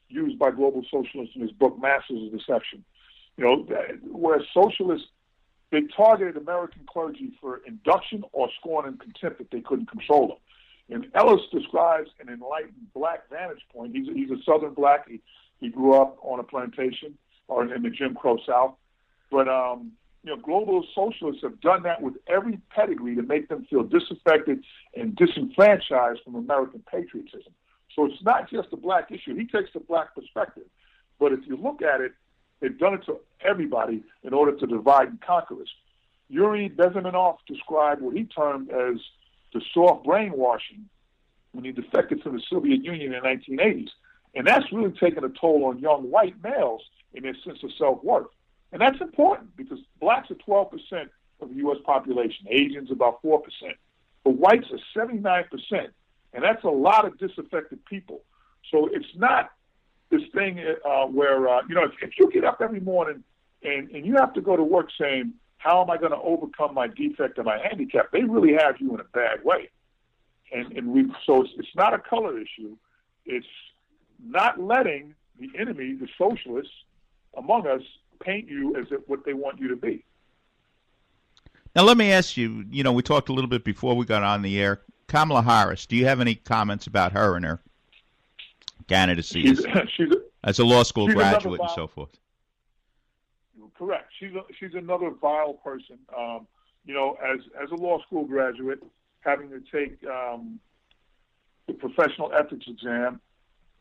used 0.07 0.39
by 0.39 0.51
global 0.51 0.83
socialists 0.89 1.35
in 1.35 1.41
his 1.41 1.51
book, 1.51 1.79
Masters 1.79 2.23
of 2.27 2.31
Deception? 2.31 2.83
You 3.37 3.43
know, 3.45 3.67
where 4.11 4.41
socialists 4.53 5.07
they 5.71 5.81
targeted 5.95 6.35
American 6.35 6.81
clergy 6.91 7.31
for 7.39 7.61
induction 7.67 8.23
or 8.31 8.49
scorn 8.59 8.87
and 8.87 8.99
contempt 8.99 9.39
if 9.39 9.49
they 9.51 9.61
couldn't 9.61 9.89
control 9.89 10.27
them. 10.27 10.37
And 10.89 11.11
Ellis 11.13 11.41
describes 11.51 12.09
an 12.19 12.29
enlightened 12.29 12.91
black 12.93 13.29
vantage 13.29 13.61
point. 13.71 13.95
He's, 13.95 14.07
he's 14.07 14.31
a 14.31 14.41
Southern 14.43 14.73
black. 14.73 15.07
He, 15.07 15.21
he 15.59 15.69
grew 15.69 15.93
up 15.93 16.17
on 16.23 16.39
a 16.39 16.43
plantation 16.43 17.17
or 17.47 17.71
in 17.71 17.83
the 17.83 17.91
Jim 17.91 18.15
Crow 18.15 18.37
South. 18.47 18.73
But 19.29 19.47
um, 19.47 19.91
you 20.29 20.35
know, 20.35 20.41
global 20.43 20.85
socialists 20.93 21.41
have 21.41 21.59
done 21.59 21.81
that 21.83 22.03
with 22.03 22.13
every 22.27 22.59
pedigree 22.69 23.15
to 23.15 23.23
make 23.23 23.49
them 23.49 23.65
feel 23.67 23.81
disaffected 23.81 24.63
and 24.95 25.15
disenfranchised 25.15 26.19
from 26.23 26.35
American 26.35 26.83
patriotism. 26.91 27.51
So 27.95 28.05
it's 28.05 28.21
not 28.21 28.47
just 28.47 28.67
a 28.71 28.77
black 28.77 29.11
issue. 29.11 29.35
He 29.35 29.45
takes 29.45 29.73
the 29.73 29.79
black 29.79 30.13
perspective. 30.13 30.65
But 31.19 31.33
if 31.33 31.39
you 31.47 31.57
look 31.57 31.81
at 31.81 32.01
it, 32.01 32.11
they've 32.59 32.77
done 32.77 32.93
it 32.93 33.05
to 33.07 33.17
everybody 33.41 34.03
in 34.21 34.35
order 34.35 34.55
to 34.55 34.67
divide 34.67 35.07
and 35.07 35.19
conquer 35.19 35.55
us. 35.55 35.67
Yuri 36.27 36.69
Bezmenov 36.69 37.37
described 37.47 38.03
what 38.03 38.15
he 38.15 38.25
termed 38.25 38.69
as 38.69 38.97
the 39.51 39.61
soft 39.73 40.05
brainwashing 40.05 40.87
when 41.53 41.65
he 41.65 41.71
defected 41.71 42.21
from 42.21 42.35
the 42.35 42.43
Soviet 42.47 42.83
Union 42.83 43.15
in 43.15 43.23
the 43.23 43.27
1980s. 43.27 43.89
And 44.35 44.45
that's 44.45 44.71
really 44.71 44.91
taken 44.91 45.23
a 45.23 45.29
toll 45.29 45.65
on 45.65 45.79
young 45.79 46.11
white 46.11 46.35
males 46.43 46.83
in 47.15 47.23
their 47.23 47.35
sense 47.43 47.63
of 47.63 47.71
self-worth. 47.79 48.27
And 48.71 48.81
that's 48.81 48.99
important 49.01 49.55
because 49.55 49.79
blacks 49.99 50.29
are 50.31 50.35
12% 50.35 51.09
of 51.41 51.49
the 51.49 51.55
U.S. 51.55 51.77
population, 51.85 52.45
Asians 52.49 52.91
about 52.91 53.21
4%, 53.23 53.41
but 54.23 54.31
whites 54.31 54.67
are 54.71 55.07
79%. 55.07 55.45
And 56.33 56.43
that's 56.43 56.63
a 56.63 56.69
lot 56.69 57.05
of 57.05 57.17
disaffected 57.17 57.83
people. 57.85 58.21
So 58.71 58.87
it's 58.91 59.07
not 59.15 59.51
this 60.09 60.21
thing 60.33 60.63
uh, 60.85 61.05
where, 61.05 61.47
uh, 61.47 61.61
you 61.67 61.75
know, 61.75 61.83
if, 61.83 61.91
if 62.01 62.11
you 62.19 62.29
get 62.31 62.43
up 62.43 62.61
every 62.61 62.79
morning 62.79 63.23
and, 63.63 63.89
and 63.91 64.05
you 64.05 64.15
have 64.15 64.33
to 64.33 64.41
go 64.41 64.55
to 64.55 64.63
work 64.63 64.89
saying, 64.99 65.33
how 65.57 65.81
am 65.81 65.89
I 65.89 65.97
going 65.97 66.11
to 66.11 66.17
overcome 66.17 66.73
my 66.73 66.87
defect 66.87 67.37
and 67.37 67.45
my 67.45 67.59
handicap? 67.59 68.11
They 68.11 68.23
really 68.23 68.53
have 68.53 68.75
you 68.79 68.93
in 68.93 68.99
a 68.99 69.05
bad 69.05 69.43
way. 69.43 69.69
And, 70.51 70.71
and 70.73 70.87
we, 70.87 71.05
so 71.25 71.41
it's, 71.41 71.51
it's 71.57 71.75
not 71.75 71.93
a 71.93 71.99
color 71.99 72.39
issue. 72.39 72.77
It's 73.25 73.45
not 74.23 74.59
letting 74.59 75.15
the 75.39 75.49
enemy, 75.57 75.93
the 75.93 76.07
socialists 76.17 76.73
among 77.37 77.67
us, 77.67 77.81
paint 78.19 78.47
you 78.47 78.75
as 78.75 78.85
if 78.91 79.01
what 79.07 79.25
they 79.25 79.33
want 79.33 79.59
you 79.59 79.67
to 79.69 79.75
be. 79.75 80.03
Now, 81.75 81.83
let 81.83 81.97
me 81.97 82.11
ask 82.11 82.35
you. 82.35 82.65
You 82.71 82.83
know, 82.83 82.91
we 82.91 83.03
talked 83.03 83.29
a 83.29 83.33
little 83.33 83.49
bit 83.49 83.63
before 83.63 83.95
we 83.95 84.05
got 84.05 84.23
on 84.23 84.41
the 84.41 84.59
air. 84.61 84.81
Kamala 85.07 85.41
Harris. 85.41 85.85
Do 85.85 85.95
you 85.95 86.05
have 86.05 86.19
any 86.21 86.35
comments 86.35 86.87
about 86.87 87.11
her 87.13 87.35
and 87.35 87.45
her 87.45 87.59
candidacy 88.87 89.41
she's, 89.41 89.65
she's 89.95 90.11
a, 90.11 90.17
as 90.43 90.59
a 90.59 90.65
law 90.65 90.83
school 90.83 91.07
graduate 91.07 91.59
and 91.59 91.69
so 91.71 91.87
forth? 91.87 92.09
Correct. 93.77 94.11
She's 94.19 94.33
a, 94.35 94.41
she's 94.59 94.73
another 94.75 95.09
vile 95.09 95.53
person. 95.53 95.97
Um, 96.15 96.47
you 96.85 96.93
know, 96.93 97.17
as 97.23 97.39
as 97.61 97.71
a 97.71 97.75
law 97.75 98.01
school 98.01 98.25
graduate, 98.25 98.83
having 99.21 99.49
to 99.49 99.61
take 99.71 99.97
um, 100.09 100.59
the 101.67 101.73
professional 101.73 102.31
ethics 102.33 102.65
exam, 102.67 103.21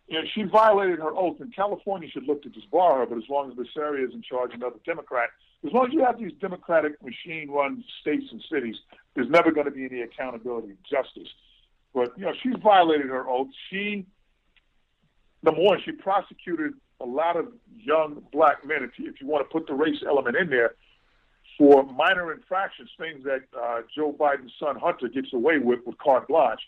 you 0.08 0.18
know, 0.18 0.24
she 0.34 0.42
violated 0.42 0.98
her 1.00 1.14
oath, 1.14 1.36
and 1.40 1.54
California 1.54 2.08
should 2.08 2.26
look 2.26 2.42
to 2.42 2.48
disbar 2.48 2.98
her. 2.98 3.06
But 3.06 3.18
as 3.18 3.28
long 3.28 3.50
as 3.50 3.56
Becerra 3.56 4.02
is 4.02 4.14
in 4.14 4.22
charge, 4.22 4.52
another 4.54 4.78
Democrat, 4.86 5.28
as 5.66 5.72
long 5.72 5.86
as 5.86 5.92
you 5.92 6.02
have 6.02 6.18
these 6.18 6.32
Democratic 6.40 7.02
machine-run 7.02 7.84
states 8.00 8.24
and 8.32 8.42
cities, 8.50 8.76
there's 9.14 9.28
never 9.28 9.52
going 9.52 9.66
to 9.66 9.70
be 9.70 9.84
any 9.84 10.00
accountability 10.00 10.68
and 10.68 10.78
justice. 10.90 11.28
But 11.92 12.16
you 12.16 12.24
know, 12.24 12.32
she's 12.42 12.54
violated 12.62 13.06
her 13.06 13.28
oath. 13.28 13.48
She, 13.70 14.06
number 15.42 15.60
one, 15.60 15.78
she 15.84 15.92
prosecuted 15.92 16.72
a 17.00 17.06
lot 17.06 17.36
of 17.36 17.48
young 17.76 18.22
black 18.32 18.66
men. 18.66 18.82
If 18.82 18.98
you, 18.98 19.10
if 19.10 19.20
you 19.20 19.26
want 19.26 19.46
to 19.46 19.52
put 19.52 19.66
the 19.66 19.74
race 19.74 20.02
element 20.06 20.36
in 20.36 20.48
there, 20.48 20.74
for 21.58 21.84
minor 21.84 22.32
infractions, 22.32 22.88
things 22.98 23.24
that 23.24 23.42
uh, 23.60 23.80
Joe 23.94 24.14
Biden's 24.18 24.52
son 24.60 24.76
Hunter 24.76 25.08
gets 25.08 25.32
away 25.34 25.58
with 25.58 25.80
with 25.84 25.98
carte 25.98 26.28
blanche 26.28 26.60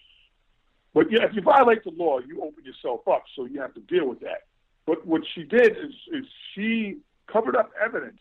but 0.93 1.11
yeah, 1.11 1.24
if 1.24 1.34
you 1.34 1.43
violate 1.43 1.84
the 1.84 1.91
law, 1.91 2.18
you 2.18 2.43
open 2.43 2.64
yourself 2.64 3.07
up, 3.09 3.24
so 3.36 3.45
you 3.45 3.61
have 3.61 3.74
to 3.74 3.80
deal 3.80 4.09
with 4.09 4.20
that. 4.20 4.43
But 4.86 5.07
what 5.07 5.22
she 5.34 5.45
did 5.45 5.72
is, 5.72 5.95
is 6.12 6.24
she 6.55 6.99
covered 7.26 7.57
up 7.57 7.70
evidence 7.80 8.20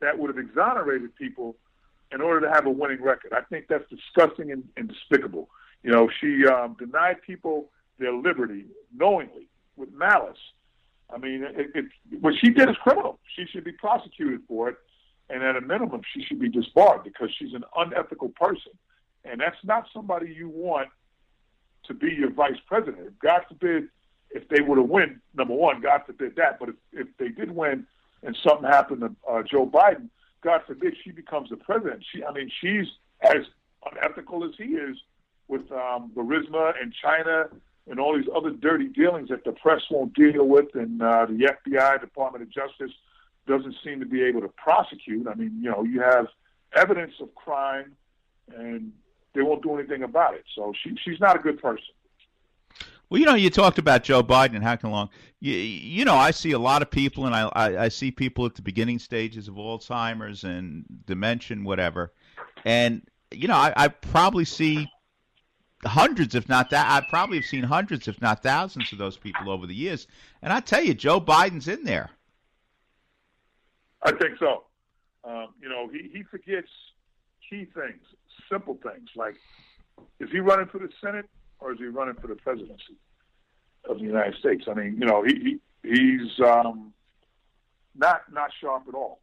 that 0.00 0.18
would 0.18 0.28
have 0.28 0.38
exonerated 0.38 1.14
people 1.16 1.56
in 2.12 2.20
order 2.20 2.46
to 2.46 2.52
have 2.52 2.66
a 2.66 2.70
winning 2.70 3.02
record. 3.02 3.32
I 3.32 3.40
think 3.42 3.66
that's 3.68 3.84
disgusting 3.88 4.52
and, 4.52 4.64
and 4.76 4.88
despicable. 4.88 5.48
You 5.82 5.90
know, 5.90 6.08
she 6.20 6.46
um, 6.46 6.76
denied 6.78 7.22
people 7.22 7.70
their 7.98 8.12
liberty 8.12 8.66
knowingly 8.94 9.48
with 9.76 9.92
malice. 9.92 10.38
I 11.12 11.18
mean, 11.18 11.42
it, 11.42 11.70
it, 11.74 11.84
what 12.20 12.34
she 12.40 12.50
did 12.50 12.68
is 12.68 12.76
criminal. 12.82 13.18
She 13.36 13.46
should 13.46 13.64
be 13.64 13.72
prosecuted 13.72 14.40
for 14.46 14.68
it, 14.68 14.76
and 15.30 15.42
at 15.42 15.56
a 15.56 15.60
minimum, 15.60 16.02
she 16.14 16.22
should 16.22 16.38
be 16.38 16.48
disbarred 16.48 17.04
because 17.04 17.28
she's 17.38 17.54
an 17.54 17.64
unethical 17.76 18.28
person, 18.30 18.72
and 19.24 19.40
that's 19.40 19.56
not 19.64 19.86
somebody 19.92 20.32
you 20.32 20.48
want 20.48 20.88
to 21.84 21.94
be 21.94 22.12
your 22.12 22.30
vice 22.30 22.58
president. 22.66 23.18
God 23.20 23.42
forbid 23.48 23.88
if 24.30 24.48
they 24.48 24.60
were 24.60 24.76
to 24.76 24.82
win, 24.82 25.20
number 25.34 25.54
one, 25.54 25.80
God 25.80 26.02
forbid 26.06 26.36
that. 26.36 26.58
But 26.58 26.70
if, 26.70 26.74
if 26.92 27.08
they 27.18 27.28
did 27.28 27.50
win 27.50 27.86
and 28.22 28.36
something 28.42 28.68
happened 28.68 29.00
to 29.00 29.30
uh, 29.30 29.42
Joe 29.42 29.66
Biden, 29.66 30.08
God 30.42 30.62
forbid 30.66 30.94
she 31.02 31.10
becomes 31.10 31.50
the 31.50 31.56
president. 31.56 32.04
She, 32.12 32.24
I 32.24 32.32
mean, 32.32 32.50
she's 32.60 32.86
as 33.20 33.44
unethical 33.90 34.44
as 34.44 34.52
he 34.56 34.74
is 34.74 34.96
with 35.48 35.70
um, 35.72 36.10
Burisma 36.14 36.72
and 36.80 36.92
China 36.94 37.48
and 37.88 37.98
all 37.98 38.16
these 38.16 38.28
other 38.34 38.50
dirty 38.50 38.86
dealings 38.86 39.28
that 39.28 39.44
the 39.44 39.52
press 39.52 39.82
won't 39.90 40.14
deal 40.14 40.46
with, 40.46 40.74
and 40.74 41.02
uh, 41.02 41.26
the 41.26 41.50
FBI, 41.66 42.00
Department 42.00 42.42
of 42.42 42.50
Justice, 42.50 42.92
doesn't 43.46 43.74
seem 43.84 43.98
to 44.00 44.06
be 44.06 44.22
able 44.22 44.40
to 44.40 44.48
prosecute. 44.48 45.26
I 45.26 45.34
mean, 45.34 45.58
you 45.60 45.70
know, 45.70 45.82
you 45.82 46.00
have 46.00 46.28
evidence 46.74 47.14
of 47.20 47.34
crime, 47.34 47.92
and 48.56 48.92
they 49.34 49.42
won't 49.42 49.62
do 49.62 49.78
anything 49.78 50.02
about 50.02 50.34
it. 50.34 50.44
So 50.54 50.72
she 50.82 50.96
she's 51.04 51.20
not 51.20 51.36
a 51.36 51.38
good 51.38 51.60
person. 51.60 51.84
Well, 53.08 53.20
you 53.20 53.26
know, 53.26 53.34
you 53.34 53.50
talked 53.50 53.78
about 53.78 54.04
Joe 54.04 54.22
Biden 54.22 54.54
and 54.54 54.64
hacking 54.64 54.88
along. 54.88 55.10
You, 55.38 55.52
you 55.52 56.04
know, 56.06 56.14
I 56.14 56.30
see 56.30 56.52
a 56.52 56.58
lot 56.58 56.80
of 56.80 56.90
people, 56.90 57.26
and 57.26 57.34
I, 57.34 57.42
I, 57.52 57.84
I 57.84 57.88
see 57.88 58.10
people 58.10 58.46
at 58.46 58.54
the 58.54 58.62
beginning 58.62 58.98
stages 58.98 59.48
of 59.48 59.54
Alzheimer's 59.56 60.44
and 60.44 60.86
dementia, 61.04 61.58
whatever. 61.58 62.14
And 62.64 63.02
you 63.30 63.48
know, 63.48 63.56
I, 63.56 63.72
I 63.76 63.88
probably 63.88 64.44
see 64.44 64.88
hundreds, 65.84 66.34
if 66.34 66.48
not 66.48 66.70
that. 66.70 66.90
I 66.90 67.06
probably 67.08 67.38
have 67.38 67.46
seen 67.46 67.64
hundreds, 67.64 68.08
if 68.08 68.20
not 68.20 68.42
thousands, 68.42 68.92
of 68.92 68.98
those 68.98 69.16
people 69.16 69.50
over 69.50 69.66
the 69.66 69.74
years. 69.74 70.06
And 70.40 70.52
I 70.52 70.60
tell 70.60 70.82
you, 70.82 70.94
Joe 70.94 71.20
Biden's 71.20 71.68
in 71.68 71.84
there. 71.84 72.10
I 74.02 74.12
think 74.12 74.38
so. 74.38 74.64
Um, 75.24 75.48
you 75.60 75.68
know, 75.68 75.88
he, 75.88 76.10
he 76.12 76.22
forgets 76.24 76.68
key 77.48 77.66
things 77.74 78.02
simple 78.50 78.78
things 78.82 79.08
like 79.16 79.36
is 80.20 80.28
he 80.30 80.40
running 80.40 80.66
for 80.66 80.78
the 80.78 80.88
Senate 81.02 81.26
or 81.58 81.72
is 81.72 81.78
he 81.78 81.86
running 81.86 82.14
for 82.14 82.26
the 82.26 82.34
presidency 82.36 82.96
of 83.88 83.98
the 83.98 84.04
United 84.04 84.34
States? 84.38 84.64
I 84.68 84.74
mean, 84.74 84.96
you 84.98 85.06
know, 85.06 85.22
he, 85.22 85.58
he 85.82 85.88
he's 85.88 86.40
um, 86.40 86.92
not 87.96 88.22
not 88.32 88.50
sharp 88.60 88.84
at 88.88 88.94
all. 88.94 89.20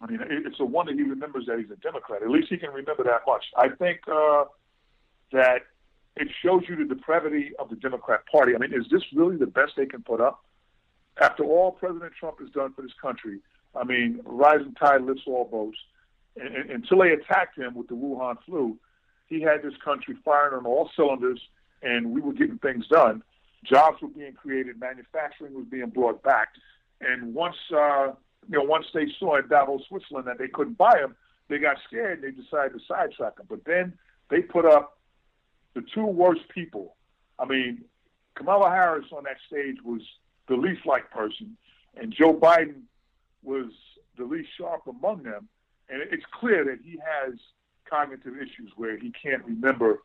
I 0.00 0.06
mean, 0.06 0.20
it's 0.28 0.58
a 0.58 0.64
wonder 0.64 0.92
he 0.92 1.02
remembers 1.02 1.46
that 1.46 1.58
he's 1.58 1.70
a 1.70 1.76
Democrat. 1.76 2.22
At 2.22 2.30
least 2.30 2.48
he 2.48 2.56
can 2.56 2.70
remember 2.70 3.04
that 3.04 3.22
much. 3.26 3.44
I 3.56 3.68
think 3.68 4.00
uh, 4.08 4.44
that 5.30 5.62
it 6.16 6.28
shows 6.42 6.62
you 6.68 6.76
the 6.76 6.92
depravity 6.92 7.52
of 7.58 7.70
the 7.70 7.76
Democrat 7.76 8.26
Party. 8.26 8.54
I 8.54 8.58
mean, 8.58 8.72
is 8.74 8.86
this 8.90 9.02
really 9.14 9.36
the 9.36 9.46
best 9.46 9.72
they 9.76 9.86
can 9.86 10.02
put 10.02 10.20
up? 10.20 10.44
After 11.20 11.44
all 11.44 11.72
President 11.72 12.12
Trump 12.18 12.40
has 12.40 12.50
done 12.50 12.72
for 12.74 12.82
this 12.82 12.94
country, 13.00 13.38
I 13.76 13.84
mean, 13.84 14.20
rising 14.24 14.74
tide 14.74 15.02
lifts 15.02 15.22
all 15.26 15.44
boats 15.44 15.78
and, 16.36 16.70
until 16.70 16.98
they 16.98 17.10
attacked 17.10 17.58
him 17.58 17.74
with 17.74 17.88
the 17.88 17.94
Wuhan 17.94 18.36
flu, 18.44 18.78
he 19.26 19.40
had 19.40 19.62
this 19.62 19.74
country 19.84 20.16
firing 20.24 20.54
on 20.54 20.66
all 20.66 20.90
cylinders, 20.94 21.40
and 21.82 22.12
we 22.12 22.20
were 22.20 22.32
getting 22.32 22.58
things 22.58 22.86
done. 22.88 23.22
Jobs 23.64 24.02
were 24.02 24.08
being 24.08 24.32
created, 24.32 24.78
manufacturing 24.78 25.54
was 25.54 25.66
being 25.70 25.90
brought 25.90 26.22
back, 26.22 26.48
and 27.00 27.34
once 27.34 27.56
uh, 27.74 28.12
you 28.48 28.58
know, 28.58 28.64
once 28.64 28.86
they 28.92 29.06
saw 29.18 29.38
in 29.38 29.48
Davos, 29.48 29.82
Switzerland, 29.88 30.26
that 30.26 30.38
they 30.38 30.48
couldn't 30.48 30.78
buy 30.78 30.98
him, 30.98 31.14
they 31.48 31.58
got 31.58 31.76
scared 31.86 32.22
and 32.22 32.24
they 32.24 32.42
decided 32.42 32.72
to 32.72 32.80
sidetrack 32.86 33.38
him. 33.38 33.46
But 33.48 33.64
then 33.64 33.92
they 34.30 34.40
put 34.40 34.64
up 34.64 34.98
the 35.74 35.82
two 35.94 36.06
worst 36.06 36.42
people. 36.48 36.96
I 37.38 37.44
mean, 37.44 37.84
Kamala 38.34 38.70
Harris 38.70 39.06
on 39.12 39.24
that 39.24 39.36
stage 39.46 39.76
was 39.84 40.02
the 40.48 40.56
least 40.56 40.86
like 40.86 41.10
person, 41.10 41.56
and 41.96 42.12
Joe 42.12 42.34
Biden 42.34 42.82
was 43.42 43.70
the 44.16 44.24
least 44.24 44.50
sharp 44.58 44.86
among 44.86 45.22
them 45.22 45.48
and 45.92 46.02
it's 46.10 46.24
clear 46.32 46.64
that 46.64 46.78
he 46.82 46.98
has 46.98 47.34
cognitive 47.88 48.36
issues 48.36 48.72
where 48.76 48.98
he 48.98 49.12
can't 49.22 49.44
remember 49.44 50.00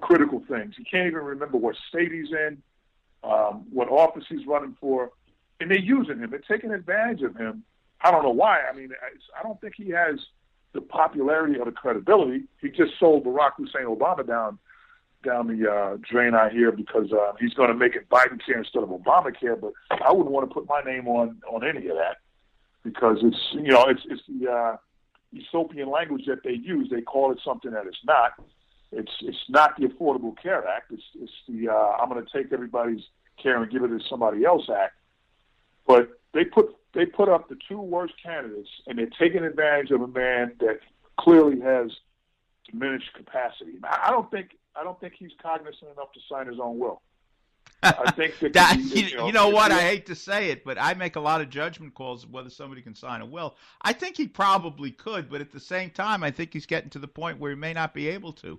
critical 0.00 0.42
things. 0.48 0.74
He 0.76 0.84
can't 0.84 1.06
even 1.06 1.22
remember 1.22 1.58
what 1.58 1.76
state 1.88 2.12
he's 2.12 2.30
in, 2.30 2.62
um, 3.24 3.66
what 3.72 3.88
office 3.88 4.24
he's 4.28 4.46
running 4.46 4.76
for, 4.80 5.10
and 5.60 5.70
they're 5.70 5.78
using 5.78 6.18
him. 6.18 6.30
They're 6.30 6.40
taking 6.40 6.70
advantage 6.70 7.22
of 7.22 7.36
him 7.36 7.64
I 8.00 8.10
don't 8.10 8.22
know 8.22 8.30
why. 8.30 8.60
I 8.70 8.74
mean, 8.74 8.90
I 9.38 9.42
don't 9.42 9.60
think 9.60 9.74
he 9.76 9.90
has 9.90 10.18
the 10.72 10.80
popularity 10.80 11.58
or 11.58 11.64
the 11.64 11.72
credibility. 11.72 12.44
He 12.60 12.68
just 12.68 12.92
sold 13.00 13.24
Barack 13.24 13.52
Hussein 13.56 13.86
Obama 13.86 14.26
down 14.26 14.58
down 15.24 15.48
the 15.48 15.68
uh, 15.68 15.96
drain 16.08 16.34
I 16.34 16.50
hear 16.50 16.70
because 16.70 17.12
uh, 17.12 17.32
he's 17.40 17.54
going 17.54 17.68
to 17.68 17.74
make 17.74 17.96
it 17.96 18.08
Biden 18.08 18.38
care 18.44 18.58
instead 18.58 18.82
of 18.82 18.90
Obamacare. 18.90 19.60
But 19.60 19.72
I 19.90 20.12
wouldn't 20.12 20.30
want 20.30 20.48
to 20.48 20.54
put 20.54 20.68
my 20.68 20.82
name 20.82 21.08
on 21.08 21.40
on 21.50 21.66
any 21.66 21.88
of 21.88 21.96
that 21.96 22.18
because 22.84 23.18
it's 23.22 23.48
you 23.52 23.72
know 23.72 23.84
it's 23.86 24.02
it's 24.08 24.22
the 24.28 24.50
uh, 24.50 24.76
Utopian 25.36 25.90
language 25.90 26.24
that 26.26 26.42
they 26.44 26.52
use. 26.52 26.88
They 26.90 27.02
call 27.02 27.32
it 27.32 27.38
something 27.44 27.70
that 27.72 27.86
it's 27.86 28.04
not. 28.04 28.32
It's 28.92 29.12
it's 29.20 29.44
not 29.48 29.76
the 29.76 29.86
Affordable 29.86 30.34
Care 30.40 30.66
Act. 30.66 30.92
It's 30.92 31.02
it's 31.20 31.32
the 31.48 31.68
uh, 31.68 31.96
I'm 32.00 32.08
going 32.08 32.24
to 32.24 32.32
take 32.32 32.52
everybody's 32.52 33.02
care 33.42 33.62
and 33.62 33.70
give 33.70 33.82
it 33.84 33.88
to 33.88 34.00
somebody 34.08 34.44
else 34.44 34.68
act. 34.70 34.94
But 35.86 36.20
they 36.32 36.44
put 36.44 36.74
they 36.94 37.06
put 37.06 37.28
up 37.28 37.48
the 37.48 37.58
two 37.68 37.80
worst 37.80 38.14
candidates, 38.22 38.70
and 38.86 38.98
they're 38.98 39.08
taking 39.18 39.44
advantage 39.44 39.90
of 39.90 40.02
a 40.02 40.08
man 40.08 40.52
that 40.60 40.80
clearly 41.18 41.60
has 41.60 41.90
diminished 42.70 43.12
capacity. 43.14 43.72
I 43.84 44.10
don't 44.10 44.30
think 44.30 44.56
I 44.74 44.84
don't 44.84 44.98
think 45.00 45.14
he's 45.18 45.32
cognizant 45.42 45.90
enough 45.92 46.12
to 46.12 46.20
sign 46.28 46.46
his 46.46 46.58
own 46.60 46.78
will. 46.78 47.02
I 47.82 48.10
think 48.12 48.38
that, 48.40 48.52
that 48.54 48.76
he, 48.78 49.10
you, 49.10 49.16
know, 49.16 49.26
you 49.26 49.32
know 49.32 49.48
what? 49.48 49.70
I 49.70 49.80
hate 49.80 50.06
to 50.06 50.14
say 50.14 50.50
it, 50.50 50.64
but 50.64 50.78
I 50.80 50.94
make 50.94 51.16
a 51.16 51.20
lot 51.20 51.40
of 51.40 51.50
judgment 51.50 51.94
calls 51.94 52.24
of 52.24 52.30
whether 52.30 52.50
somebody 52.50 52.82
can 52.82 52.94
sign 52.94 53.20
a 53.20 53.26
will. 53.26 53.56
I 53.82 53.92
think 53.92 54.16
he 54.16 54.26
probably 54.26 54.90
could, 54.90 55.28
but 55.28 55.40
at 55.40 55.52
the 55.52 55.60
same 55.60 55.90
time, 55.90 56.22
I 56.22 56.30
think 56.30 56.52
he's 56.52 56.66
getting 56.66 56.90
to 56.90 56.98
the 56.98 57.08
point 57.08 57.38
where 57.38 57.50
he 57.50 57.56
may 57.56 57.72
not 57.72 57.94
be 57.94 58.08
able 58.08 58.32
to. 58.34 58.58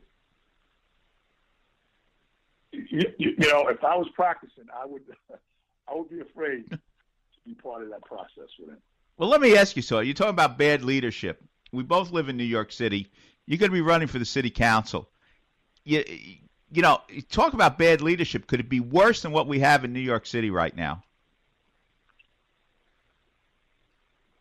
You, 2.72 3.02
you, 3.18 3.36
you 3.38 3.52
know, 3.52 3.68
if 3.70 3.84
I 3.84 3.96
was 3.96 4.08
practicing, 4.14 4.66
I 4.74 4.86
would, 4.86 5.04
I 5.88 5.96
would 5.96 6.10
be 6.10 6.20
afraid 6.20 6.70
to 6.70 6.80
be 7.46 7.56
part 7.56 7.84
of 7.84 7.90
that 7.90 8.04
process 8.04 8.50
with 8.60 8.70
him. 8.70 8.78
Well, 9.18 9.30
let 9.30 9.42
me 9.42 9.58
ask 9.58 9.76
you 9.76 9.82
so. 9.82 10.00
You're 10.00 10.14
talking 10.14 10.30
about 10.30 10.58
bad 10.58 10.84
leadership. 10.84 11.44
We 11.72 11.84
both 11.84 12.12
live 12.12 12.30
in 12.30 12.38
New 12.38 12.44
York 12.44 12.72
City. 12.72 13.12
You're 13.46 13.58
going 13.58 13.72
to 13.72 13.74
be 13.76 13.82
running 13.82 14.08
for 14.08 14.20
the 14.20 14.26
city 14.26 14.50
council. 14.50 15.10
You, 15.84 16.04
you 16.72 16.82
know, 16.82 17.02
talk 17.30 17.54
about 17.54 17.78
bad 17.78 18.02
leadership. 18.02 18.48
Could 18.48 18.60
it 18.60 18.70
be 18.70 18.80
worse 18.80 19.22
than 19.22 19.32
what 19.32 19.48
we 19.48 19.60
have 19.60 19.86
in 19.86 19.94
New 19.94 20.00
York 20.00 20.26
City 20.26 20.50
right 20.50 20.76
now? 20.76 21.04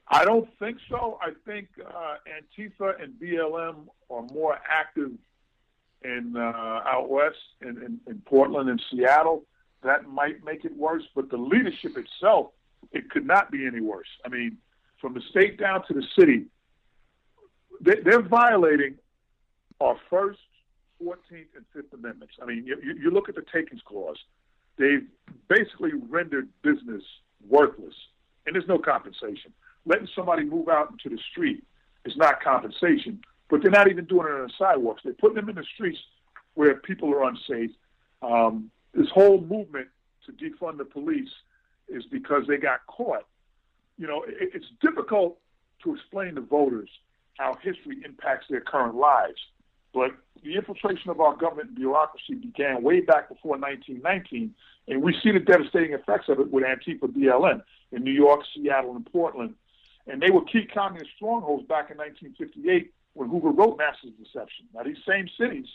I 0.08 0.24
don't 0.24 0.48
think 0.58 0.78
so. 0.88 1.18
I 1.20 1.32
think 1.44 1.68
uh, 1.84 2.16
Antifa 2.28 3.02
and 3.02 3.14
BLM 3.14 3.86
are 4.08 4.22
more 4.22 4.58
active 4.68 5.12
in 6.04 6.34
uh, 6.36 6.40
out 6.40 7.08
west, 7.08 7.36
in, 7.60 7.82
in, 7.82 8.00
in 8.06 8.22
Portland 8.24 8.70
and 8.70 8.80
Seattle. 8.90 9.44
That 9.82 10.08
might 10.08 10.44
make 10.44 10.64
it 10.64 10.76
worse, 10.76 11.02
but 11.14 11.30
the 11.30 11.36
leadership 11.36 11.96
itself, 11.96 12.52
it 12.92 13.10
could 13.10 13.26
not 13.26 13.50
be 13.50 13.66
any 13.66 13.80
worse. 13.80 14.08
I 14.24 14.28
mean, 14.28 14.58
from 15.00 15.14
the 15.14 15.22
state 15.30 15.58
down 15.58 15.84
to 15.86 15.94
the 15.94 16.04
city, 16.18 16.46
they, 17.80 17.96
they're 18.04 18.22
violating 18.22 18.96
our 19.80 19.96
first, 20.08 20.38
14th, 21.02 21.54
and 21.56 21.64
Fifth 21.72 21.92
Amendments. 21.92 22.34
I 22.42 22.46
mean, 22.46 22.64
you, 22.66 22.76
you 22.82 23.10
look 23.10 23.28
at 23.28 23.34
the 23.34 23.44
takings 23.52 23.82
clause; 23.84 24.18
they've 24.78 25.06
basically 25.48 25.92
rendered 26.08 26.48
business 26.62 27.02
worthless, 27.48 27.94
and 28.46 28.54
there's 28.54 28.68
no 28.68 28.78
compensation. 28.78 29.52
Letting 29.84 30.08
somebody 30.14 30.44
move 30.44 30.68
out 30.68 30.90
into 30.90 31.14
the 31.14 31.22
street 31.30 31.62
is 32.04 32.16
not 32.16 32.42
compensation, 32.42 33.20
but 33.48 33.62
they're 33.62 33.70
not 33.70 33.88
even 33.88 34.04
doing 34.04 34.26
it 34.26 34.32
on 34.32 34.46
the 34.46 34.52
sidewalks. 34.58 35.02
They're 35.04 35.12
putting 35.12 35.36
them 35.36 35.48
in 35.48 35.56
the 35.56 35.64
streets 35.74 35.98
where 36.54 36.74
people 36.76 37.12
are 37.14 37.24
unsafe. 37.24 37.70
Um, 38.22 38.70
this 38.94 39.08
whole 39.12 39.40
movement 39.40 39.88
to 40.24 40.32
defund 40.32 40.78
the 40.78 40.84
police 40.84 41.30
is 41.88 42.04
because 42.06 42.44
they 42.48 42.56
got 42.56 42.86
caught. 42.86 43.26
You 43.98 44.06
know, 44.06 44.22
it, 44.22 44.50
it's 44.54 44.66
difficult 44.80 45.38
to 45.84 45.94
explain 45.94 46.34
to 46.34 46.40
voters 46.40 46.88
how 47.38 47.54
history 47.62 47.98
impacts 48.04 48.46
their 48.48 48.60
current 48.60 48.94
lives. 48.94 49.38
But 49.96 50.10
the 50.44 50.56
infiltration 50.56 51.08
of 51.08 51.20
our 51.20 51.34
government 51.34 51.74
bureaucracy 51.74 52.34
began 52.34 52.82
way 52.82 53.00
back 53.00 53.30
before 53.30 53.52
1919, 53.52 54.54
and 54.88 55.02
we 55.02 55.16
see 55.22 55.32
the 55.32 55.40
devastating 55.40 55.94
effects 55.94 56.28
of 56.28 56.38
it 56.38 56.50
with 56.52 56.64
Antifa 56.64 57.08
BLM 57.08 57.62
in 57.92 58.04
New 58.04 58.12
York, 58.12 58.42
Seattle, 58.54 58.94
and 58.94 59.10
Portland. 59.10 59.54
And 60.06 60.20
they 60.20 60.30
were 60.30 60.44
key 60.44 60.66
communist 60.66 61.12
strongholds 61.16 61.66
back 61.66 61.90
in 61.90 61.96
1958 61.96 62.92
when 63.14 63.30
Hoover 63.30 63.48
wrote 63.48 63.78
Masters 63.78 64.10
of 64.10 64.18
Deception. 64.18 64.66
Now, 64.74 64.82
these 64.82 65.02
same 65.08 65.30
cities, 65.40 65.66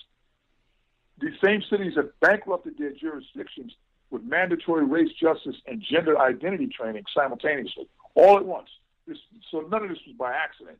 these 1.19 1.39
same 1.43 1.63
cities 1.67 1.93
have 1.95 2.11
bankrupted 2.19 2.77
their 2.77 2.91
jurisdictions 2.91 3.73
with 4.11 4.21
mandatory 4.21 4.85
race 4.85 5.11
justice 5.19 5.55
and 5.65 5.81
gender 5.81 6.19
identity 6.19 6.67
training 6.67 7.05
simultaneously, 7.11 7.87
all 8.13 8.37
at 8.37 8.45
once. 8.45 8.69
This, 9.07 9.17
so 9.49 9.61
none 9.61 9.81
of 9.81 9.89
this 9.89 9.97
was 10.05 10.15
by 10.15 10.31
accident. 10.31 10.77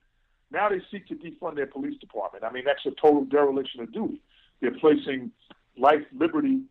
Now 0.51 0.69
they 0.69 0.81
seek 0.91 1.07
to 1.07 1.15
defund 1.15 1.55
their 1.55 1.67
police 1.67 1.97
department. 1.99 2.43
I 2.43 2.51
mean, 2.51 2.63
that's 2.65 2.85
a 2.85 2.91
total 2.91 3.25
dereliction 3.25 3.81
of 3.81 3.91
duty. 3.93 4.21
They're 4.59 4.77
placing 4.79 5.31
life, 5.77 6.03
liberty, 6.13 6.61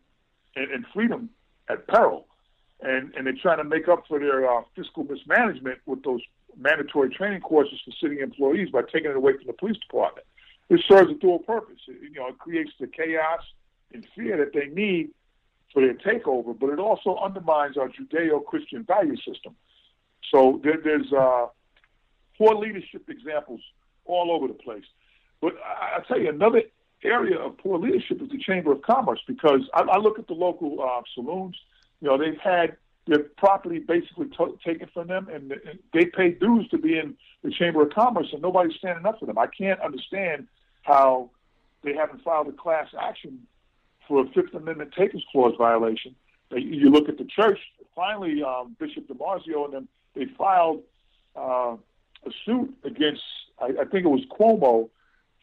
and, 0.55 0.71
and 0.71 0.85
freedom 0.93 1.29
at 1.69 1.87
peril. 1.87 2.27
And, 2.81 3.13
and 3.15 3.25
they're 3.25 3.41
trying 3.41 3.57
to 3.57 3.63
make 3.63 3.87
up 3.87 4.03
for 4.07 4.19
their 4.19 4.49
uh, 4.49 4.63
fiscal 4.75 5.03
mismanagement 5.03 5.79
with 5.85 6.03
those 6.03 6.21
mandatory 6.57 7.09
training 7.09 7.41
courses 7.41 7.79
for 7.85 7.91
city 7.91 8.19
employees 8.19 8.69
by 8.69 8.81
taking 8.81 9.11
it 9.11 9.15
away 9.15 9.33
from 9.37 9.47
the 9.47 9.53
police 9.53 9.77
department. 9.77 10.25
This 10.69 10.81
serves 10.87 11.11
a 11.11 11.15
dual 11.15 11.39
purpose. 11.39 11.79
It, 11.87 11.97
you 12.01 12.19
know, 12.19 12.27
it 12.27 12.39
creates 12.39 12.71
the 12.79 12.87
chaos 12.87 13.41
and 13.93 14.05
fear 14.15 14.37
that 14.37 14.53
they 14.53 14.67
need 14.67 15.09
for 15.73 15.81
their 15.81 15.93
takeover, 15.93 16.57
but 16.57 16.69
it 16.69 16.79
also 16.79 17.17
undermines 17.17 17.77
our 17.77 17.89
Judeo-Christian 17.89 18.83
value 18.83 19.15
system. 19.17 19.55
So 20.31 20.59
there, 20.63 20.77
there's 20.83 21.11
uh, 21.13 21.47
poor 22.37 22.55
leadership 22.55 23.09
examples 23.09 23.61
all 24.05 24.31
over 24.31 24.47
the 24.47 24.53
place. 24.53 24.85
But 25.41 25.53
I, 25.65 25.97
I 25.97 25.99
tell 26.07 26.19
you, 26.19 26.29
another 26.29 26.63
area 27.03 27.37
of 27.37 27.57
poor 27.57 27.79
leadership 27.79 28.21
is 28.21 28.29
the 28.29 28.37
Chamber 28.37 28.71
of 28.71 28.81
Commerce 28.81 29.19
because 29.27 29.61
I, 29.73 29.81
I 29.81 29.97
look 29.97 30.19
at 30.19 30.27
the 30.27 30.33
local 30.33 30.81
uh, 30.81 31.01
saloons. 31.15 31.57
You 32.01 32.09
know, 32.09 32.17
they've 32.17 32.37
had 32.37 32.77
their 33.07 33.19
property 33.37 33.79
basically 33.79 34.27
t- 34.27 34.55
taken 34.65 34.87
from 34.93 35.07
them, 35.07 35.27
and, 35.31 35.51
and 35.51 35.79
they 35.93 36.05
pay 36.05 36.31
dues 36.31 36.67
to 36.69 36.77
be 36.77 36.97
in 36.97 37.15
the 37.43 37.51
Chamber 37.51 37.81
of 37.81 37.91
Commerce, 37.91 38.27
and 38.31 38.41
nobody's 38.41 38.75
standing 38.77 39.05
up 39.05 39.19
for 39.19 39.25
them. 39.25 39.37
I 39.37 39.47
can't 39.47 39.79
understand 39.81 40.47
how 40.83 41.31
they 41.83 41.93
haven't 41.93 42.23
filed 42.23 42.47
a 42.47 42.51
class 42.51 42.87
action 42.99 43.47
for 44.07 44.23
a 44.23 44.29
Fifth 44.29 44.53
Amendment 44.53 44.93
takings 44.97 45.23
clause 45.31 45.53
violation. 45.57 46.15
You 46.51 46.89
look 46.89 47.07
at 47.09 47.17
the 47.17 47.25
church. 47.25 47.59
Finally, 47.95 48.43
um, 48.43 48.75
Bishop 48.79 49.07
DiMarzio 49.07 49.65
and 49.65 49.73
them 49.73 49.87
they 50.13 50.25
filed 50.37 50.81
uh, 51.35 51.75
a 52.25 52.31
suit 52.45 52.73
against, 52.83 53.21
I, 53.59 53.67
I 53.81 53.85
think 53.85 54.05
it 54.05 54.09
was 54.09 54.21
Cuomo, 54.39 54.89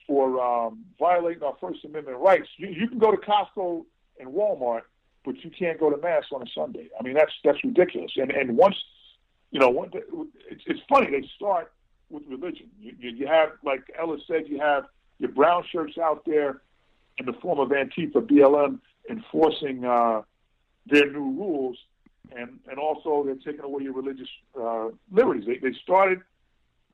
for 0.07 0.41
um, 0.43 0.85
violating 0.99 1.43
our 1.43 1.55
First 1.61 1.85
Amendment 1.85 2.19
rights. 2.19 2.49
You, 2.57 2.69
you 2.69 2.89
can 2.89 2.99
go 2.99 3.11
to 3.11 3.19
Costco 3.19 3.85
and 4.19 4.31
Walmart, 4.31 4.83
but 5.25 5.37
you 5.45 5.51
can't 5.51 5.79
go 5.79 5.91
to 5.91 5.97
mass 5.99 6.25
on 6.33 6.43
a 6.43 6.47
Sunday. 6.55 6.89
I 6.99 7.03
mean, 7.03 7.15
that's 7.15 7.33
that's 7.45 7.63
ridiculous. 7.63 8.13
And 8.17 8.31
and 8.31 8.57
once, 8.57 8.77
you 9.51 9.61
know, 9.61 9.69
one, 9.69 9.91
it's, 10.51 10.63
it's 10.67 10.81
funny. 10.89 11.11
They 11.11 11.29
start 11.37 11.73
with 12.09 12.23
religion. 12.27 12.69
You, 12.81 12.95
you, 12.99 13.11
you 13.11 13.27
have, 13.27 13.51
like 13.63 13.81
Ellis 13.99 14.23
said, 14.27 14.45
you 14.47 14.59
have 14.61 14.85
your 15.19 15.31
brown 15.31 15.65
shirts 15.71 15.99
out 15.99 16.25
there 16.25 16.63
in 17.19 17.27
the 17.27 17.35
form 17.35 17.59
of 17.59 17.69
Antifa, 17.69 18.27
BLM, 18.27 18.79
enforcing 19.11 19.85
uh, 19.85 20.23
their 20.87 21.11
new 21.11 21.33
rules, 21.33 21.77
and 22.35 22.59
and 22.71 22.79
also 22.79 23.25
they're 23.25 23.35
taking 23.35 23.65
away 23.65 23.83
your 23.83 23.93
religious 23.93 24.29
uh, 24.59 24.89
liberties. 25.11 25.45
They 25.47 25.59
they 25.59 25.77
started 25.83 26.23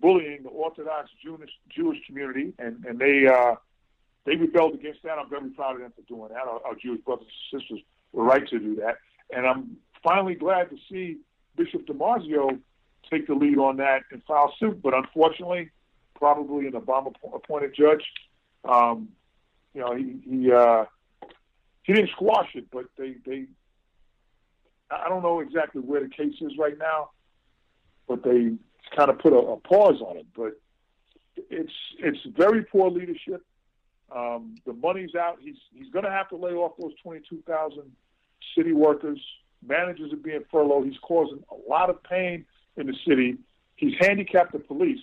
bullying 0.00 0.42
the 0.42 0.48
Orthodox 0.48 1.10
Jewish 1.22 1.50
Jewish 1.68 1.98
community, 2.06 2.52
and 2.58 2.84
and 2.84 2.98
they 2.98 3.26
uh, 3.26 3.54
they 4.24 4.36
rebelled 4.36 4.74
against 4.74 5.02
that. 5.02 5.18
I'm 5.18 5.30
very 5.30 5.50
proud 5.50 5.76
of 5.76 5.82
them 5.82 5.92
for 5.94 6.02
doing 6.02 6.30
that. 6.32 6.46
Our, 6.46 6.60
our 6.66 6.74
Jewish 6.74 7.00
brothers 7.02 7.26
and 7.52 7.60
sisters 7.60 7.80
were 8.12 8.24
right 8.24 8.46
to 8.48 8.58
do 8.58 8.76
that, 8.76 8.98
and 9.34 9.46
I'm 9.46 9.76
finally 10.02 10.34
glad 10.34 10.70
to 10.70 10.76
see 10.90 11.18
Bishop 11.56 11.86
DiMarzio 11.86 12.58
take 13.10 13.26
the 13.26 13.34
lead 13.34 13.58
on 13.58 13.76
that 13.78 14.02
and 14.10 14.22
file 14.24 14.54
suit. 14.58 14.82
But 14.82 14.94
unfortunately, 14.94 15.70
probably 16.14 16.66
an 16.66 16.72
Obama-appointed 16.72 17.74
judge, 17.74 18.04
um, 18.64 19.08
you 19.74 19.80
know, 19.80 19.94
he 19.94 20.20
he 20.24 20.52
uh, 20.52 20.84
he 21.82 21.92
didn't 21.92 22.10
squash 22.10 22.50
it, 22.54 22.66
but 22.70 22.86
they 22.96 23.16
they 23.26 23.46
I 24.90 25.08
don't 25.08 25.22
know 25.22 25.40
exactly 25.40 25.80
where 25.80 26.00
the 26.00 26.08
case 26.08 26.34
is 26.40 26.52
right 26.58 26.78
now, 26.78 27.10
but 28.06 28.22
they 28.22 28.52
kind 28.94 29.10
of 29.10 29.18
put 29.18 29.32
a, 29.32 29.36
a 29.36 29.56
pause 29.58 30.00
on 30.00 30.16
it. 30.16 30.26
But 30.36 30.60
it's 31.36 31.72
it's 31.98 32.18
very 32.36 32.64
poor 32.64 32.90
leadership. 32.90 33.44
Um, 34.14 34.56
the 34.66 34.72
money's 34.72 35.14
out. 35.14 35.38
He's 35.40 35.56
he's 35.72 35.90
going 35.90 36.04
to 36.04 36.10
have 36.10 36.28
to 36.30 36.36
lay 36.36 36.52
off 36.52 36.72
those 36.80 36.92
22,000 37.02 37.82
city 38.56 38.72
workers. 38.72 39.20
Managers 39.66 40.12
are 40.12 40.16
being 40.16 40.44
furloughed. 40.50 40.86
He's 40.86 40.98
causing 41.02 41.42
a 41.50 41.70
lot 41.70 41.90
of 41.90 42.02
pain 42.02 42.44
in 42.76 42.86
the 42.86 42.94
city. 43.06 43.38
He's 43.76 43.94
handicapped 44.00 44.52
the 44.52 44.58
police. 44.58 45.00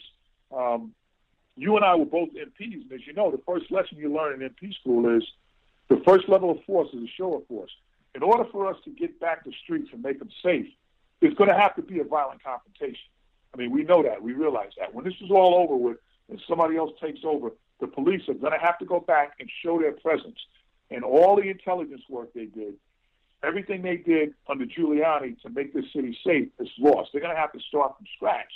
Um, 0.56 0.94
you 1.58 1.76
and 1.76 1.84
I 1.84 1.96
were 1.96 2.06
both 2.06 2.30
MPs, 2.30 2.84
and 2.84 2.92
as 2.92 3.06
you 3.06 3.14
know, 3.14 3.32
the 3.32 3.42
first 3.46 3.72
lesson 3.72 3.98
you 3.98 4.14
learn 4.14 4.42
in 4.42 4.50
MP 4.50 4.74
school 4.76 5.18
is 5.18 5.24
the 5.90 6.02
first 6.06 6.30
level 6.30 6.52
of 6.52 6.64
force 6.64 6.88
is 6.94 7.04
a 7.04 7.12
show 7.18 7.36
of 7.36 7.48
force. 7.48 7.72
In 8.16 8.24
order 8.24 8.46
for 8.52 8.68
us 8.68 8.78
to 8.86 8.92
get 8.92 9.20
back 9.20 9.44
the 9.44 9.54
streets 9.64 9.90
and 9.92 10.02
make 10.02 10.20
them 10.20 10.30
safe, 10.44 10.68
there's 11.20 11.34
going 11.34 11.50
to 11.50 11.58
have 11.58 11.76
to 11.76 11.82
be 11.82 12.00
a 12.00 12.04
violent 12.04 12.44
confrontation. 12.44 13.10
I 13.54 13.58
mean, 13.58 13.72
we 13.72 13.84
know 13.84 14.04
that. 14.04 14.22
We 14.22 14.34
realize 14.34 14.72
that. 14.80 14.94
When 14.94 15.06
this 15.06 15.16
is 15.22 15.30
all 15.30 15.56
over 15.56 15.76
with 15.76 15.98
and 16.30 16.42
somebody 16.48 16.78
else 16.78 16.92
takes 17.02 17.20
over, 17.24 17.52
the 17.80 17.88
police 17.88 18.28
are 18.30 18.34
going 18.34 18.54
to 18.54 18.60
have 18.60 18.78
to 18.80 18.86
go 18.86 19.00
back 19.00 19.34
and 19.40 19.50
show 19.64 19.80
their 19.80 19.92
presence. 19.92 20.38
And 20.90 21.04
all 21.04 21.36
the 21.36 21.50
intelligence 21.50 22.04
work 22.10 22.34
they 22.34 22.46
did, 22.46 22.76
everything 23.44 23.82
they 23.82 23.98
did 23.98 24.34
under 24.48 24.66
Giuliani 24.66 25.42
to 25.42 25.50
make 25.50 25.74
this 25.74 25.86
city 25.94 26.18
safe 26.26 26.50
is 26.60 26.70
lost. 26.80 27.10
They're 27.12 27.22
going 27.22 27.36
to 27.36 27.40
have 27.40 27.52
to 27.54 27.60
start 27.60 27.98
from 27.98 28.06
scratch, 28.16 28.52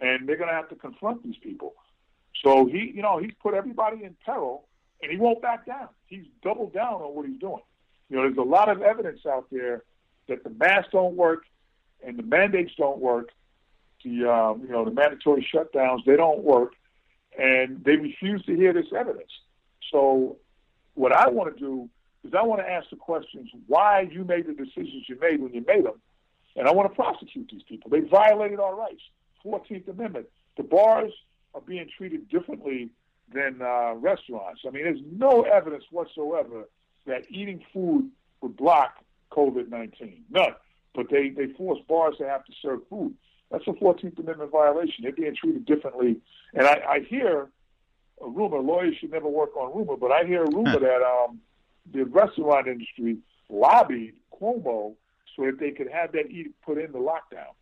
and 0.00 0.28
they're 0.28 0.36
going 0.36 0.48
to 0.48 0.54
have 0.54 0.68
to 0.70 0.76
confront 0.76 1.22
these 1.22 1.36
people. 1.42 1.74
So 2.42 2.66
he, 2.66 2.92
you 2.94 3.02
know, 3.02 3.18
he's 3.18 3.32
put 3.40 3.54
everybody 3.54 4.04
in 4.04 4.16
peril, 4.24 4.66
and 5.02 5.10
he 5.10 5.18
won't 5.18 5.42
back 5.42 5.66
down. 5.66 5.88
He's 6.06 6.24
doubled 6.42 6.72
down 6.72 6.94
on 6.94 7.14
what 7.14 7.26
he's 7.26 7.38
doing. 7.38 7.62
You 8.08 8.16
know, 8.16 8.22
there's 8.22 8.36
a 8.36 8.42
lot 8.42 8.68
of 8.68 8.82
evidence 8.82 9.20
out 9.26 9.46
there 9.50 9.84
that 10.28 10.44
the 10.44 10.50
masks 10.50 10.90
don't 10.92 11.14
work 11.14 11.44
and 12.04 12.18
the 12.18 12.22
mandates 12.22 12.72
don't 12.76 12.98
work. 12.98 13.30
The 14.04 14.30
um, 14.30 14.62
you 14.62 14.68
know 14.68 14.84
the 14.84 14.90
mandatory 14.90 15.46
shutdowns 15.52 16.04
they 16.04 16.16
don't 16.16 16.42
work, 16.42 16.72
and 17.38 17.82
they 17.84 17.96
refuse 17.96 18.44
to 18.46 18.56
hear 18.56 18.72
this 18.72 18.86
evidence. 18.96 19.30
So, 19.90 20.36
what 20.94 21.12
I 21.12 21.28
want 21.28 21.54
to 21.54 21.60
do 21.60 21.88
is 22.24 22.32
I 22.34 22.42
want 22.42 22.60
to 22.60 22.70
ask 22.70 22.90
the 22.90 22.96
questions 22.96 23.50
why 23.66 24.08
you 24.10 24.24
made 24.24 24.46
the 24.46 24.54
decisions 24.54 25.08
you 25.08 25.18
made 25.20 25.40
when 25.40 25.52
you 25.52 25.64
made 25.66 25.84
them, 25.84 26.00
and 26.56 26.66
I 26.66 26.72
want 26.72 26.90
to 26.90 26.94
prosecute 26.94 27.48
these 27.50 27.62
people. 27.64 27.90
They 27.90 28.00
violated 28.00 28.60
our 28.60 28.74
rights. 28.74 29.02
Fourteenth 29.42 29.88
Amendment. 29.88 30.26
The 30.56 30.62
bars 30.62 31.12
are 31.54 31.60
being 31.60 31.88
treated 31.96 32.28
differently 32.28 32.90
than 33.32 33.60
uh, 33.62 33.94
restaurants. 33.94 34.62
I 34.66 34.70
mean, 34.70 34.84
there's 34.84 35.00
no 35.10 35.42
evidence 35.42 35.84
whatsoever 35.90 36.68
that 37.06 37.22
eating 37.30 37.64
food 37.72 38.10
would 38.40 38.56
block 38.56 38.96
COVID 39.30 39.68
19. 39.68 40.24
None. 40.30 40.54
But 40.94 41.06
they, 41.10 41.30
they 41.30 41.46
force 41.54 41.78
bars 41.88 42.16
to 42.18 42.28
have 42.28 42.44
to 42.44 42.52
serve 42.60 42.80
food. 42.88 43.14
That's 43.52 43.66
a 43.66 43.72
14th 43.72 44.18
Amendment 44.18 44.50
violation. 44.50 45.02
They're 45.02 45.12
being 45.12 45.36
treated 45.36 45.66
differently. 45.66 46.16
And 46.54 46.66
I, 46.66 46.82
I 46.88 47.00
hear 47.00 47.50
a 48.22 48.28
rumor, 48.28 48.58
lawyers 48.58 48.96
should 48.98 49.12
never 49.12 49.28
work 49.28 49.54
on 49.56 49.76
rumor, 49.76 49.96
but 49.96 50.10
I 50.10 50.24
hear 50.24 50.42
a 50.42 50.50
rumor 50.50 50.80
that 50.80 51.02
um, 51.02 51.38
the 51.92 52.04
restaurant 52.04 52.66
industry 52.66 53.18
lobbied 53.50 54.14
Cuomo 54.32 54.94
so 55.36 55.44
that 55.44 55.58
they 55.60 55.70
could 55.70 55.88
have 55.90 56.12
that 56.12 56.30
edict 56.30 56.60
put 56.62 56.78
in 56.78 56.92
the 56.92 56.98
lockdown. 56.98 57.52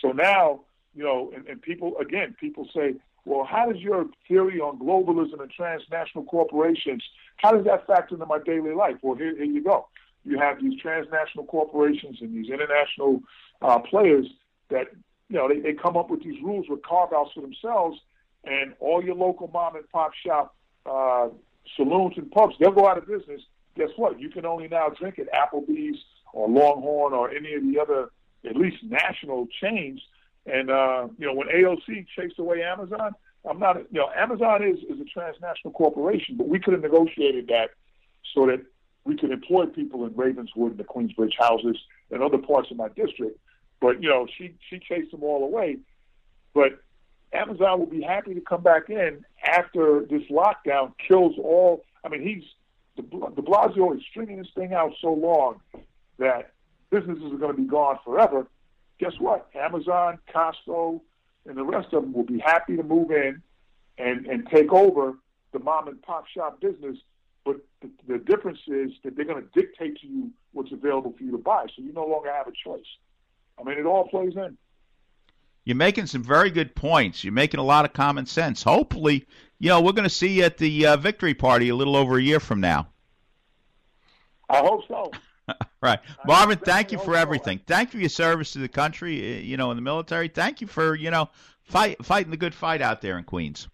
So 0.00 0.12
now, 0.12 0.60
you 0.94 1.04
know, 1.04 1.30
and, 1.34 1.46
and 1.46 1.60
people, 1.60 1.98
again, 1.98 2.34
people 2.40 2.66
say, 2.74 2.94
well, 3.24 3.44
how 3.44 3.70
does 3.70 3.82
your 3.82 4.06
theory 4.26 4.60
on 4.60 4.78
globalism 4.78 5.42
and 5.42 5.50
transnational 5.50 6.24
corporations, 6.24 7.02
how 7.36 7.52
does 7.52 7.66
that 7.66 7.86
factor 7.86 8.14
into 8.14 8.26
my 8.26 8.38
daily 8.38 8.74
life? 8.74 8.96
Well, 9.02 9.16
here, 9.16 9.36
here 9.36 9.44
you 9.44 9.62
go. 9.62 9.88
You 10.24 10.38
have 10.38 10.62
these 10.62 10.80
transnational 10.80 11.44
corporations 11.44 12.18
and 12.22 12.34
these 12.34 12.50
international 12.50 13.20
uh, 13.60 13.78
players 13.80 14.26
that, 14.70 14.86
you 15.28 15.36
know, 15.36 15.48
they, 15.48 15.60
they 15.60 15.72
come 15.74 15.96
up 15.96 16.10
with 16.10 16.22
these 16.22 16.42
rules 16.42 16.66
with 16.68 16.82
carve 16.82 17.12
outs 17.12 17.30
for 17.34 17.40
themselves, 17.40 17.98
and 18.44 18.74
all 18.80 19.02
your 19.02 19.14
local 19.14 19.48
mom 19.48 19.76
and 19.76 19.88
pop 19.90 20.12
shop 20.14 20.54
uh, 20.86 21.28
saloons 21.76 22.14
and 22.16 22.30
pubs, 22.30 22.54
they'll 22.58 22.72
go 22.72 22.88
out 22.88 22.98
of 22.98 23.06
business. 23.06 23.42
Guess 23.76 23.90
what? 23.96 24.18
You 24.18 24.30
can 24.30 24.46
only 24.46 24.68
now 24.68 24.88
drink 24.88 25.18
at 25.18 25.26
Applebee's 25.32 25.98
or 26.32 26.48
Longhorn 26.48 27.12
or 27.12 27.30
any 27.30 27.54
of 27.54 27.62
the 27.62 27.78
other, 27.78 28.10
at 28.48 28.56
least 28.56 28.78
national 28.82 29.46
chains. 29.60 30.00
And, 30.46 30.70
uh, 30.70 31.08
you 31.18 31.26
know, 31.26 31.34
when 31.34 31.48
AOC 31.48 32.06
chased 32.16 32.38
away 32.38 32.62
Amazon, 32.62 33.12
I'm 33.48 33.58
not, 33.58 33.76
you 33.76 34.00
know, 34.00 34.10
Amazon 34.16 34.62
is, 34.62 34.78
is 34.78 35.00
a 35.00 35.04
transnational 35.04 35.72
corporation, 35.72 36.36
but 36.36 36.48
we 36.48 36.58
could 36.58 36.72
have 36.72 36.82
negotiated 36.82 37.48
that 37.48 37.70
so 38.34 38.46
that 38.46 38.64
we 39.04 39.16
could 39.16 39.30
employ 39.30 39.66
people 39.66 40.04
in 40.06 40.14
Ravenswood 40.14 40.72
and 40.72 40.78
the 40.78 40.84
Queensbridge 40.84 41.34
houses 41.38 41.76
and 42.10 42.22
other 42.22 42.38
parts 42.38 42.70
of 42.70 42.76
my 42.76 42.88
district. 42.88 43.38
But 43.80 44.02
you 44.02 44.08
know, 44.08 44.26
she 44.36 44.54
she 44.68 44.78
chased 44.78 45.10
them 45.10 45.22
all 45.22 45.44
away. 45.44 45.78
But 46.54 46.80
Amazon 47.32 47.78
will 47.78 47.86
be 47.86 48.02
happy 48.02 48.34
to 48.34 48.40
come 48.40 48.62
back 48.62 48.90
in 48.90 49.24
after 49.44 50.04
this 50.08 50.22
lockdown 50.30 50.92
kills 51.06 51.34
all. 51.38 51.84
I 52.04 52.08
mean, 52.08 52.22
he's 52.22 52.42
the 52.96 53.02
De 53.02 53.42
Blasio 53.42 53.96
is 53.96 54.02
stringing 54.10 54.38
this 54.38 54.48
thing 54.54 54.72
out 54.72 54.92
so 55.00 55.12
long 55.12 55.60
that 56.18 56.52
businesses 56.90 57.32
are 57.32 57.36
going 57.36 57.54
to 57.54 57.62
be 57.62 57.68
gone 57.68 57.98
forever. 58.04 58.46
Guess 58.98 59.12
what? 59.20 59.48
Amazon, 59.54 60.18
Costco, 60.34 61.00
and 61.46 61.56
the 61.56 61.64
rest 61.64 61.92
of 61.92 62.02
them 62.02 62.12
will 62.12 62.24
be 62.24 62.40
happy 62.40 62.76
to 62.76 62.82
move 62.82 63.10
in 63.12 63.42
and 63.98 64.26
and 64.26 64.48
take 64.48 64.72
over 64.72 65.16
the 65.52 65.58
mom 65.60 65.88
and 65.88 66.02
pop 66.02 66.26
shop 66.26 66.60
business 66.60 66.98
but 67.48 67.56
the, 67.80 67.90
the 68.06 68.18
difference 68.18 68.58
is 68.66 68.90
that 69.04 69.16
they're 69.16 69.24
going 69.24 69.42
to 69.42 69.48
dictate 69.58 69.98
to 70.02 70.06
you 70.06 70.30
what's 70.52 70.70
available 70.70 71.14
for 71.16 71.24
you 71.24 71.30
to 71.30 71.38
buy, 71.38 71.64
so 71.74 71.82
you 71.82 71.94
no 71.94 72.04
longer 72.04 72.30
have 72.30 72.46
a 72.46 72.52
choice. 72.52 72.84
I 73.58 73.64
mean, 73.64 73.78
it 73.78 73.86
all 73.86 74.08
plays 74.08 74.36
in. 74.36 74.56
You're 75.64 75.76
making 75.76 76.06
some 76.06 76.22
very 76.22 76.50
good 76.50 76.74
points. 76.74 77.22
You're 77.22 77.32
making 77.32 77.60
a 77.60 77.64
lot 77.64 77.84
of 77.84 77.92
common 77.92 78.24
sense. 78.26 78.62
Hopefully, 78.62 79.26
you 79.58 79.68
know, 79.68 79.80
we're 79.80 79.92
going 79.92 80.08
to 80.08 80.14
see 80.14 80.38
you 80.38 80.44
at 80.44 80.56
the 80.56 80.86
uh, 80.86 80.96
victory 80.96 81.34
party 81.34 81.68
a 81.68 81.74
little 81.74 81.96
over 81.96 82.16
a 82.16 82.22
year 82.22 82.40
from 82.40 82.60
now. 82.60 82.88
I 84.48 84.58
hope 84.58 84.86
so. 84.88 85.10
right. 85.82 85.98
Marvin, 86.24 86.58
thank 86.58 86.92
you 86.92 86.98
for 86.98 87.14
everything. 87.14 87.60
Thank 87.66 87.88
you 87.88 87.98
for 87.98 88.00
your 88.00 88.08
service 88.08 88.52
to 88.52 88.60
the 88.60 88.68
country, 88.68 89.36
uh, 89.36 89.40
you 89.40 89.56
know, 89.56 89.70
in 89.70 89.76
the 89.76 89.82
military. 89.82 90.28
Thank 90.28 90.60
you 90.60 90.66
for, 90.66 90.94
you 90.94 91.10
know, 91.10 91.28
fight, 91.64 92.02
fighting 92.04 92.30
the 92.30 92.36
good 92.36 92.54
fight 92.54 92.80
out 92.80 93.02
there 93.02 93.18
in 93.18 93.24
Queens. 93.24 93.68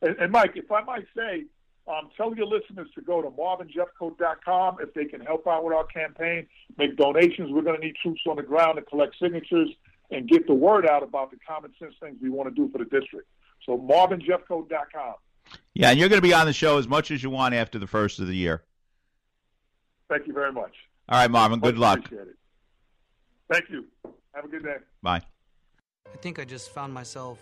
And, 0.00 0.16
and 0.18 0.32
Mike, 0.32 0.52
if 0.54 0.70
I 0.70 0.82
might 0.84 1.06
say, 1.16 1.44
um, 1.88 2.10
tell 2.16 2.34
your 2.34 2.46
listeners 2.46 2.88
to 2.94 3.00
go 3.00 3.20
to 3.22 3.28
marvinjeffcoat.com 3.30 4.76
if 4.80 4.94
they 4.94 5.04
can 5.04 5.20
help 5.20 5.46
out 5.46 5.64
with 5.64 5.74
our 5.74 5.84
campaign, 5.84 6.46
make 6.78 6.96
donations. 6.96 7.50
We're 7.50 7.62
going 7.62 7.80
to 7.80 7.86
need 7.86 7.96
troops 8.00 8.20
on 8.28 8.36
the 8.36 8.42
ground 8.42 8.76
to 8.76 8.82
collect 8.82 9.16
signatures 9.20 9.68
and 10.10 10.28
get 10.28 10.46
the 10.46 10.54
word 10.54 10.86
out 10.86 11.02
about 11.02 11.30
the 11.30 11.38
common 11.46 11.72
sense 11.78 11.94
things 12.00 12.18
we 12.22 12.30
want 12.30 12.48
to 12.48 12.54
do 12.54 12.70
for 12.70 12.78
the 12.78 12.84
district. 12.84 13.28
So 13.66 13.76
marvinjeffcoat.com. 13.78 15.14
Yeah, 15.74 15.90
and 15.90 15.98
you're 15.98 16.08
going 16.08 16.20
to 16.20 16.26
be 16.26 16.34
on 16.34 16.46
the 16.46 16.52
show 16.52 16.78
as 16.78 16.86
much 16.86 17.10
as 17.10 17.22
you 17.22 17.30
want 17.30 17.54
after 17.54 17.78
the 17.78 17.86
first 17.86 18.20
of 18.20 18.26
the 18.28 18.36
year. 18.36 18.62
Thank 20.08 20.26
you 20.26 20.32
very 20.32 20.52
much. 20.52 20.72
All 21.08 21.18
right, 21.18 21.30
Marvin. 21.30 21.58
Good 21.60 21.78
luck. 21.78 21.98
Appreciate 21.98 22.28
it. 22.28 22.36
Thank 23.50 23.70
you. 23.70 23.84
Have 24.34 24.44
a 24.44 24.48
good 24.48 24.62
day. 24.62 24.76
Bye. 25.02 25.20
I 26.12 26.16
think 26.18 26.38
I 26.38 26.44
just 26.44 26.70
found 26.70 26.92
myself 26.92 27.38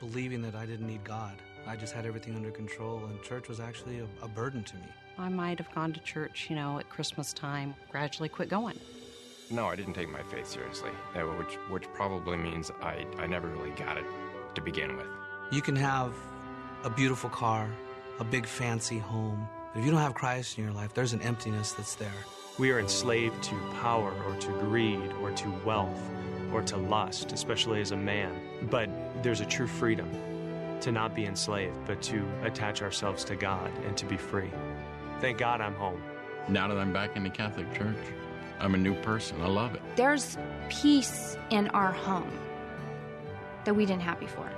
believing 0.00 0.42
that 0.42 0.54
I 0.54 0.64
didn't 0.64 0.86
need 0.86 1.02
God. 1.04 1.34
I 1.68 1.76
just 1.76 1.92
had 1.92 2.06
everything 2.06 2.34
under 2.34 2.50
control, 2.50 3.02
and 3.04 3.22
church 3.22 3.46
was 3.46 3.60
actually 3.60 3.98
a, 3.98 4.06
a 4.24 4.28
burden 4.28 4.64
to 4.64 4.76
me. 4.76 4.86
I 5.18 5.28
might 5.28 5.58
have 5.58 5.70
gone 5.74 5.92
to 5.92 6.00
church, 6.00 6.46
you 6.48 6.56
know, 6.56 6.78
at 6.78 6.88
Christmas 6.88 7.34
time, 7.34 7.74
gradually 7.90 8.30
quit 8.30 8.48
going. 8.48 8.80
No, 9.50 9.66
I 9.66 9.76
didn't 9.76 9.92
take 9.92 10.08
my 10.08 10.22
faith 10.22 10.46
seriously, 10.46 10.90
which 11.12 11.54
which 11.68 11.84
probably 11.92 12.38
means 12.38 12.70
I, 12.80 13.04
I 13.18 13.26
never 13.26 13.48
really 13.48 13.70
got 13.70 13.98
it 13.98 14.06
to 14.54 14.62
begin 14.62 14.96
with. 14.96 15.08
You 15.52 15.60
can 15.60 15.76
have 15.76 16.14
a 16.84 16.90
beautiful 16.90 17.28
car, 17.28 17.68
a 18.18 18.24
big 18.24 18.46
fancy 18.46 18.98
home, 18.98 19.46
but 19.74 19.80
if 19.80 19.84
you 19.84 19.90
don't 19.90 20.00
have 20.00 20.14
Christ 20.14 20.56
in 20.56 20.64
your 20.64 20.72
life, 20.72 20.94
there's 20.94 21.12
an 21.12 21.20
emptiness 21.20 21.72
that's 21.72 21.96
there. 21.96 22.24
We 22.58 22.70
are 22.70 22.80
enslaved 22.80 23.42
to 23.42 23.54
power 23.82 24.14
or 24.26 24.34
to 24.36 24.48
greed 24.60 25.12
or 25.20 25.32
to 25.32 25.50
wealth 25.66 26.00
or 26.50 26.62
to 26.62 26.78
lust, 26.78 27.32
especially 27.32 27.82
as 27.82 27.90
a 27.90 27.96
man. 27.96 28.32
But 28.70 28.88
there's 29.22 29.42
a 29.42 29.46
true 29.46 29.66
freedom 29.66 30.08
to 30.82 30.92
not 30.92 31.14
be 31.14 31.26
enslaved, 31.26 31.76
but 31.86 32.00
to 32.02 32.26
attach 32.42 32.82
ourselves 32.82 33.24
to 33.24 33.36
God 33.36 33.70
and 33.86 33.96
to 33.96 34.06
be 34.06 34.16
free. 34.16 34.50
Thank 35.20 35.38
God 35.38 35.60
I'm 35.60 35.74
home. 35.74 36.02
Now 36.48 36.68
that 36.68 36.78
I'm 36.78 36.92
back 36.92 37.16
in 37.16 37.24
the 37.24 37.30
Catholic 37.30 37.72
Church, 37.74 37.96
I'm 38.60 38.74
a 38.74 38.78
new 38.78 38.94
person. 39.02 39.40
I 39.42 39.46
love 39.46 39.74
it. 39.74 39.82
There's 39.96 40.36
peace 40.68 41.36
in 41.50 41.68
our 41.68 41.92
home 41.92 42.30
that 43.64 43.74
we 43.74 43.86
didn't 43.86 44.02
have 44.02 44.18
before. 44.18 44.50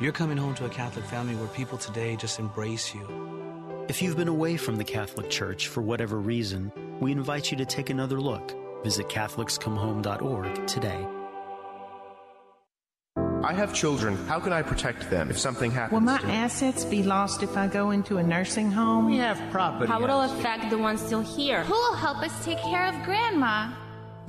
You're 0.00 0.12
coming 0.12 0.36
home 0.36 0.54
to 0.56 0.64
a 0.64 0.68
Catholic 0.70 1.04
family 1.04 1.34
where 1.36 1.48
people 1.48 1.78
today 1.78 2.16
just 2.16 2.38
embrace 2.38 2.94
you. 2.94 3.84
If 3.88 4.00
you've 4.02 4.16
been 4.16 4.28
away 4.28 4.56
from 4.56 4.76
the 4.76 4.84
Catholic 4.84 5.30
Church 5.30 5.68
for 5.68 5.82
whatever 5.82 6.18
reason, 6.18 6.72
we 7.00 7.12
invite 7.12 7.50
you 7.50 7.56
to 7.58 7.64
take 7.64 7.90
another 7.90 8.20
look. 8.20 8.54
Visit 8.82 9.08
CatholicsComeHome.org 9.08 10.66
today. 10.66 11.06
I 13.42 13.54
have 13.54 13.72
children. 13.72 14.16
How 14.26 14.38
can 14.38 14.52
I 14.52 14.60
protect 14.60 15.08
them 15.08 15.30
if 15.30 15.38
something 15.38 15.70
happens? 15.70 15.92
Will 15.92 16.00
my 16.00 16.20
assets 16.30 16.84
be 16.84 17.02
lost 17.02 17.42
if 17.42 17.56
I 17.56 17.68
go 17.68 17.90
into 17.90 18.18
a 18.18 18.22
nursing 18.22 18.70
home? 18.70 19.06
We 19.06 19.16
have 19.16 19.40
property. 19.50 19.90
How 19.90 19.98
will 19.98 20.22
it 20.22 20.30
affect 20.38 20.68
the 20.68 20.76
ones 20.76 21.00
still 21.00 21.22
here? 21.22 21.64
Who 21.64 21.72
will 21.72 21.94
help 21.94 22.18
us 22.18 22.44
take 22.44 22.58
care 22.58 22.86
of 22.86 23.02
Grandma? 23.02 23.70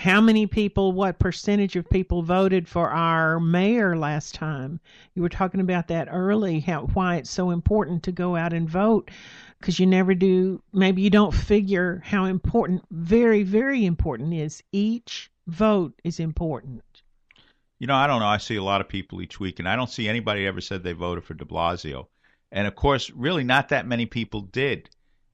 how 0.00 0.18
many 0.18 0.46
people, 0.46 0.92
what 0.92 1.18
percentage 1.18 1.76
of 1.76 1.88
people 1.90 2.22
voted 2.22 2.66
for 2.66 2.88
our 2.88 3.38
mayor 3.38 3.98
last 3.98 4.34
time? 4.34 4.80
You 5.14 5.20
were 5.20 5.28
talking 5.28 5.60
about 5.60 5.88
that 5.88 6.08
early, 6.10 6.60
how 6.60 6.86
why 6.94 7.16
it's 7.16 7.30
so 7.30 7.50
important 7.50 8.02
to 8.04 8.12
go 8.12 8.34
out 8.34 8.54
and 8.54 8.68
vote 8.68 9.10
because 9.58 9.78
you 9.78 9.84
never 9.84 10.14
do 10.14 10.62
maybe 10.72 11.02
you 11.02 11.10
don't 11.10 11.34
figure 11.34 12.00
how 12.02 12.24
important 12.24 12.82
very 12.90 13.42
very 13.42 13.84
important 13.84 14.32
is 14.32 14.62
each 14.72 15.30
vote 15.46 15.92
is 16.02 16.18
important. 16.18 17.02
You 17.78 17.86
know, 17.86 17.94
I 17.94 18.06
don't 18.06 18.20
know. 18.20 18.26
I 18.26 18.38
see 18.38 18.56
a 18.56 18.64
lot 18.64 18.80
of 18.80 18.88
people 18.88 19.20
each 19.20 19.38
week, 19.38 19.58
and 19.58 19.68
I 19.68 19.76
don't 19.76 19.90
see 19.90 20.08
anybody 20.08 20.46
ever 20.46 20.62
said 20.62 20.82
they 20.82 20.92
voted 20.92 21.24
for 21.24 21.34
De 21.34 21.44
Blasio. 21.44 22.06
And 22.50 22.66
of 22.66 22.74
course, 22.74 23.10
really, 23.10 23.44
not 23.44 23.68
that 23.68 23.86
many 23.86 24.06
people 24.06 24.40
did. 24.40 24.88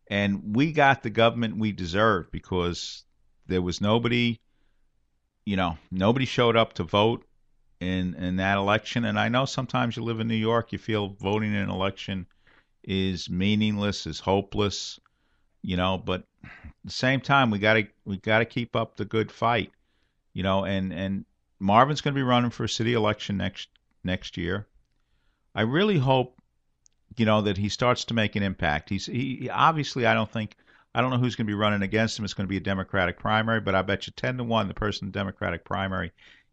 And 0.08 0.56
we 0.56 0.72
got 0.72 1.02
the 1.02 1.10
government 1.10 1.56
we 1.56 1.70
deserved 1.70 2.30
because 2.32 3.04
there 3.46 3.62
was 3.62 3.80
nobody 3.80 4.38
you 5.46 5.56
know, 5.56 5.78
nobody 5.90 6.26
showed 6.26 6.56
up 6.56 6.74
to 6.74 6.82
vote 6.82 7.24
in 7.80 8.14
in 8.14 8.36
that 8.36 8.58
election. 8.58 9.06
And 9.06 9.18
I 9.18 9.28
know 9.28 9.46
sometimes 9.46 9.96
you 9.96 10.02
live 10.02 10.20
in 10.20 10.28
New 10.28 10.34
York, 10.34 10.72
you 10.72 10.78
feel 10.78 11.16
voting 11.20 11.54
in 11.54 11.60
an 11.60 11.70
election 11.70 12.26
is 12.82 13.30
meaningless, 13.30 14.06
is 14.06 14.20
hopeless, 14.20 15.00
you 15.62 15.76
know. 15.76 15.96
But 15.96 16.24
at 16.44 16.50
the 16.84 16.90
same 16.90 17.20
time, 17.20 17.50
we 17.50 17.58
got 17.58 17.74
to 17.74 17.86
we 18.04 18.18
got 18.18 18.40
to 18.40 18.44
keep 18.44 18.76
up 18.76 18.96
the 18.96 19.04
good 19.04 19.30
fight, 19.32 19.72
you 20.34 20.42
know. 20.42 20.64
And 20.64 20.92
and 20.92 21.24
Marvin's 21.58 22.00
going 22.00 22.14
to 22.14 22.18
be 22.18 22.22
running 22.22 22.50
for 22.50 22.64
a 22.64 22.68
city 22.68 22.92
election 22.92 23.36
next 23.36 23.68
next 24.04 24.36
year. 24.36 24.66
I 25.54 25.62
really 25.62 25.98
hope, 25.98 26.40
you 27.16 27.24
know, 27.24 27.40
that 27.42 27.56
he 27.56 27.68
starts 27.68 28.04
to 28.06 28.14
make 28.14 28.36
an 28.36 28.42
impact. 28.42 28.90
He's 28.90 29.06
he 29.06 29.48
obviously 29.48 30.06
I 30.06 30.14
don't 30.14 30.30
think 30.30 30.56
I 30.96 31.02
don't 31.02 31.10
know 31.10 31.18
who's 31.18 31.36
going 31.36 31.46
to 31.46 31.50
be 31.50 31.54
running 31.54 31.82
against 31.82 32.18
him. 32.18 32.24
It's 32.24 32.32
going 32.32 32.46
to 32.46 32.50
be 32.50 32.56
a 32.56 32.60
Democratic 32.60 33.18
primary, 33.18 33.60
but 33.60 33.74
I 33.74 33.82
bet 33.82 34.06
you 34.06 34.14
ten 34.16 34.38
to 34.38 34.44
one 34.44 34.66
the 34.66 34.72
person 34.72 35.06
in 35.06 35.12
the 35.12 35.18
Democratic 35.18 35.62
primary 35.62 36.10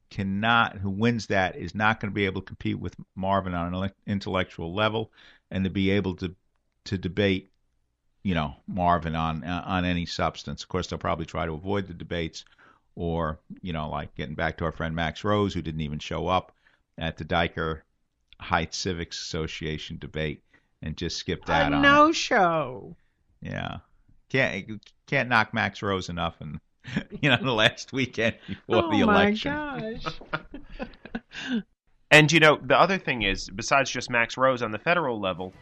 cannot 0.09 0.77
who 0.77 0.89
wins 0.89 1.27
that 1.27 1.55
is 1.55 1.73
not 1.73 2.01
going 2.01 2.11
to 2.11 2.13
be 2.13 2.25
able 2.25 2.41
to 2.41 2.45
compete 2.45 2.77
with 2.77 2.93
Marvin 3.15 3.53
on 3.53 3.73
an 3.73 3.91
intellectual 4.05 4.73
level 4.73 5.13
and 5.49 5.63
to 5.63 5.69
be 5.69 5.91
able 5.91 6.15
to 6.17 6.35
to 6.83 6.97
debate 6.97 7.51
you 8.21 8.35
know 8.35 8.53
Marvin 8.67 9.15
on 9.15 9.45
on 9.45 9.85
any 9.85 10.05
substance. 10.05 10.61
Of 10.61 10.67
course, 10.67 10.87
they'll 10.87 10.99
probably 10.99 11.25
try 11.25 11.45
to 11.45 11.53
avoid 11.53 11.87
the 11.87 11.93
debates, 11.93 12.43
or 12.95 13.39
you 13.61 13.71
know, 13.71 13.89
like 13.89 14.13
getting 14.15 14.35
back 14.35 14.57
to 14.57 14.65
our 14.65 14.73
friend 14.73 14.93
Max 14.93 15.23
Rose, 15.23 15.53
who 15.53 15.61
didn't 15.61 15.81
even 15.81 15.99
show 15.99 16.27
up 16.27 16.53
at 16.97 17.15
the 17.15 17.23
Dyker 17.23 17.83
Heights 18.41 18.77
Civics 18.77 19.21
Association 19.21 19.99
debate 19.99 20.43
and 20.81 20.97
just 20.97 21.15
skipped 21.15 21.45
that 21.45 21.71
a 21.71 21.79
no 21.79 22.11
show. 22.11 22.97
Yeah, 23.41 23.77
can't 24.29 24.81
can't 25.07 25.29
knock 25.29 25.53
Max 25.53 25.81
Rose 25.81 26.09
enough, 26.09 26.35
and 26.39 26.59
you 27.21 27.29
know 27.29 27.37
the 27.41 27.53
last 27.53 27.93
weekend 27.93 28.35
before 28.47 28.85
oh 28.85 28.91
the 28.91 28.99
election. 28.99 29.51
Oh 29.51 29.79
my 29.79 29.99
gosh. 30.03 31.63
and 32.11 32.31
you 32.31 32.39
know 32.39 32.59
the 32.61 32.77
other 32.77 32.97
thing 32.97 33.23
is, 33.23 33.49
besides 33.49 33.89
just 33.89 34.09
Max 34.09 34.37
Rose 34.37 34.61
on 34.61 34.71
the 34.71 34.79
federal 34.79 35.19
level, 35.19 35.53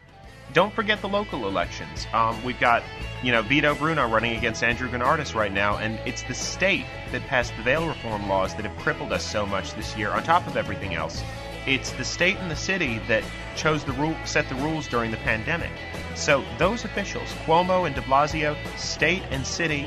don't 0.52 0.72
forget 0.74 1.00
the 1.00 1.08
local 1.08 1.48
elections. 1.48 2.06
Um, 2.12 2.42
we've 2.44 2.60
got 2.60 2.82
you 3.22 3.32
know 3.32 3.42
Vito 3.42 3.74
Bruno 3.74 4.08
running 4.08 4.36
against 4.36 4.62
Andrew 4.62 4.88
Gounardes 4.88 5.34
right 5.34 5.52
now, 5.52 5.78
and 5.78 5.98
it's 6.06 6.22
the 6.22 6.34
state 6.34 6.86
that 7.10 7.22
passed 7.22 7.52
the 7.56 7.62
bail 7.62 7.86
reform 7.86 8.28
laws 8.28 8.54
that 8.56 8.64
have 8.64 8.76
crippled 8.78 9.12
us 9.12 9.24
so 9.24 9.46
much 9.46 9.74
this 9.74 9.96
year. 9.96 10.10
On 10.10 10.22
top 10.22 10.46
of 10.46 10.56
everything 10.56 10.94
else, 10.94 11.22
it's 11.66 11.92
the 11.92 12.04
state 12.04 12.36
and 12.38 12.50
the 12.50 12.56
city 12.56 13.00
that 13.08 13.22
chose 13.56 13.84
the 13.84 13.92
rule, 13.92 14.16
set 14.24 14.48
the 14.48 14.54
rules 14.56 14.88
during 14.88 15.10
the 15.10 15.16
pandemic. 15.18 15.70
So 16.14 16.44
those 16.58 16.84
officials, 16.84 17.28
Cuomo 17.44 17.86
and 17.86 17.94
De 17.94 18.00
Blasio, 18.02 18.56
state 18.76 19.22
and 19.30 19.46
city, 19.46 19.86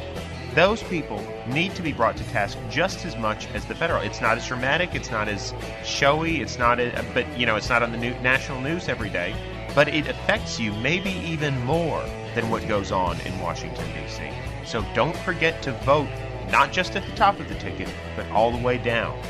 those 0.54 0.82
people 0.84 1.22
need 1.48 1.76
to 1.76 1.82
be 1.82 1.92
brought 1.92 2.16
to 2.16 2.24
task 2.26 2.58
just 2.70 3.06
as 3.06 3.18
much 3.18 3.48
as 3.48 3.66
the 3.66 3.76
federal. 3.76 4.02
It's 4.02 4.22
not 4.22 4.38
as 4.38 4.48
dramatic, 4.48 4.96
it's 4.96 5.12
not 5.12 5.28
as 5.28 5.54
showy, 5.84 6.40
it's 6.40 6.58
not, 6.58 6.80
a, 6.80 7.06
but 7.14 7.28
you 7.38 7.46
know, 7.46 7.58
it's 7.58 7.70
not 7.70 7.84
on 7.84 7.92
the 7.92 7.98
new, 7.98 8.14
national 8.22 8.62
news 8.62 8.88
every 8.88 9.10
day. 9.10 9.36
But 9.76 9.90
it 9.90 10.08
affects 10.08 10.58
you 10.58 10.72
maybe 10.72 11.10
even 11.10 11.60
more 11.66 12.02
than 12.34 12.50
what 12.50 12.66
goes 12.68 12.94
on 12.94 13.20
in 13.22 13.38
Washington 13.42 13.86
D.C. 13.94 14.30
So 14.66 14.86
don't 14.94 15.16
forget 15.18 15.62
to 15.64 15.74
vote, 15.84 16.08
not 16.50 16.72
just 16.72 16.96
at 16.96 17.06
the 17.06 17.12
top 17.12 17.40
of 17.42 17.50
the 17.50 17.56
ticket, 17.56 17.90
but 18.16 18.26
all 18.32 18.52
the 18.52 18.64
way 18.64 18.78
down. 18.78 19.22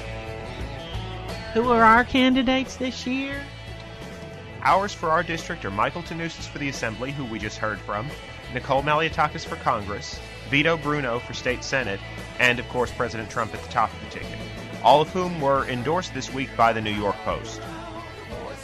Who 1.56 1.70
are 1.70 1.84
our 1.86 2.04
candidates 2.04 2.76
this 2.76 3.08
year? 3.08 3.42
Ours 4.64 4.94
for 4.94 5.10
our 5.10 5.24
district 5.24 5.64
are 5.64 5.72
Michael 5.72 6.02
Tannousis 6.04 6.46
for 6.46 6.58
the 6.58 6.68
Assembly, 6.68 7.14
who 7.14 7.24
we 7.24 7.40
just 7.40 7.60
heard 7.60 7.80
from, 7.80 8.10
Nicole 8.54 8.84
Malliotakis 8.84 9.46
for 9.46 9.56
Congress, 9.56 10.20
Vito 10.50 10.76
Bruno 10.76 11.18
for 11.20 11.34
State 11.34 11.64
Senate, 11.64 12.02
and 12.40 12.60
of 12.60 12.68
course 12.68 12.92
President 12.92 13.30
Trump 13.30 13.54
at 13.54 13.64
the 13.64 13.70
top 13.70 13.90
of 13.94 14.00
the 14.02 14.20
ticket. 14.20 14.38
All 14.84 15.00
of 15.00 15.08
whom 15.12 15.40
were 15.40 15.66
endorsed 15.70 16.14
this 16.14 16.30
week 16.34 16.50
by 16.58 16.74
the 16.74 16.82
New 16.82 16.92
York 16.92 17.16
Post. 17.24 17.62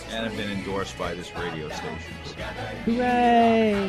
And 0.09 0.25
have 0.25 0.35
been 0.35 0.51
endorsed 0.51 0.97
by 0.97 1.13
this 1.13 1.33
radio 1.33 1.69
station. 1.69 2.13
Hooray! 2.85 3.87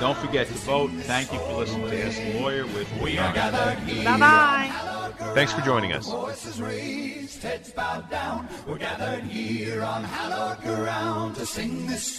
Don't 0.00 0.18
forget 0.18 0.46
to 0.48 0.54
vote. 0.54 0.90
Thank 1.02 1.32
you 1.32 1.38
for 1.38 1.54
listening 1.54 1.88
to 1.88 2.04
Ask 2.04 2.18
the 2.18 2.40
Lawyer 2.40 2.66
with 2.66 2.90
We 3.00 3.18
Are 3.18 3.32
Bye 3.32 4.18
bye. 4.18 4.72
Thanks 5.34 5.52
for 5.52 5.62
joining 5.62 5.92
us. 5.92 6.08
Voices 6.10 6.60
raised, 6.60 7.42
heads 7.42 7.70
bowed 7.70 8.10
down. 8.10 8.48
We're 8.66 8.78
gathered 8.78 9.24
here 9.24 9.82
on 9.82 10.04
hallowed 10.04 10.60
ground 10.62 11.36
to 11.36 11.46
sing 11.46 11.86
this. 11.86 12.18